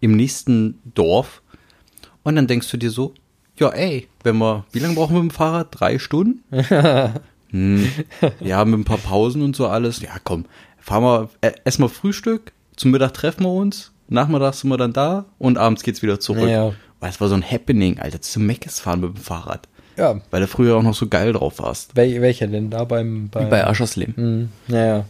im 0.01 0.15
nächsten 0.15 0.79
Dorf. 0.95 1.41
Und 2.23 2.35
dann 2.35 2.47
denkst 2.47 2.69
du 2.71 2.77
dir 2.77 2.91
so, 2.91 3.13
ja, 3.57 3.69
ey, 3.69 4.07
wenn 4.23 4.37
wir, 4.37 4.65
wie 4.71 4.79
lange 4.79 4.95
brauchen 4.95 5.15
wir 5.15 5.21
mit 5.23 5.31
dem 5.31 5.35
Fahrrad? 5.35 5.67
Drei 5.71 5.99
Stunden? 5.99 6.43
hm, 7.51 7.89
ja, 8.39 8.63
mit 8.65 8.79
ein 8.79 8.85
paar 8.85 8.97
Pausen 8.97 9.41
und 9.41 9.55
so 9.55 9.67
alles. 9.67 10.01
Ja, 10.01 10.11
komm, 10.23 10.45
fahren 10.79 11.03
wir, 11.03 11.29
äh, 11.41 11.51
erstmal 11.65 11.89
Frühstück, 11.89 12.51
zum 12.75 12.91
Mittag 12.91 13.13
treffen 13.13 13.43
wir 13.43 13.51
uns, 13.53 13.91
nachmittags 14.07 14.61
sind 14.61 14.69
wir 14.69 14.77
dann 14.77 14.93
da 14.93 15.25
und 15.37 15.57
abends 15.57 15.83
geht's 15.83 16.01
wieder 16.01 16.19
zurück. 16.19 16.49
Ja. 16.49 16.73
Weil 16.99 17.09
es 17.09 17.21
war 17.21 17.29
so 17.29 17.35
ein 17.35 17.49
Happening, 17.49 17.99
Alter, 17.99 18.21
zum 18.21 18.45
Meckes 18.45 18.79
fahren 18.79 18.99
mit 19.01 19.15
dem 19.15 19.21
Fahrrad. 19.21 19.67
ja, 19.97 20.19
Weil 20.31 20.41
du 20.41 20.47
früher 20.47 20.75
auch 20.75 20.83
noch 20.83 20.93
so 20.95 21.07
geil 21.07 21.31
drauf 21.33 21.59
warst. 21.59 21.95
wel, 21.95 22.21
welcher 22.21 22.47
denn 22.47 22.69
da 22.69 22.83
beim, 22.83 23.29
beim 23.29 23.49
Bei 23.49 23.65
Aschersleben. 23.65 24.15
Hm, 24.15 24.49
naja. 24.67 25.05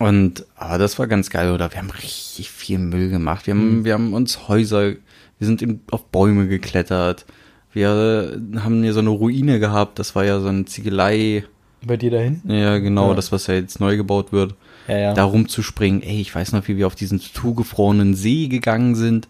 Und 0.00 0.44
aber 0.56 0.78
das 0.78 0.98
war 0.98 1.08
ganz 1.08 1.28
geil, 1.30 1.50
oder? 1.52 1.70
Wir 1.72 1.78
haben 1.78 1.90
richtig 1.90 2.50
viel 2.50 2.78
Müll 2.78 3.10
gemacht. 3.10 3.46
Wir 3.46 3.54
haben, 3.54 3.84
wir 3.84 3.94
haben 3.94 4.14
uns 4.14 4.46
Häuser, 4.46 4.92
wir 5.38 5.46
sind 5.46 5.60
in, 5.60 5.80
auf 5.90 6.04
Bäume 6.06 6.46
geklettert. 6.46 7.26
Wir 7.72 8.38
haben 8.56 8.82
hier 8.82 8.92
so 8.92 9.00
eine 9.00 9.10
Ruine 9.10 9.58
gehabt. 9.58 9.98
Das 9.98 10.14
war 10.14 10.24
ja 10.24 10.38
so 10.40 10.48
eine 10.48 10.64
Ziegelei. 10.66 11.44
Bei 11.84 11.96
dir 11.96 12.10
da 12.10 12.18
hinten? 12.18 12.50
Ja, 12.52 12.78
genau, 12.78 13.10
Ja. 13.10 13.14
das, 13.14 13.30
was 13.32 13.46
ja 13.46 13.54
jetzt 13.54 13.80
neu 13.80 13.96
gebaut 13.96 14.32
wird. 14.32 14.54
Ja, 14.88 14.98
ja. 14.98 15.14
Da 15.14 15.24
rumzuspringen. 15.24 16.02
Ey, 16.02 16.20
ich 16.20 16.34
weiß 16.34 16.52
noch, 16.52 16.66
wie 16.68 16.76
wir 16.76 16.86
auf 16.86 16.94
diesen 16.94 17.20
zugefrorenen 17.20 18.14
See 18.14 18.48
gegangen 18.48 18.94
sind, 18.94 19.28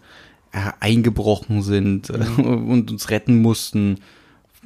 äh, 0.51 0.57
eingebrochen 0.79 1.61
sind 1.61 2.09
äh, 2.09 2.13
und 2.41 2.89
uns 2.91 3.09
retten 3.09 3.41
mussten. 3.41 3.99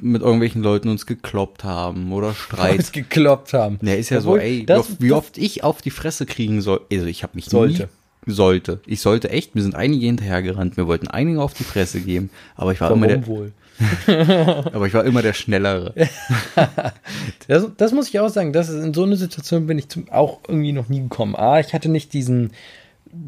Mit 0.00 0.22
irgendwelchen 0.22 0.62
Leuten 0.62 0.88
uns 0.88 1.06
gekloppt 1.06 1.62
haben 1.62 2.12
oder 2.12 2.34
Streit. 2.34 2.78
Uns 2.78 2.90
gekloppt 2.92 3.52
haben. 3.52 3.78
Ja, 3.82 3.94
ist 3.94 4.10
ja 4.10 4.18
Obwohl, 4.18 4.40
so, 4.40 4.44
ey, 4.44 4.66
das- 4.66 5.00
wie, 5.00 5.12
oft, 5.12 5.38
ich 5.38 5.62
auf 5.62 5.82
die 5.82 5.90
Fresse 5.90 6.26
kriegen 6.26 6.62
soll. 6.62 6.80
Also 6.90 7.06
ich 7.06 7.22
habe 7.22 7.32
mich 7.36 7.44
Sollte. 7.46 7.88
nie 8.26 8.32
sollte. 8.32 8.80
Ich 8.86 9.00
sollte 9.02 9.30
echt, 9.30 9.54
mir 9.54 9.62
sind 9.62 9.74
einige 9.74 10.06
hinterhergerannt, 10.06 10.76
mir 10.78 10.86
wollten 10.88 11.06
einige 11.08 11.42
auf 11.42 11.52
die 11.54 11.62
Fresse 11.64 12.00
geben, 12.00 12.30
aber 12.56 12.72
ich 12.72 12.80
war 12.80 12.90
immer 12.90 13.06
der, 13.06 13.20
Warum 13.20 13.36
wohl? 13.36 13.52
Aber 14.06 14.86
ich 14.86 14.94
war 14.94 15.04
immer 15.04 15.22
der 15.22 15.32
schnellere. 15.32 15.94
Das, 17.48 17.66
das 17.76 17.92
muss 17.92 18.08
ich 18.08 18.18
auch 18.20 18.28
sagen, 18.30 18.52
das 18.54 18.68
ist, 18.70 18.82
in 18.82 18.94
so 18.94 19.02
eine 19.04 19.16
Situation 19.16 19.66
bin 19.66 19.78
ich 19.78 19.88
zum, 19.90 20.08
auch 20.10 20.40
irgendwie 20.48 20.72
noch 20.72 20.88
nie 20.88 21.00
gekommen. 21.00 21.34
Ah, 21.36 21.60
ich 21.60 21.74
hatte 21.74 21.90
nicht 21.90 22.12
diesen 22.14 22.52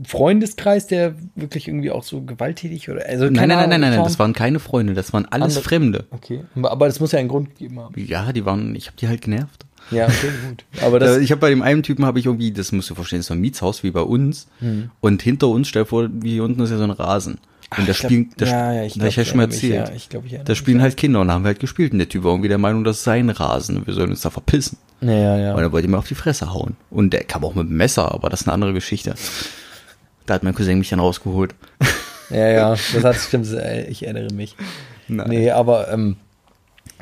Freundeskreis, 0.06 0.86
der 0.86 1.14
wirklich 1.34 1.68
irgendwie 1.68 1.90
auch 1.90 2.02
so 2.02 2.22
gewalttätig 2.22 2.88
oder 2.90 3.04
also 3.06 3.24
Nein, 3.26 3.34
nein, 3.34 3.48
nein, 3.48 3.68
nein, 3.68 3.80
nein, 3.82 3.90
nein, 3.94 4.04
das 4.04 4.18
waren 4.18 4.32
keine 4.32 4.58
Freunde, 4.58 4.94
das 4.94 5.12
waren 5.12 5.26
alles 5.26 5.56
Andere- 5.56 5.62
Fremde. 5.68 6.04
Okay, 6.10 6.44
aber, 6.62 6.86
das 6.86 6.98
muss 7.00 7.12
ja 7.12 7.18
einen 7.18 7.28
Grund 7.28 7.50
gegeben 7.50 7.78
haben. 7.78 7.94
Ja, 7.96 8.32
die 8.32 8.44
waren, 8.46 8.74
ich 8.74 8.86
habe 8.86 8.96
die 8.96 9.08
halt 9.08 9.20
genervt. 9.22 9.66
Ja, 9.90 10.06
okay, 10.06 10.30
gut. 10.48 10.64
Aber 10.82 10.98
das, 10.98 11.18
Äh, 11.18 11.20
ich 11.20 11.30
habe 11.30 11.40
bei 11.40 11.50
dem 11.50 11.62
einen 11.62 11.82
Typen 11.82 12.04
habe 12.04 12.18
ich 12.18 12.26
irgendwie, 12.26 12.50
das 12.52 12.72
musst 12.72 12.90
du 12.90 12.94
verstehen, 12.94 13.18
das 13.18 13.24
ist 13.24 13.28
so 13.28 13.34
ein 13.34 13.40
Mietshaus 13.40 13.82
wie 13.84 13.90
bei 13.90 14.00
uns 14.00 14.48
und 15.00 15.22
hinter 15.22 15.48
uns, 15.48 15.68
stell 15.68 15.82
dir 15.82 15.88
vor, 15.88 16.08
wie 16.10 16.30
hier 16.32 16.44
unten 16.44 16.60
ist 16.62 16.70
ja 16.70 16.78
so 16.78 16.84
ein 16.84 16.90
Rasen. 16.90 17.38
Und 17.76 17.88
da 17.88 17.92
ich 17.92 17.98
spielen, 17.98 18.30
da, 18.36 18.46
ja, 18.46 18.72
ja, 18.74 18.82
ich 18.84 18.94
glaub, 18.94 19.08
ich 19.08 19.18
ich 19.18 19.28
schon 19.28 19.36
mal 19.38 19.44
erzählt. 19.44 19.88
ja, 19.88 19.94
ich 19.94 20.08
glaub, 20.08 20.24
ich 20.24 20.38
da 20.44 20.54
spielen 20.54 20.80
halt 20.80 20.96
Kinder 20.96 21.20
und 21.20 21.28
da 21.28 21.34
haben 21.34 21.42
wir 21.42 21.48
halt 21.48 21.60
gespielt 21.60 21.92
und 21.92 21.98
der 21.98 22.08
Typ 22.08 22.22
war 22.22 22.32
irgendwie 22.32 22.48
der 22.48 22.58
Meinung, 22.58 22.84
das 22.84 22.98
ist 22.98 23.04
sein 23.04 23.28
Rasen, 23.28 23.86
wir 23.86 23.92
sollen 23.94 24.10
uns 24.10 24.20
da 24.20 24.30
verpissen. 24.30 24.78
ja, 25.00 25.10
ja, 25.10 25.38
ja. 25.38 25.54
Und 25.54 25.62
er 25.62 25.72
wollte 25.72 25.88
mir 25.88 25.98
auf 25.98 26.06
die 26.06 26.14
Fresse 26.14 26.52
hauen. 26.52 26.76
Und 26.90 27.12
der 27.12 27.24
kam 27.24 27.44
auch 27.44 27.54
mit 27.54 27.68
dem 27.68 27.76
Messer, 27.76 28.12
aber 28.12 28.30
das 28.30 28.42
ist 28.42 28.46
eine 28.46 28.54
andere 28.54 28.72
Geschichte. 28.72 29.14
Da 30.26 30.34
hat 30.34 30.42
mein 30.42 30.54
Cousin 30.54 30.78
mich 30.78 30.90
dann 30.90 31.00
rausgeholt. 31.00 31.54
Ja, 32.30 32.48
ja, 32.48 32.70
das 32.94 33.04
hat 33.04 33.16
stimmt, 33.16 33.52
äh, 33.52 33.86
ich 33.86 34.04
erinnere 34.04 34.32
mich. 34.32 34.56
Nein. 35.08 35.28
Nee, 35.28 35.50
aber 35.50 35.90
ähm, 35.92 36.16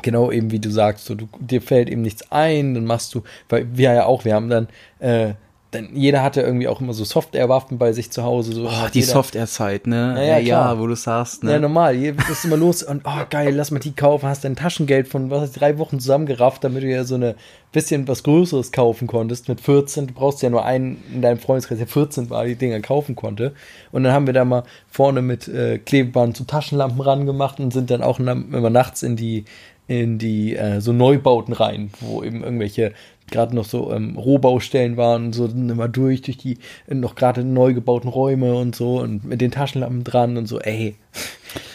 genau 0.02 0.30
eben 0.30 0.50
wie 0.50 0.60
du 0.60 0.70
sagst, 0.70 1.06
so, 1.06 1.14
du, 1.14 1.28
dir 1.40 1.62
fällt 1.62 1.88
eben 1.88 2.02
nichts 2.02 2.30
ein, 2.30 2.74
dann 2.74 2.84
machst 2.84 3.14
du, 3.14 3.22
weil 3.48 3.66
wir 3.76 3.92
ja 3.92 4.04
auch, 4.04 4.24
wir 4.24 4.34
haben 4.34 4.50
dann 4.50 4.68
äh, 4.98 5.34
denn 5.74 5.88
jeder 5.94 6.22
hatte 6.22 6.40
irgendwie 6.40 6.68
auch 6.68 6.80
immer 6.80 6.92
so 6.92 7.04
Software-Waffen 7.04 7.78
bei 7.78 7.92
sich 7.92 8.10
zu 8.10 8.22
Hause. 8.22 8.52
So 8.52 8.66
Oh, 8.66 8.88
die 8.92 9.02
Software-Zeit, 9.02 9.86
ne? 9.86 10.14
Ja, 10.16 10.38
ja, 10.38 10.60
klar. 10.60 10.78
wo 10.78 10.86
du 10.86 10.94
sagst, 10.94 11.44
ne? 11.44 11.52
Ja, 11.52 11.58
normal. 11.58 11.94
Hier 11.94 12.14
bist 12.16 12.44
immer 12.44 12.56
los 12.56 12.82
und, 12.82 13.02
oh, 13.04 13.24
geil, 13.28 13.54
lass 13.54 13.70
mal 13.70 13.80
die 13.80 13.92
kaufen. 13.92 14.28
Hast 14.28 14.44
dein 14.44 14.56
Taschengeld 14.56 15.08
von, 15.08 15.30
was 15.30 15.52
drei 15.52 15.76
Wochen 15.78 16.00
zusammengerafft, 16.00 16.64
damit 16.64 16.82
du 16.82 16.86
ja 16.88 17.04
so 17.04 17.16
eine 17.16 17.34
bisschen 17.74 18.06
was 18.08 18.22
Größeres 18.22 18.72
kaufen 18.72 19.06
konntest. 19.06 19.48
Mit 19.48 19.60
14, 19.60 20.06
du 20.06 20.14
brauchst 20.14 20.40
ja 20.42 20.48
nur 20.48 20.64
einen 20.64 21.02
in 21.12 21.20
deinem 21.20 21.38
Freundeskreis, 21.38 21.78
der 21.78 21.86
14 21.88 22.30
war, 22.30 22.46
die 22.46 22.54
Dinger 22.54 22.80
kaufen 22.80 23.16
konnte. 23.16 23.52
Und 23.92 24.04
dann 24.04 24.12
haben 24.12 24.26
wir 24.26 24.32
da 24.32 24.44
mal 24.44 24.62
vorne 24.88 25.20
mit 25.20 25.48
äh, 25.48 25.78
Klebeband 25.78 26.36
so 26.36 26.44
Taschenlampen 26.44 27.00
rangemacht 27.00 27.60
und 27.60 27.72
sind 27.72 27.90
dann 27.90 28.02
auch 28.02 28.18
immer 28.18 28.70
nachts 28.70 29.02
in 29.02 29.16
die, 29.16 29.44
in 29.86 30.18
die 30.18 30.56
äh, 30.56 30.80
so 30.80 30.92
Neubauten 30.92 31.52
rein, 31.52 31.90
wo 32.00 32.22
eben 32.22 32.42
irgendwelche 32.42 32.92
gerade 33.30 33.54
noch 33.54 33.64
so 33.64 33.92
ähm, 33.92 34.16
Rohbaustellen 34.16 34.96
waren 34.96 35.26
und 35.26 35.32
so 35.34 35.48
dann 35.48 35.68
immer 35.68 35.88
durch, 35.88 36.22
durch 36.22 36.36
die 36.36 36.58
äh, 36.86 36.94
noch 36.94 37.14
gerade 37.14 37.44
neu 37.44 37.74
gebauten 37.74 38.08
Räume 38.08 38.54
und 38.54 38.76
so 38.76 39.00
und 39.00 39.24
mit 39.24 39.40
den 39.40 39.50
Taschenlampen 39.50 40.04
dran 40.04 40.36
und 40.36 40.46
so, 40.46 40.60
ey. 40.60 40.96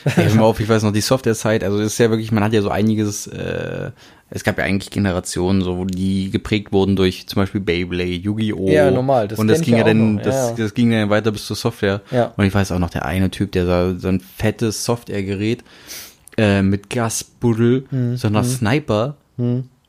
Ja, 0.06 0.24
hör 0.24 0.43
auf, 0.43 0.60
ich 0.60 0.69
weiß 0.69 0.84
noch, 0.84 0.91
die 0.91 1.02
Software-Zeit, 1.02 1.63
also 1.63 1.78
das 1.78 1.88
ist 1.93 1.98
ja 1.98 2.10
wirklich, 2.10 2.32
man 2.32 2.43
hat 2.43 2.54
ja 2.54 2.62
so 2.62 2.69
einiges, 2.69 3.28
äh, 3.28 3.91
es 4.30 4.43
gab 4.43 4.58
ja 4.58 4.63
eigentlich 4.63 4.91
Generationen, 4.91 5.62
so, 5.62 5.86
die 5.86 6.30
geprägt 6.30 6.72
wurden 6.72 6.95
durch 6.95 7.28
zum 7.28 7.41
Beispiel 7.41 7.62
Beyblade, 7.62 8.12
Yu-Gi-Oh! 8.12 8.69
Ja, 8.69 8.91
normal, 8.91 9.28
das 9.28 9.39
und 9.39 9.48
das 9.48 9.62
ging 9.62 9.78
ja 9.78 9.84
dann, 9.84 10.15
noch, 10.15 10.22
das, 10.22 10.50
ja. 10.50 10.56
das 10.56 10.74
ging 10.74 10.91
dann 10.91 11.10
weiter 11.10 11.32
bis 11.32 11.45
zur 11.45 11.56
Software. 11.56 12.02
Ja. 12.12 12.34
Und 12.38 12.45
ich 12.45 12.54
weiß 12.54 12.72
auch 12.72 12.80
noch, 12.80 12.89
der 12.89 13.06
eine 13.06 13.32
Typ, 13.32 13.52
der 13.54 13.65
so, 13.65 13.98
so 13.98 14.08
ein 14.10 14.19
fettes 14.19 14.86
Software-Gerät 14.86 15.63
äh, 16.39 16.62
mit 16.63 16.89
Gasbuddel, 16.89 17.86
Hm, 17.89 18.17
so 18.17 18.28
einer 18.28 18.43
Sniper 18.43 19.15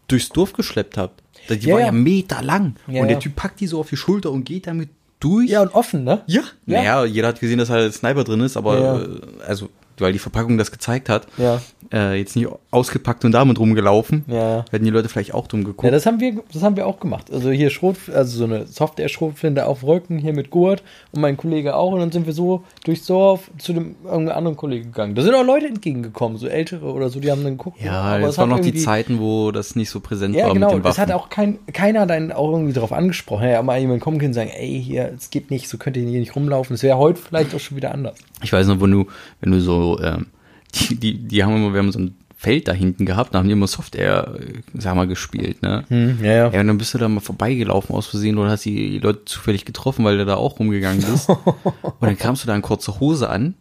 durchs 0.08 0.28
Dorf 0.30 0.52
geschleppt 0.52 0.96
hat. 0.96 1.12
Die 1.48 1.54
Ja, 1.66 1.74
war 1.74 1.80
ja. 1.80 1.86
ja 1.86 1.92
Meter 1.92 2.42
lang. 2.42 2.76
Ja, 2.86 3.02
und 3.02 3.08
der. 3.08 3.18
Typ 3.18 3.36
packt 3.36 3.60
die 3.60 3.66
so 3.66 3.80
auf 3.80 3.88
die 3.88 3.96
Schulter 3.96 4.30
und 4.30 4.44
geht 4.44 4.66
damit 4.66 4.88
durch. 5.20 5.50
Ja, 5.50 5.62
und 5.62 5.74
offen, 5.74 6.04
ne? 6.04 6.22
Ja. 6.26 6.42
Ja. 6.66 6.78
Naja, 6.78 7.04
jeder 7.04 7.28
hat 7.28 7.40
gesehen, 7.40 7.58
dass 7.58 7.70
halt 7.70 7.92
Sniper 7.94 8.24
drin 8.24 8.40
ist, 8.40 8.56
aber 8.56 9.08
äh, 9.08 9.44
also, 9.46 9.68
weil 10.00 10.12
die 10.12 10.18
Verpackung 10.18 10.58
das 10.58 10.70
gezeigt 10.72 11.08
hat, 11.08 11.26
Ja. 11.38 11.60
äh, 11.92 12.14
jetzt 12.18 12.36
nicht 12.36 12.48
ausgepackt 12.70 13.24
und 13.24 13.32
damit 13.32 13.58
rumgelaufen, 13.58 14.24
Ja. 14.28 14.64
hätten 14.70 14.84
die 14.84 14.90
Leute 14.90 15.08
vielleicht 15.08 15.34
auch 15.34 15.46
dumm 15.46 15.64
geguckt. 15.64 15.84
Ja, 15.84 15.90
das 15.90 16.06
haben 16.06 16.20
wir, 16.20 16.42
das 16.52 16.62
haben 16.62 16.76
wir 16.76 16.86
auch 16.86 17.00
gemacht. 17.00 17.30
Also 17.32 17.50
hier 17.50 17.70
Schrot, 17.70 17.96
also 18.14 18.38
so 18.38 18.44
eine 18.44 18.66
Software-Schrotflinte 18.66 19.66
auf 19.66 19.82
Rücken, 19.82 20.18
hier 20.18 20.32
mit 20.32 20.50
Gurt 20.50 20.82
und 21.12 21.20
mein 21.20 21.36
Kollege 21.36 21.74
auch. 21.76 21.92
Und 21.92 22.00
dann 22.00 22.12
sind 22.12 22.26
wir 22.26 22.32
so 22.32 22.64
durchs 22.84 23.06
Dorf 23.06 23.50
zu 23.58 23.72
dem 23.72 23.96
irgendeinem 24.04 24.36
anderen 24.38 24.56
Kollegen 24.56 24.86
gegangen. 24.92 25.14
Da 25.14 25.22
sind 25.22 25.34
auch 25.34 25.44
Leute 25.44 25.66
entgegengekommen, 25.66 26.38
so 26.38 26.46
ältere 26.46 26.92
oder 26.92 27.08
so, 27.08 27.20
die 27.20 27.30
haben 27.30 27.42
dann 27.42 27.56
geguckt. 27.56 27.80
ja, 27.82 27.92
aber 28.00 28.20
das 28.20 28.30
es 28.30 28.38
waren 28.38 28.50
noch 28.50 28.60
die 28.60 28.74
Zeiten, 28.74 29.20
wo 29.20 29.50
das 29.50 29.76
nicht 29.76 29.90
so 29.90 30.00
präsent 30.00 30.34
Ja, 30.34 30.46
war 30.46 30.54
genau. 30.54 30.66
mit 30.68 30.76
den 30.76 30.82
Das 30.82 30.98
Waffen. 30.98 31.12
hat 31.12 31.16
auch 31.20 31.28
kein, 31.28 31.58
keiner 31.72 32.06
dann 32.06 32.32
auch 32.32 32.50
irgendwie 32.52 32.72
darauf 32.72 32.92
angesprochen. 32.92 33.48
Ja, 33.48 33.62
mal 33.62 33.78
jemand 33.80 34.00
kommen 34.00 34.18
können 34.18 34.30
und 34.30 34.34
sagen, 34.34 34.50
ey, 34.54 34.82
hier, 34.82 35.10
es 35.16 35.30
geht 35.30 35.50
nicht, 35.50 35.68
so 35.68 35.78
könnt 35.78 35.96
ihr 35.96 36.04
hier 36.04 36.20
nicht 36.20 36.36
rumlaufen. 36.36 36.74
Das 36.74 36.82
wäre 36.82 36.98
heute 36.98 37.20
vielleicht 37.20 37.54
auch 37.54 37.60
schon 37.60 37.76
wieder 37.76 37.92
anders. 37.92 38.14
Ich 38.42 38.52
weiß 38.52 38.66
noch, 38.66 38.80
wenn 38.80 38.90
du, 38.90 39.06
wenn 39.40 39.52
du 39.52 39.60
so, 39.60 40.00
ähm, 40.02 40.26
die, 40.74 40.96
die, 40.96 41.18
die 41.18 41.44
haben 41.44 41.56
immer, 41.56 41.72
wir 41.72 41.80
haben 41.80 41.92
so 41.92 41.98
ein 41.98 42.14
Feld 42.36 42.68
da 42.68 42.72
hinten 42.72 43.04
gehabt, 43.04 43.34
da 43.34 43.38
haben 43.38 43.48
die 43.48 43.52
immer 43.52 43.66
Software, 43.66 44.34
äh, 44.40 44.60
sag 44.74 44.96
mal, 44.96 45.06
gespielt, 45.06 45.62
ne? 45.62 45.84
ja, 46.22 46.32
ja. 46.32 46.50
Ja, 46.50 46.60
und 46.60 46.68
dann 46.68 46.78
bist 46.78 46.94
du 46.94 46.98
da 46.98 47.08
mal 47.08 47.20
vorbeigelaufen 47.20 47.94
aus 47.94 48.06
Versehen 48.06 48.38
oder 48.38 48.50
hast 48.50 48.64
die 48.64 48.98
Leute 48.98 49.26
zufällig 49.26 49.66
getroffen, 49.66 50.04
weil 50.04 50.16
du 50.16 50.24
da 50.24 50.36
auch 50.36 50.58
rumgegangen 50.58 51.02
bist. 51.02 51.28
und 51.82 52.00
dann 52.00 52.16
kamst 52.16 52.42
du 52.42 52.46
da 52.46 52.56
in 52.56 52.62
kurze 52.62 52.98
Hose 52.98 53.28
an 53.28 53.54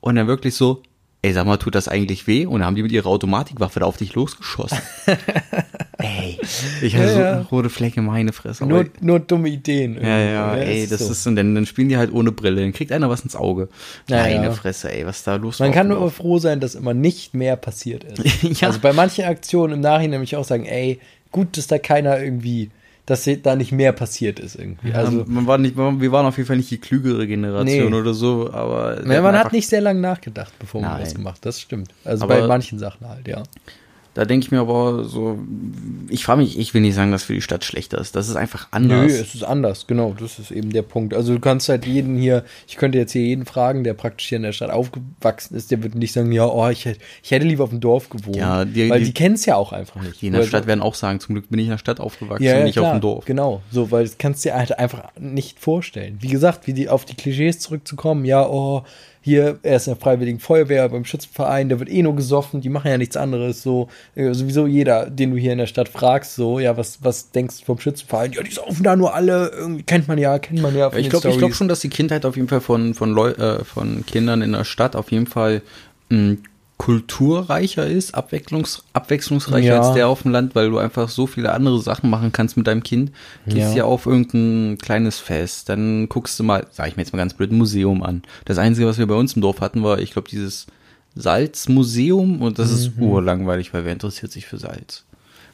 und 0.00 0.14
dann 0.14 0.26
wirklich 0.26 0.54
so, 0.54 0.82
ey, 1.22 1.32
sag 1.32 1.46
mal, 1.46 1.58
tut 1.58 1.74
das 1.74 1.88
eigentlich 1.88 2.26
weh? 2.26 2.46
Und 2.46 2.60
dann 2.60 2.66
haben 2.66 2.76
die 2.76 2.82
mit 2.82 2.92
ihrer 2.92 3.08
Automatikwaffe 3.08 3.80
da 3.80 3.86
auf 3.86 3.98
dich 3.98 4.14
losgeschossen. 4.14 4.78
ich 6.82 6.94
hatte 6.96 7.06
Ja, 7.06 7.12
so 7.14 7.20
eine 7.20 7.42
rote 7.50 7.70
Flecke, 7.70 8.02
meine 8.02 8.32
Fresse. 8.32 8.66
Nur, 8.66 8.86
nur 9.00 9.20
dumme 9.20 9.48
Ideen. 9.48 9.94
ja, 10.00 10.18
ja, 10.18 10.56
irgendwie. 10.56 10.72
ey, 10.72 10.86
das 10.86 11.00
so. 11.00 11.12
ist, 11.12 11.26
und 11.26 11.36
dann, 11.36 11.54
dann 11.54 11.66
spielen 11.66 11.88
die 11.88 11.96
halt 11.96 12.12
ohne 12.12 12.32
Brille, 12.32 12.60
dann 12.60 12.72
kriegt 12.72 12.92
einer 12.92 13.08
was 13.10 13.20
ins 13.22 13.36
Auge. 13.36 13.68
Meine. 14.08 14.52
Fresse, 14.52 14.92
ey, 14.92 15.06
was 15.06 15.18
ist 15.18 15.26
da 15.26 15.36
los 15.36 15.58
Man 15.58 15.68
war 15.68 15.74
kann 15.74 15.88
nur 15.88 16.10
froh 16.10 16.38
sein, 16.38 16.60
dass 16.60 16.74
immer 16.74 16.94
nicht 16.94 17.34
mehr 17.34 17.56
passiert 17.56 18.04
ist. 18.04 18.62
Also 18.62 18.78
bei 18.80 18.92
manchen 18.92 19.24
Aktionen 19.24 19.74
im 19.74 19.80
Nachhinein 19.80 20.10
nämlich 20.10 20.36
auch 20.36 20.44
sagen, 20.44 20.66
ey, 20.66 21.00
gut, 21.32 21.56
dass 21.56 21.66
da 21.66 21.78
keiner 21.78 22.20
irgendwie, 22.22 22.70
dass 23.06 23.28
da 23.42 23.56
nicht 23.56 23.72
mehr 23.72 23.92
passiert 23.92 24.38
ist 24.38 24.56
irgendwie. 24.56 24.92
Also, 24.92 25.24
man 25.26 25.46
war 25.46 25.58
nicht, 25.58 25.76
man- 25.76 26.00
wir 26.00 26.12
waren 26.12 26.26
auf 26.26 26.36
jeden 26.36 26.46
Fall 26.46 26.56
nicht 26.56 26.70
die 26.70 26.78
klügere 26.78 27.26
Generation 27.26 27.90
Nee. 27.90 27.96
oder 27.98 28.12
so, 28.14 28.50
aber. 28.52 29.04
ja, 29.06 29.22
man 29.22 29.36
hat 29.38 29.52
nicht 29.52 29.68
sehr 29.68 29.80
lange 29.80 30.00
nachgedacht, 30.00 30.52
bevor 30.58 30.80
man 30.80 30.92
Nein. 30.92 31.02
was 31.02 31.14
gemacht. 31.14 31.38
Das 31.42 31.60
stimmt. 31.60 31.90
Also 32.04 32.24
Aber- 32.24 32.40
bei 32.40 32.46
manchen 32.46 32.78
Sachen 32.78 33.08
halt, 33.08 33.26
ja. 33.28 33.42
Da 34.12 34.24
denke 34.24 34.44
ich 34.44 34.50
mir 34.50 34.58
aber 34.58 35.04
so, 35.04 35.38
ich 36.08 36.24
frage 36.24 36.40
mich, 36.40 36.58
ich 36.58 36.74
will 36.74 36.80
nicht 36.80 36.96
sagen, 36.96 37.12
dass 37.12 37.22
für 37.22 37.32
die 37.34 37.40
Stadt 37.42 37.64
schlechter 37.64 37.98
ist. 37.98 38.16
Das 38.16 38.28
ist 38.28 38.34
einfach 38.34 38.66
Nö, 38.72 38.76
anders. 38.94 39.12
es 39.12 39.36
ist 39.36 39.44
anders, 39.44 39.86
genau. 39.86 40.16
Das 40.18 40.40
ist 40.40 40.50
eben 40.50 40.72
der 40.72 40.82
Punkt. 40.82 41.14
Also 41.14 41.32
du 41.34 41.38
kannst 41.38 41.68
halt 41.68 41.86
jeden 41.86 42.16
hier, 42.18 42.44
ich 42.66 42.76
könnte 42.76 42.98
jetzt 42.98 43.12
hier 43.12 43.22
jeden 43.22 43.46
fragen, 43.46 43.84
der 43.84 43.94
praktisch 43.94 44.28
hier 44.28 44.36
in 44.36 44.42
der 44.42 44.52
Stadt 44.52 44.70
aufgewachsen 44.70 45.54
ist, 45.54 45.70
der 45.70 45.80
wird 45.84 45.94
nicht 45.94 46.12
sagen, 46.12 46.32
ja, 46.32 46.44
oh, 46.44 46.68
ich 46.68 46.86
hätte, 46.86 46.98
ich 47.22 47.30
hätte 47.30 47.46
lieber 47.46 47.62
auf 47.62 47.70
dem 47.70 47.78
Dorf 47.78 48.10
gewohnt. 48.10 48.34
Ja, 48.34 48.64
die- 48.64 48.90
weil 48.90 48.98
die- 48.98 49.06
die, 49.06 49.14
kennen 49.14 49.36
es 49.36 49.46
ja 49.46 49.54
auch 49.54 49.72
einfach 49.72 50.02
nicht. 50.02 50.20
die 50.20 50.26
in 50.26 50.32
der 50.32 50.40
Weil- 50.42 50.48
Stadt 50.48 50.66
werden 50.66 50.80
auch 50.82 50.96
sagen, 50.96 51.20
zum 51.20 51.36
Glück 51.36 51.48
bin 51.48 51.60
ich 51.60 51.66
in 51.66 51.70
der 51.70 51.78
Stadt 51.78 52.00
aufgewachsen 52.00 52.42
ja, 52.42 52.58
und 52.58 52.64
nicht 52.64 52.72
klar, 52.74 52.86
auf 52.86 52.98
dem 52.98 53.00
Dorf. 53.00 53.24
Genau, 53.26 53.62
so, 53.70 53.92
weil 53.92 54.02
das 54.04 54.18
kannst 54.18 54.44
du 54.44 54.48
dir 54.48 54.56
halt 54.56 54.76
einfach 54.76 55.04
nicht 55.20 55.60
vorstellen. 55.60 56.18
Wie 56.20 56.28
gesagt, 56.28 56.66
wie 56.66 56.72
die 56.72 56.88
auf 56.88 57.04
die 57.04 57.14
Klischees 57.14 57.60
zurückzukommen, 57.60 58.24
ja, 58.24 58.44
oh, 58.44 58.82
hier, 59.22 59.58
er 59.62 59.76
ist 59.76 59.86
in 59.86 59.94
der 59.94 60.00
Freiwilligen 60.00 60.40
Feuerwehr 60.40 60.88
beim 60.88 61.04
Schützenverein, 61.04 61.68
der 61.68 61.78
wird 61.78 61.90
eh 61.90 62.02
nur 62.02 62.16
gesoffen, 62.16 62.60
die 62.60 62.70
machen 62.70 62.90
ja 62.90 62.96
nichts 62.96 63.16
anderes, 63.16 63.62
so, 63.62 63.88
äh, 64.14 64.32
sowieso 64.32 64.66
jeder, 64.66 65.10
den 65.10 65.32
du 65.32 65.36
hier 65.36 65.52
in 65.52 65.58
der 65.58 65.66
Stadt 65.66 65.88
fragst, 65.88 66.34
so, 66.34 66.58
ja, 66.58 66.76
was, 66.76 67.02
was 67.02 67.30
denkst 67.30 67.60
du 67.60 67.64
vom 67.66 67.78
Schützenverein? 67.78 68.32
Ja, 68.32 68.42
die 68.42 68.50
saufen 68.50 68.82
da 68.82 68.96
nur 68.96 69.14
alle, 69.14 69.50
irgendwie, 69.54 69.82
kennt 69.82 70.08
man 70.08 70.16
ja, 70.16 70.38
kennt 70.38 70.62
man 70.62 70.76
ja 70.76 70.90
von 70.90 70.98
Ich 70.98 71.10
glaube 71.10 71.28
ich 71.28 71.38
glaub 71.38 71.54
schon, 71.54 71.68
dass 71.68 71.80
die 71.80 71.90
Kindheit 71.90 72.24
auf 72.24 72.36
jeden 72.36 72.48
Fall 72.48 72.62
von, 72.62 72.94
von, 72.94 73.12
Leu 73.12 73.30
äh, 73.30 73.64
von 73.64 74.04
Kindern 74.06 74.40
in 74.40 74.52
der 74.52 74.64
Stadt 74.64 74.96
auf 74.96 75.12
jeden 75.12 75.26
Fall 75.26 75.62
mh, 76.08 76.36
kulturreicher 76.80 77.86
ist, 77.86 78.14
abwechslungs 78.14 78.82
abwechslungsreicher 78.94 79.66
Ja. 79.74 79.80
als 79.82 79.94
der 79.94 80.08
auf 80.08 80.22
dem 80.22 80.30
Land, 80.32 80.54
weil 80.54 80.70
du 80.70 80.78
einfach 80.78 81.10
so 81.10 81.26
viele 81.26 81.52
andere 81.52 81.78
Sachen 81.80 82.08
machen 82.08 82.32
kannst 82.32 82.56
mit 82.56 82.66
deinem 82.66 82.82
Kind. 82.82 83.12
Gehst 83.44 83.70
Ja. 83.72 83.74
ja 83.76 83.84
auf 83.84 84.06
irgendein 84.06 84.78
kleines 84.78 85.18
Fest, 85.18 85.68
dann 85.68 86.08
guckst 86.08 86.38
du 86.40 86.44
mal, 86.44 86.66
sag 86.70 86.88
ich 86.88 86.96
mir 86.96 87.02
jetzt 87.02 87.12
mal 87.12 87.18
ganz 87.18 87.34
blöd, 87.34 87.52
ein 87.52 87.58
Museum 87.58 88.02
an. 88.02 88.22
Das 88.46 88.56
Einzige, 88.58 88.86
was 88.86 88.96
wir 88.98 89.06
bei 89.06 89.14
uns 89.14 89.34
im 89.34 89.42
Dorf 89.42 89.60
hatten, 89.60 89.82
war, 89.82 89.98
ich 89.98 90.12
glaube, 90.12 90.28
dieses 90.30 90.66
Salzmuseum 91.14 92.40
und 92.42 92.58
das 92.58 92.70
ist 92.72 92.92
urlangweilig, 92.98 93.74
weil 93.74 93.84
wer 93.84 93.92
interessiert 93.92 94.32
sich 94.32 94.46
für 94.46 94.58
Salz? 94.58 95.04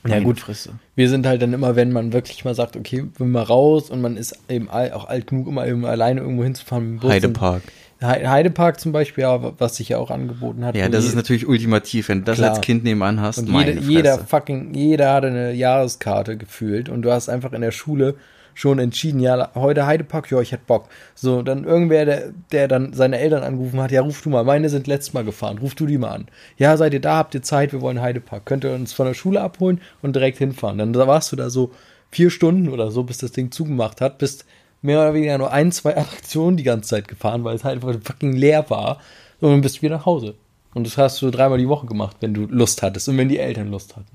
Mhm. 0.04 0.10
Ja, 0.10 0.20
gut. 0.20 0.38
Fresse. 0.40 0.70
Wir 0.94 1.08
sind 1.08 1.26
halt 1.26 1.42
dann 1.42 1.52
immer, 1.52 1.74
wenn 1.76 1.90
man 1.92 2.12
wirklich 2.12 2.44
mal 2.44 2.54
sagt, 2.54 2.76
okay, 2.76 3.04
wir 3.16 3.26
mal 3.26 3.42
raus 3.42 3.90
und 3.90 4.00
man 4.00 4.16
ist 4.16 4.38
eben 4.48 4.68
auch 4.70 5.08
alt 5.08 5.26
genug, 5.26 5.48
immer 5.48 5.66
eben 5.66 5.84
alleine 5.84 6.20
irgendwo 6.20 6.44
hinzufahren. 6.44 6.84
mit 6.84 6.92
dem 6.94 7.00
Bus. 7.00 7.10
Heidepark. 7.10 7.62
He- 7.64 7.70
Heidepark 8.02 8.78
zum 8.78 8.92
Beispiel, 8.92 9.22
ja, 9.22 9.52
was 9.58 9.76
sich 9.76 9.88
ja 9.88 9.98
auch 9.98 10.10
angeboten 10.10 10.64
hat. 10.64 10.76
Ja, 10.76 10.88
das 10.88 11.06
ist 11.06 11.14
natürlich 11.14 11.46
ultimativ, 11.46 12.08
wenn 12.08 12.20
du 12.20 12.24
das 12.24 12.38
Klar. 12.38 12.50
als 12.50 12.60
Kind 12.60 12.84
nebenan 12.84 13.20
hast. 13.20 13.38
Und 13.38 13.48
jede, 13.48 13.72
jeder 13.80 14.18
fucking, 14.18 14.74
jeder 14.74 15.14
hatte 15.14 15.28
eine 15.28 15.52
Jahreskarte 15.52 16.36
gefühlt 16.36 16.88
und 16.88 17.02
du 17.02 17.12
hast 17.12 17.28
einfach 17.28 17.52
in 17.52 17.62
der 17.62 17.70
Schule 17.70 18.16
schon 18.56 18.78
entschieden, 18.78 19.20
ja, 19.20 19.50
heute 19.54 19.86
Heidepark, 19.86 20.30
ja, 20.30 20.40
ich 20.40 20.52
hätte 20.52 20.64
Bock. 20.66 20.88
So, 21.14 21.42
dann 21.42 21.64
irgendwer, 21.64 22.06
der, 22.06 22.32
der 22.52 22.68
dann 22.68 22.94
seine 22.94 23.18
Eltern 23.18 23.42
angerufen 23.42 23.80
hat, 23.80 23.92
ja, 23.92 24.00
ruf 24.00 24.22
du 24.22 24.30
mal, 24.30 24.44
meine 24.44 24.70
sind 24.70 24.86
letztes 24.86 25.12
Mal 25.12 25.24
gefahren, 25.24 25.58
ruf 25.58 25.74
du 25.74 25.84
die 25.86 25.98
mal 25.98 26.10
an. 26.10 26.26
Ja, 26.56 26.76
seid 26.78 26.94
ihr 26.94 27.00
da, 27.00 27.16
habt 27.16 27.34
ihr 27.34 27.42
Zeit, 27.42 27.72
wir 27.72 27.82
wollen 27.82 28.00
Heidepark. 28.00 28.46
Könnt 28.46 28.64
ihr 28.64 28.74
uns 28.74 28.94
von 28.94 29.06
der 29.06 29.14
Schule 29.14 29.42
abholen 29.42 29.80
und 30.00 30.16
direkt 30.16 30.38
hinfahren. 30.38 30.78
Dann 30.78 30.94
da 30.94 31.06
warst 31.06 31.32
du 31.32 31.36
da 31.36 31.50
so 31.50 31.72
vier 32.10 32.30
Stunden 32.30 32.70
oder 32.70 32.90
so, 32.90 33.02
bis 33.02 33.18
das 33.18 33.32
Ding 33.32 33.50
zugemacht 33.50 34.00
hat, 34.00 34.16
bist 34.16 34.46
mehr 34.86 35.00
oder 35.00 35.14
weniger 35.14 35.36
nur 35.36 35.52
ein, 35.52 35.72
zwei 35.72 35.96
Attraktionen 35.96 36.56
die 36.56 36.62
ganze 36.62 36.90
Zeit 36.90 37.08
gefahren, 37.08 37.44
weil 37.44 37.56
es 37.56 37.64
halt 37.64 37.84
einfach 37.84 38.00
fucking 38.02 38.32
leer 38.32 38.64
war. 38.70 38.98
Und 39.40 39.50
dann 39.50 39.60
bist 39.60 39.78
du 39.78 39.82
wieder 39.82 39.98
nach 39.98 40.06
Hause. 40.06 40.34
Und 40.74 40.86
das 40.86 40.96
hast 40.96 41.20
du 41.20 41.30
dreimal 41.30 41.58
die 41.58 41.68
Woche 41.68 41.86
gemacht, 41.86 42.16
wenn 42.20 42.32
du 42.32 42.46
Lust 42.46 42.82
hattest 42.82 43.08
und 43.08 43.18
wenn 43.18 43.28
die 43.28 43.38
Eltern 43.38 43.70
Lust 43.70 43.96
hatten. 43.96 44.06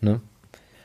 Ne? 0.00 0.20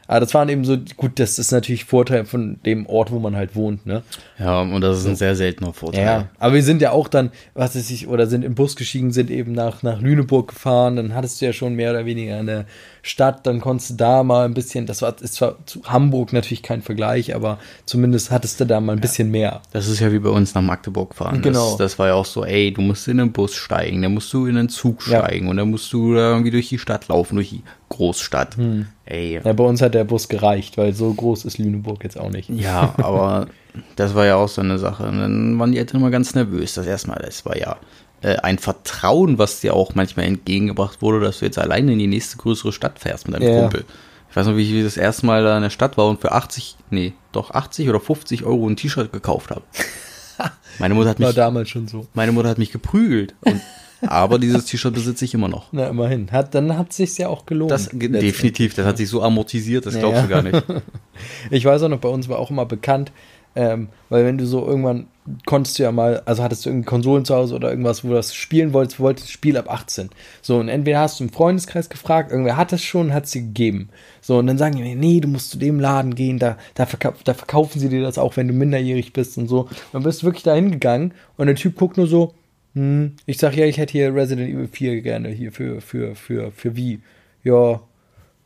Aber 0.09 0.21
das 0.21 0.33
waren 0.33 0.49
eben 0.49 0.65
so, 0.65 0.75
gut, 0.97 1.19
das 1.19 1.37
ist 1.37 1.51
natürlich 1.51 1.85
Vorteil 1.85 2.25
von 2.25 2.59
dem 2.65 2.87
Ort, 2.87 3.11
wo 3.11 3.19
man 3.19 3.35
halt 3.35 3.55
wohnt, 3.55 3.85
ne? 3.85 4.01
Ja, 4.39 4.61
und 4.61 4.81
das 4.81 4.97
ist 4.97 5.05
ein 5.05 5.15
sehr 5.15 5.35
seltener 5.35 5.71
Vorteil. 5.71 6.03
Ja, 6.03 6.29
aber 6.39 6.55
wir 6.55 6.63
sind 6.63 6.81
ja 6.81 6.93
auch 6.93 7.07
dann, 7.07 7.29
was 7.53 7.75
weiß 7.75 7.91
ich, 7.91 8.07
oder 8.07 8.25
sind 8.25 8.43
im 8.43 8.55
Bus 8.55 8.75
gestiegen, 8.75 9.11
sind 9.11 9.29
eben 9.29 9.51
nach, 9.51 9.83
nach 9.83 10.01
Lüneburg 10.01 10.47
gefahren, 10.47 10.95
dann 10.95 11.13
hattest 11.13 11.39
du 11.39 11.45
ja 11.45 11.53
schon 11.53 11.75
mehr 11.75 11.91
oder 11.91 12.07
weniger 12.07 12.37
eine 12.37 12.65
Stadt, 13.01 13.45
dann 13.47 13.61
konntest 13.61 13.91
du 13.91 13.93
da 13.95 14.23
mal 14.23 14.45
ein 14.45 14.53
bisschen, 14.53 14.85
das 14.85 15.01
war, 15.01 15.15
ist 15.21 15.35
zwar 15.35 15.55
zu 15.65 15.81
Hamburg 15.85 16.33
natürlich 16.33 16.63
kein 16.63 16.81
Vergleich, 16.81 17.35
aber 17.35 17.59
zumindest 17.85 18.31
hattest 18.31 18.59
du 18.59 18.65
da 18.65 18.79
mal 18.81 18.93
ein 18.93 19.01
bisschen 19.01 19.31
mehr. 19.31 19.61
Das 19.71 19.87
ist 19.87 19.99
ja 19.99 20.11
wie 20.11 20.19
bei 20.19 20.29
uns 20.29 20.53
nach 20.53 20.61
Magdeburg 20.61 21.15
fahren. 21.15 21.41
Genau. 21.41 21.69
Das, 21.71 21.77
das 21.77 21.99
war 21.99 22.07
ja 22.07 22.13
auch 22.15 22.25
so, 22.25 22.43
ey, 22.45 22.73
du 22.73 22.81
musst 22.81 23.07
in 23.07 23.17
den 23.17 23.31
Bus 23.31 23.55
steigen, 23.55 24.01
dann 24.01 24.13
musst 24.13 24.31
du 24.33 24.45
in 24.45 24.55
den 24.55 24.69
Zug 24.69 25.07
Ja. 25.07 25.19
steigen 25.19 25.47
und 25.47 25.57
dann 25.57 25.69
musst 25.69 25.91
du 25.93 26.13
da 26.13 26.31
irgendwie 26.31 26.51
durch 26.51 26.69
die 26.69 26.79
Stadt 26.79 27.07
laufen, 27.07 27.35
durch 27.35 27.49
die 27.49 27.63
Großstadt. 27.89 28.57
Hm. 28.57 28.87
Ey. 29.05 29.39
Ja, 29.43 29.53
bei 29.53 29.63
uns 29.63 29.81
hat 29.81 29.93
der 29.95 30.03
Bus 30.03 30.27
gereicht, 30.29 30.77
weil 30.77 30.93
so 30.93 31.13
groß 31.13 31.45
ist 31.45 31.57
Lüneburg 31.57 32.03
jetzt 32.03 32.19
auch 32.19 32.29
nicht. 32.29 32.49
Ja, 32.49 32.93
aber 32.97 33.47
das 33.95 34.13
war 34.13 34.25
ja 34.25 34.35
auch 34.35 34.49
so 34.49 34.61
eine 34.61 34.77
Sache. 34.77 35.03
Und 35.03 35.19
dann 35.19 35.57
waren 35.57 35.71
die 35.71 35.79
Eltern 35.79 36.01
immer 36.01 36.11
ganz 36.11 36.35
nervös. 36.35 36.75
Das 36.75 36.85
erstmal, 36.85 37.19
das 37.19 37.45
war 37.45 37.57
ja 37.57 37.77
äh, 38.21 38.35
ein 38.37 38.59
Vertrauen, 38.59 39.37
was 39.37 39.59
dir 39.61 39.73
auch 39.75 39.95
manchmal 39.95 40.25
entgegengebracht 40.25 41.01
wurde, 41.01 41.19
dass 41.19 41.39
du 41.39 41.45
jetzt 41.45 41.57
alleine 41.57 41.93
in 41.93 41.99
die 41.99 42.07
nächste 42.07 42.37
größere 42.37 42.71
Stadt 42.73 42.99
fährst 42.99 43.27
mit 43.27 43.35
deinem 43.41 43.53
Ja. 43.53 43.61
Kumpel. 43.61 43.85
Ich 44.29 44.35
weiß 44.35 44.45
noch, 44.45 44.57
wie 44.57 44.77
ich 44.77 44.83
das 44.83 44.97
erste 44.97 45.25
Mal 45.25 45.43
da 45.43 45.55
in 45.57 45.63
der 45.63 45.69
Stadt 45.71 45.97
war 45.97 46.07
und 46.07 46.21
für 46.21 46.31
80, 46.33 46.77
nee, 46.91 47.13
doch 47.31 47.51
80 47.51 47.89
oder 47.89 47.99
50 47.99 48.43
Euro 48.43 48.67
ein 48.67 48.75
T-Shirt 48.75 49.11
gekauft 49.11 49.49
habe. 49.49 49.63
Meine 50.79 50.93
Mutter 50.93 51.09
hat 51.09 51.19
War 51.19 51.27
mich, 51.27 51.35
damals 51.35 51.69
schon 51.69 51.87
so. 51.87 52.07
meine 52.13 52.31
Mutter 52.31 52.47
hat 52.47 52.57
mich 52.57 52.71
geprügelt. 52.71 53.35
Und, 53.41 53.59
aber 54.07 54.39
dieses 54.39 54.65
T-Shirt 54.65 54.93
besitze 54.93 55.25
ich 55.25 55.33
immer 55.33 55.49
noch. 55.49 55.67
Na, 55.73 55.87
immerhin. 55.87 56.31
Hat, 56.31 56.55
dann 56.55 56.77
hat 56.77 56.93
sich's 56.93 57.17
ja 57.17 57.27
auch 57.27 57.45
gelohnt. 57.45 57.71
Das 57.71 57.89
definitiv, 57.91 58.73
das 58.75 58.85
hat 58.85 58.97
sich 58.97 59.09
so 59.09 59.21
amortisiert, 59.21 59.85
das 59.85 59.97
glaubst 59.97 60.23
du 60.23 60.27
gar 60.27 60.41
nicht. 60.41 60.63
Ich 61.51 61.65
weiß 61.65 61.83
auch 61.83 61.89
noch, 61.89 61.99
bei 61.99 62.07
uns 62.07 62.29
war 62.29 62.39
auch 62.39 62.49
immer 62.49 62.65
bekannt, 62.65 63.11
ähm, 63.59 63.89
weil 64.07 64.23
wenn 64.23 64.37
du 64.37 64.45
so 64.45 64.65
irgendwann 64.65 65.07
konntest 65.45 65.77
du 65.77 65.83
ja 65.83 65.91
mal, 65.91 66.21
also 66.25 66.41
hattest 66.41 66.65
du 66.65 66.69
irgendwie 66.69 66.85
Konsolen 66.85 67.25
zu 67.25 67.35
Hause 67.35 67.55
oder 67.55 67.69
irgendwas, 67.69 68.05
wo 68.05 68.07
du 68.07 68.13
das 68.13 68.33
spielen 68.33 68.71
wolltest, 68.71 69.01
wolltest 69.01 69.27
das 69.27 69.31
Spiel 69.31 69.57
ab 69.57 69.69
18. 69.69 70.09
So, 70.41 70.57
und 70.57 70.69
entweder 70.69 70.99
hast 70.99 71.19
du 71.19 71.25
im 71.25 71.29
Freundeskreis 71.29 71.89
gefragt, 71.89 72.31
irgendwer 72.31 72.55
hat 72.55 72.71
es 72.71 72.81
schon, 72.81 73.13
hat 73.13 73.31
dir 73.33 73.41
gegeben. 73.41 73.89
So, 74.21 74.37
und 74.37 74.47
dann 74.47 74.57
sagen 74.57 74.77
die 74.77 74.95
nee, 74.95 75.19
du 75.19 75.27
musst 75.27 75.51
zu 75.51 75.57
dem 75.57 75.81
Laden 75.81 76.15
gehen, 76.15 76.39
da, 76.39 76.57
da, 76.73 76.85
verkau 76.85 77.13
da 77.25 77.33
verkaufen 77.33 77.81
sie 77.81 77.89
dir 77.89 78.01
das 78.01 78.17
auch, 78.17 78.37
wenn 78.37 78.47
du 78.47 78.53
minderjährig 78.53 79.11
bist 79.11 79.37
und 79.37 79.49
so. 79.49 79.67
Dann 79.91 80.03
bist 80.03 80.21
du 80.21 80.27
wirklich 80.27 80.43
da 80.43 80.55
hingegangen 80.55 81.13
und 81.35 81.47
der 81.47 81.55
Typ 81.57 81.75
guckt 81.75 81.97
nur 81.97 82.07
so, 82.07 82.33
hm, 82.75 83.17
ich 83.25 83.39
sag 83.39 83.57
ja, 83.57 83.65
ich 83.65 83.77
hätte 83.77 83.91
hier 83.91 84.15
Resident 84.15 84.49
Evil 84.49 84.69
4 84.71 85.01
gerne 85.01 85.29
hier 85.29 85.51
für, 85.51 85.81
für, 85.81 86.15
für, 86.15 86.51
für 86.51 86.77
wie? 86.77 87.01
Ja, 87.43 87.81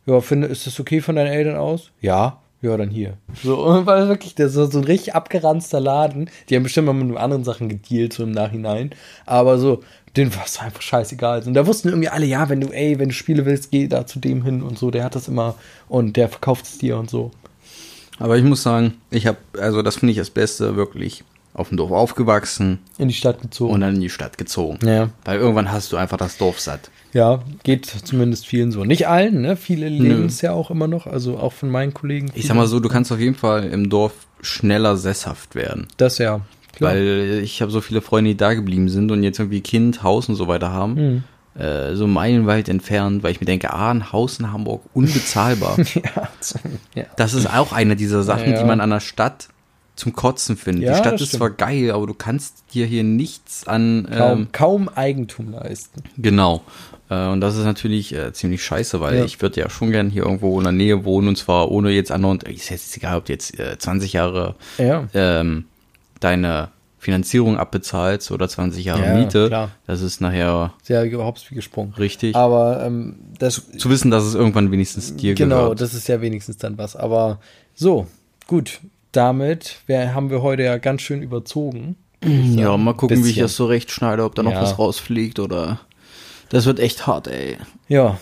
ja, 0.07 0.22
finde, 0.22 0.47
ist 0.47 0.66
das 0.66 0.80
okay 0.80 1.01
von 1.01 1.16
deinen 1.16 1.32
Eltern 1.32 1.55
aus? 1.55 1.91
Ja. 2.01 2.43
Ja, 2.64 2.78
dann 2.78 2.89
hier. 2.89 3.18
So, 3.43 3.57
war 3.86 4.07
wirklich 4.07 4.36
das 4.36 4.55
ist 4.55 4.72
so 4.72 4.80
ein 4.80 4.86
richtig 4.86 5.14
abgeranzter 5.14 5.82
Laden. 5.82 6.30
Die 6.49 6.55
haben 6.55 6.64
bestimmt 6.64 6.88
mal 6.88 6.93
mit 6.93 7.18
anderen 7.18 7.43
Sachen 7.43 7.68
gedealt, 7.68 8.14
so 8.14 8.24
im 8.24 8.32
Nachhinein. 8.32 8.91
Aber 9.26 9.57
so, 9.57 9.84
denen 10.16 10.34
war 10.34 10.45
es 10.45 10.59
einfach 10.59 10.82
scheißegal. 10.82 11.43
Und 11.45 11.55
da 11.55 11.68
wussten 11.68 11.89
irgendwie 11.89 12.07
alle, 12.07 12.26
ja, 12.26 12.47
wenn 12.47 12.61
du, 12.61 12.70
ey, 12.70 12.97
wenn 12.99 13.09
du 13.09 13.14
Spiele 13.14 13.45
willst, 13.45 13.70
geh 13.70 13.88
da 13.88 14.07
zu 14.07 14.20
dem 14.20 14.43
hin 14.43 14.64
und 14.64 14.80
so. 14.80 14.91
Der 14.91 15.03
hat 15.03 15.14
das 15.14 15.28
immer 15.28 15.55
und 15.89 16.16
der 16.16 16.30
verkauft 16.30 16.64
es 16.66 16.78
dir 16.78 16.97
und 16.97 17.09
so. 17.09 17.32
Aber 18.18 18.38
ich 18.38 18.43
muss 18.45 18.64
sagen, 18.64 18.93
ich 19.11 19.28
habe, 19.28 19.38
also 19.59 19.82
das 19.82 19.97
finde 19.97 20.14
ich 20.14 20.18
das 20.18 20.30
Beste, 20.30 20.78
wirklich 20.78 21.26
auf 21.53 21.68
dem 21.68 21.78
Dorf 21.78 21.91
aufgewachsen 21.91 22.80
In 22.97 23.09
die 23.09 23.14
Stadt 23.14 23.41
gezogen. 23.41 23.74
und 23.74 23.82
dann 23.82 23.95
in 23.95 24.01
die 24.01 24.09
Stadt 24.09 24.38
gezogen. 24.38 24.80
ja. 24.88 25.09
Weil 25.26 25.39
irgendwann 25.39 25.72
hast 25.72 25.91
du 25.91 25.97
einfach 25.97 26.18
das 26.18 26.38
Dorf 26.38 26.59
satt. 26.59 26.89
Ja, 27.14 27.41
geht 27.64 27.86
zumindest 27.86 28.47
vielen 28.47 28.72
so. 28.72 28.84
Nicht 28.84 29.07
allen, 29.07 29.41
ne? 29.41 29.55
Viele 29.55 29.88
leben 29.88 30.26
es 30.26 30.41
ja 30.41 30.51
auch 30.51 30.72
immer 30.72 30.88
noch, 30.88 31.05
also 31.05 31.38
auch 31.38 31.53
von 31.53 31.70
meinen 31.70 31.93
Kollegen. 31.93 32.32
Ich 32.34 32.47
sag 32.47 32.55
mal 32.55 32.66
so, 32.66 32.80
du 32.80 32.89
kannst 32.89 33.11
auf 33.11 33.20
jeden 33.20 33.36
Fall 33.36 33.66
im 33.66 33.89
Dorf 33.89 34.14
schneller 34.41 34.97
sesshaft 34.97 35.53
werden. 35.53 35.88
Das 35.97 36.18
ja. 36.18 36.41
Klar. 36.76 36.93
Weil 36.93 37.41
ich 37.43 37.61
habe 37.61 37.72
so 37.72 37.82
viele 37.82 38.01
Freunde, 38.01 38.32
die 38.32 38.38
da 38.38 38.55
geblieben 38.55 38.89
sind 38.89 39.11
und 39.11 39.22
jetzt 39.22 39.38
irgendwie 39.38 39.61
Kind, 39.61 40.01
Haus 40.01 40.28
und 40.28 40.36
so 40.36 40.47
weiter 40.47 40.72
haben. 40.72 41.24
Mhm. 41.55 41.61
Äh, 41.61 41.93
so 41.95 42.07
meilenweit 42.07 42.68
entfernt, 42.68 43.22
weil 43.22 43.32
ich 43.32 43.39
mir 43.39 43.45
denke, 43.45 43.72
ah, 43.72 43.91
ein 43.91 44.11
Haus 44.11 44.39
in 44.39 44.51
Hamburg, 44.51 44.82
unbezahlbar. 44.93 45.78
ja. 45.93 46.30
ja. 46.95 47.03
das 47.16 47.36
ist 47.36 47.45
auch 47.45 47.74
eine 47.74 47.95
dieser 47.95 48.24
Sachen, 48.24 48.53
Ja. 48.53 48.59
die 48.59 48.66
man 48.66 48.82
an 48.82 48.89
der 48.89 49.01
Stadt 49.01 49.49
zum 49.95 50.14
Kotzen 50.14 50.57
findet. 50.57 50.89
Die 50.89 50.97
Stadt 50.97 51.22
ist 51.22 51.28
stimmt. 51.28 51.39
zwar 51.39 51.49
geil, 51.51 51.91
aber 51.91 52.07
du 52.07 52.16
kannst 52.16 52.64
dir 52.74 52.88
hier 52.88 53.03
nichts 53.03 53.68
an 53.68 54.07
Kaum, 54.09 54.39
ähm, 54.39 54.47
kaum 54.51 54.89
Eigentum 54.89 55.51
leisten. 55.51 56.01
Genau. 56.18 56.64
Äh, 57.10 57.28
Und 57.28 57.41
das 57.41 57.56
ist 57.58 57.66
natürlich 57.66 58.14
äh, 58.16 58.32
ziemlich 58.34 58.64
scheiße, 58.64 58.99
weil 59.01 59.18
Ja. 59.18 59.26
ich 59.26 59.41
würde 59.41 59.60
ja 59.62 59.70
schon 59.70 59.91
gern 59.91 60.10
hier 60.10 60.24
irgendwo 60.24 60.58
in 60.58 60.64
der 60.64 60.72
Nähe 60.74 61.04
wohnen 61.06 61.28
und 61.30 61.38
zwar 61.38 61.70
ohne 61.72 61.91
jetzt 61.91 62.12
anderen, 62.12 62.39
ist 62.41 62.70
jetzt 62.70 62.95
egal, 62.97 63.18
ob 63.18 63.26
du 63.26 63.34
jetzt 63.34 63.60
äh, 63.60 63.78
20 63.78 64.14
Jahre 64.14 64.56
Ja. 64.78 65.08
ähm, 65.14 65.66
deine 66.20 66.70
Finanzierung 66.99 67.58
abbezahlst 67.58 68.32
oder 68.32 68.47
20 68.47 68.86
Jahre 68.86 69.04
Ja, 69.06 69.14
Miete. 69.16 69.47
klar. 69.49 69.72
Das 69.86 70.01
ist 70.01 70.22
nachher 70.22 70.74
Sehr 70.84 71.04
überhaupt 71.04 71.45
wie 71.51 71.56
gesprungen. 71.56 71.93
richtig. 71.99 72.34
Aber 72.36 72.82
ähm, 72.86 73.16
das 73.38 73.62
Zu 73.78 73.89
wissen, 73.89 74.10
dass 74.10 74.24
es 74.24 74.34
irgendwann 74.36 74.72
wenigstens 74.72 75.14
dir 75.18 75.36
genau, 75.36 75.64
gehört. 75.64 75.82
das 75.82 75.93
ist 75.93 76.08
ja 76.08 76.22
wenigstens 76.22 76.56
dann 76.58 76.78
was. 76.78 76.95
Aber 76.95 77.39
so, 77.76 78.08
gut. 78.47 78.80
Damit 79.12 79.78
wär, 79.86 80.16
haben 80.16 80.32
wir 80.32 80.41
heute 80.41 80.64
ja 80.64 80.78
ganz 80.80 81.01
schön 81.04 81.22
überzogen. 81.22 81.97
Ja, 82.24 82.76
mal 82.78 82.93
gucken, 82.93 83.18
wie 83.18 83.22
ich 83.22 83.26
Bisschen. 83.36 83.41
das 83.43 83.56
so 83.58 83.66
recht 83.68 83.91
schneide, 83.91 84.24
ob 84.24 84.34
da 84.34 84.41
noch 84.41 84.54
Ja. 84.54 84.62
was 84.64 84.80
rausfliegt 84.80 85.39
oder. 85.39 85.82
Das 86.50 86.66
wird 86.66 86.80
echt 86.80 87.08
hart, 87.08 87.28
ey. 87.28 87.58
Ja, 87.88 88.18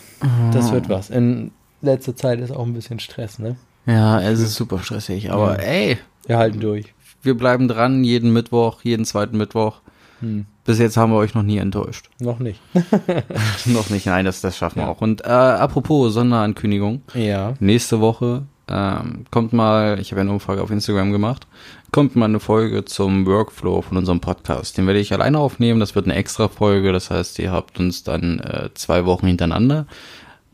das 0.52 0.72
wird 0.72 0.88
was. 0.88 1.10
In 1.10 1.50
letzter 1.82 2.16
Zeit 2.16 2.40
ist 2.40 2.50
auch 2.50 2.64
ein 2.64 2.74
bisschen 2.74 2.98
Stress, 3.00 3.38
ne? 3.38 3.56
Ja, 3.86 4.20
es 4.20 4.40
ist 4.40 4.54
super 4.54 4.78
stressig, 4.78 5.30
aber 5.32 5.56
Ja. 5.60 5.64
ey, 5.68 5.98
Wir 6.26 6.38
halten 6.38 6.60
durch. 6.60 6.94
wir 7.22 7.36
bleiben 7.36 7.68
dran, 7.68 8.04
jeden 8.04 8.32
Mittwoch, 8.32 8.82
jeden 8.82 9.04
zweiten 9.04 9.36
Mittwoch. 9.36 9.80
Hm. 10.20 10.46
Bis 10.64 10.78
jetzt 10.78 10.96
haben 10.96 11.10
wir 11.12 11.16
euch 11.18 11.34
noch 11.34 11.42
nie 11.42 11.58
enttäuscht. 11.58 12.08
Noch 12.20 12.38
nicht. 12.38 12.60
noch 13.66 13.90
nicht, 13.90 14.06
nein, 14.06 14.24
das, 14.24 14.40
das 14.40 14.56
schaffen 14.56 14.76
wir 14.76 14.84
Ja. 14.84 14.90
auch. 14.90 15.00
Und 15.00 15.22
äh, 15.24 15.28
apropos 15.28 16.14
Sonderankündigung, 16.14 17.02
Ja. 17.14 17.54
nächste 17.58 18.00
Woche 18.00 18.44
ähm, 18.68 19.24
kommt 19.32 19.52
mal, 19.52 19.98
ich 20.00 20.12
habe 20.12 20.20
ja 20.20 20.22
eine 20.22 20.30
Umfrage 20.32 20.62
auf 20.62 20.70
Instagram 20.70 21.10
gemacht, 21.10 21.46
kommt 21.92 22.16
mal 22.16 22.24
eine 22.24 22.40
Folge 22.40 22.84
zum 22.84 23.26
Workflow 23.26 23.82
von 23.82 23.96
unserem 23.98 24.20
Podcast. 24.20 24.78
Den 24.78 24.86
werde 24.86 24.98
ich 25.00 25.12
alleine 25.12 25.38
aufnehmen, 25.38 25.78
das 25.78 25.94
wird 25.94 26.06
eine 26.06 26.14
extra 26.14 26.48
Folge, 26.48 26.92
das 26.92 27.10
heißt, 27.10 27.38
ihr 27.38 27.52
habt 27.52 27.78
uns 27.78 28.02
dann 28.02 28.40
äh, 28.40 28.70
zwei 28.74 29.04
Wochen 29.04 29.26
hintereinander, 29.26 29.86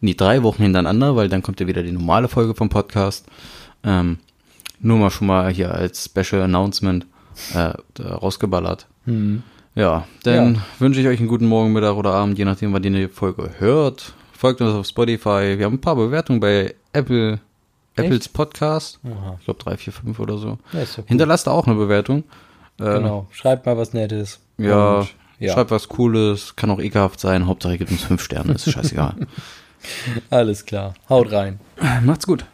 nee, 0.01 0.15
drei 0.15 0.43
Wochen 0.43 0.63
hintereinander, 0.65 1.17
weil 1.17 1.29
dann 1.29 1.43
kommt 1.43 1.61
ja 1.61 1.67
wieder 1.67 1.83
die 1.83 1.93
normale 1.93 2.29
Folge 2.29 2.55
vom 2.55 2.69
Podcast. 2.69 3.27
Ähm, 3.85 4.19
nur 4.81 4.99
mal 4.99 5.11
schon 5.11 5.29
mal 5.29 5.51
hier 5.53 5.73
als 5.75 6.05
Special 6.05 6.43
Announcement 6.43 7.07
äh, 7.55 7.73
rausgeballert. 8.03 8.87
Hm. 9.05 9.43
Ja, 9.75 10.07
dann 10.25 10.55
Ja. 10.57 10.61
wünsche 10.81 11.01
ich 11.01 11.07
euch 11.07 11.21
einen 11.21 11.29
guten 11.29 11.47
Morgen, 11.47 11.73
Mittag 11.73 11.95
oder 11.97 12.13
Abend, 12.15 12.37
je 12.39 12.45
nachdem, 12.45 12.73
wann 12.73 12.83
ihr 12.83 12.91
die 12.91 13.09
Folge 13.09 13.51
hört. 13.59 14.13
Folgt 14.33 14.61
uns 14.61 14.73
auf 14.75 14.87
Spotify. 14.87 15.55
Wir 15.57 15.67
haben 15.67 15.75
ein 15.75 15.81
paar 15.81 15.97
Bewertungen 15.97 16.41
bei 16.41 16.75
Apple, 16.93 17.41
Apples 18.05 18.29
Podcast. 18.29 19.01
Aha. 19.05 19.37
Ich 19.39 19.45
glaube 19.45 19.63
drei, 19.63 19.77
vier, 19.77 19.93
fünf 19.93 20.19
oder 20.21 20.39
so. 20.39 20.59
Ja, 20.73 20.81
ja 20.81 20.87
cool. 20.99 21.05
Hinterlasst 21.07 21.49
auch 21.49 21.67
eine 21.67 21.77
Bewertung. 21.77 22.25
Äh, 22.79 22.85
Genau. 22.85 23.27
Schreibt 23.31 23.67
mal 23.67 23.77
was 23.77 23.93
Nettes. 23.93 24.41
Ja, 24.57 24.99
Und, 25.01 25.15
ja. 25.39 25.53
schreibt 25.53 25.71
was 25.71 25.89
Cooles, 25.89 26.55
kann 26.57 26.71
auch 26.71 26.81
ekelhaft 26.81 27.21
sein. 27.21 27.47
Hauptsache, 27.47 27.79
gebt 27.79 27.91
uns 27.91 28.05
fünf 28.05 28.23
Sterne, 28.23 28.53
ist 28.55 28.71
scheißegal. 28.71 29.15
Alles 30.31 30.65
klar. 30.67 30.95
Haut 31.09 31.31
rein. 31.33 31.61
Macht's 32.03 32.27
gut. 32.27 32.45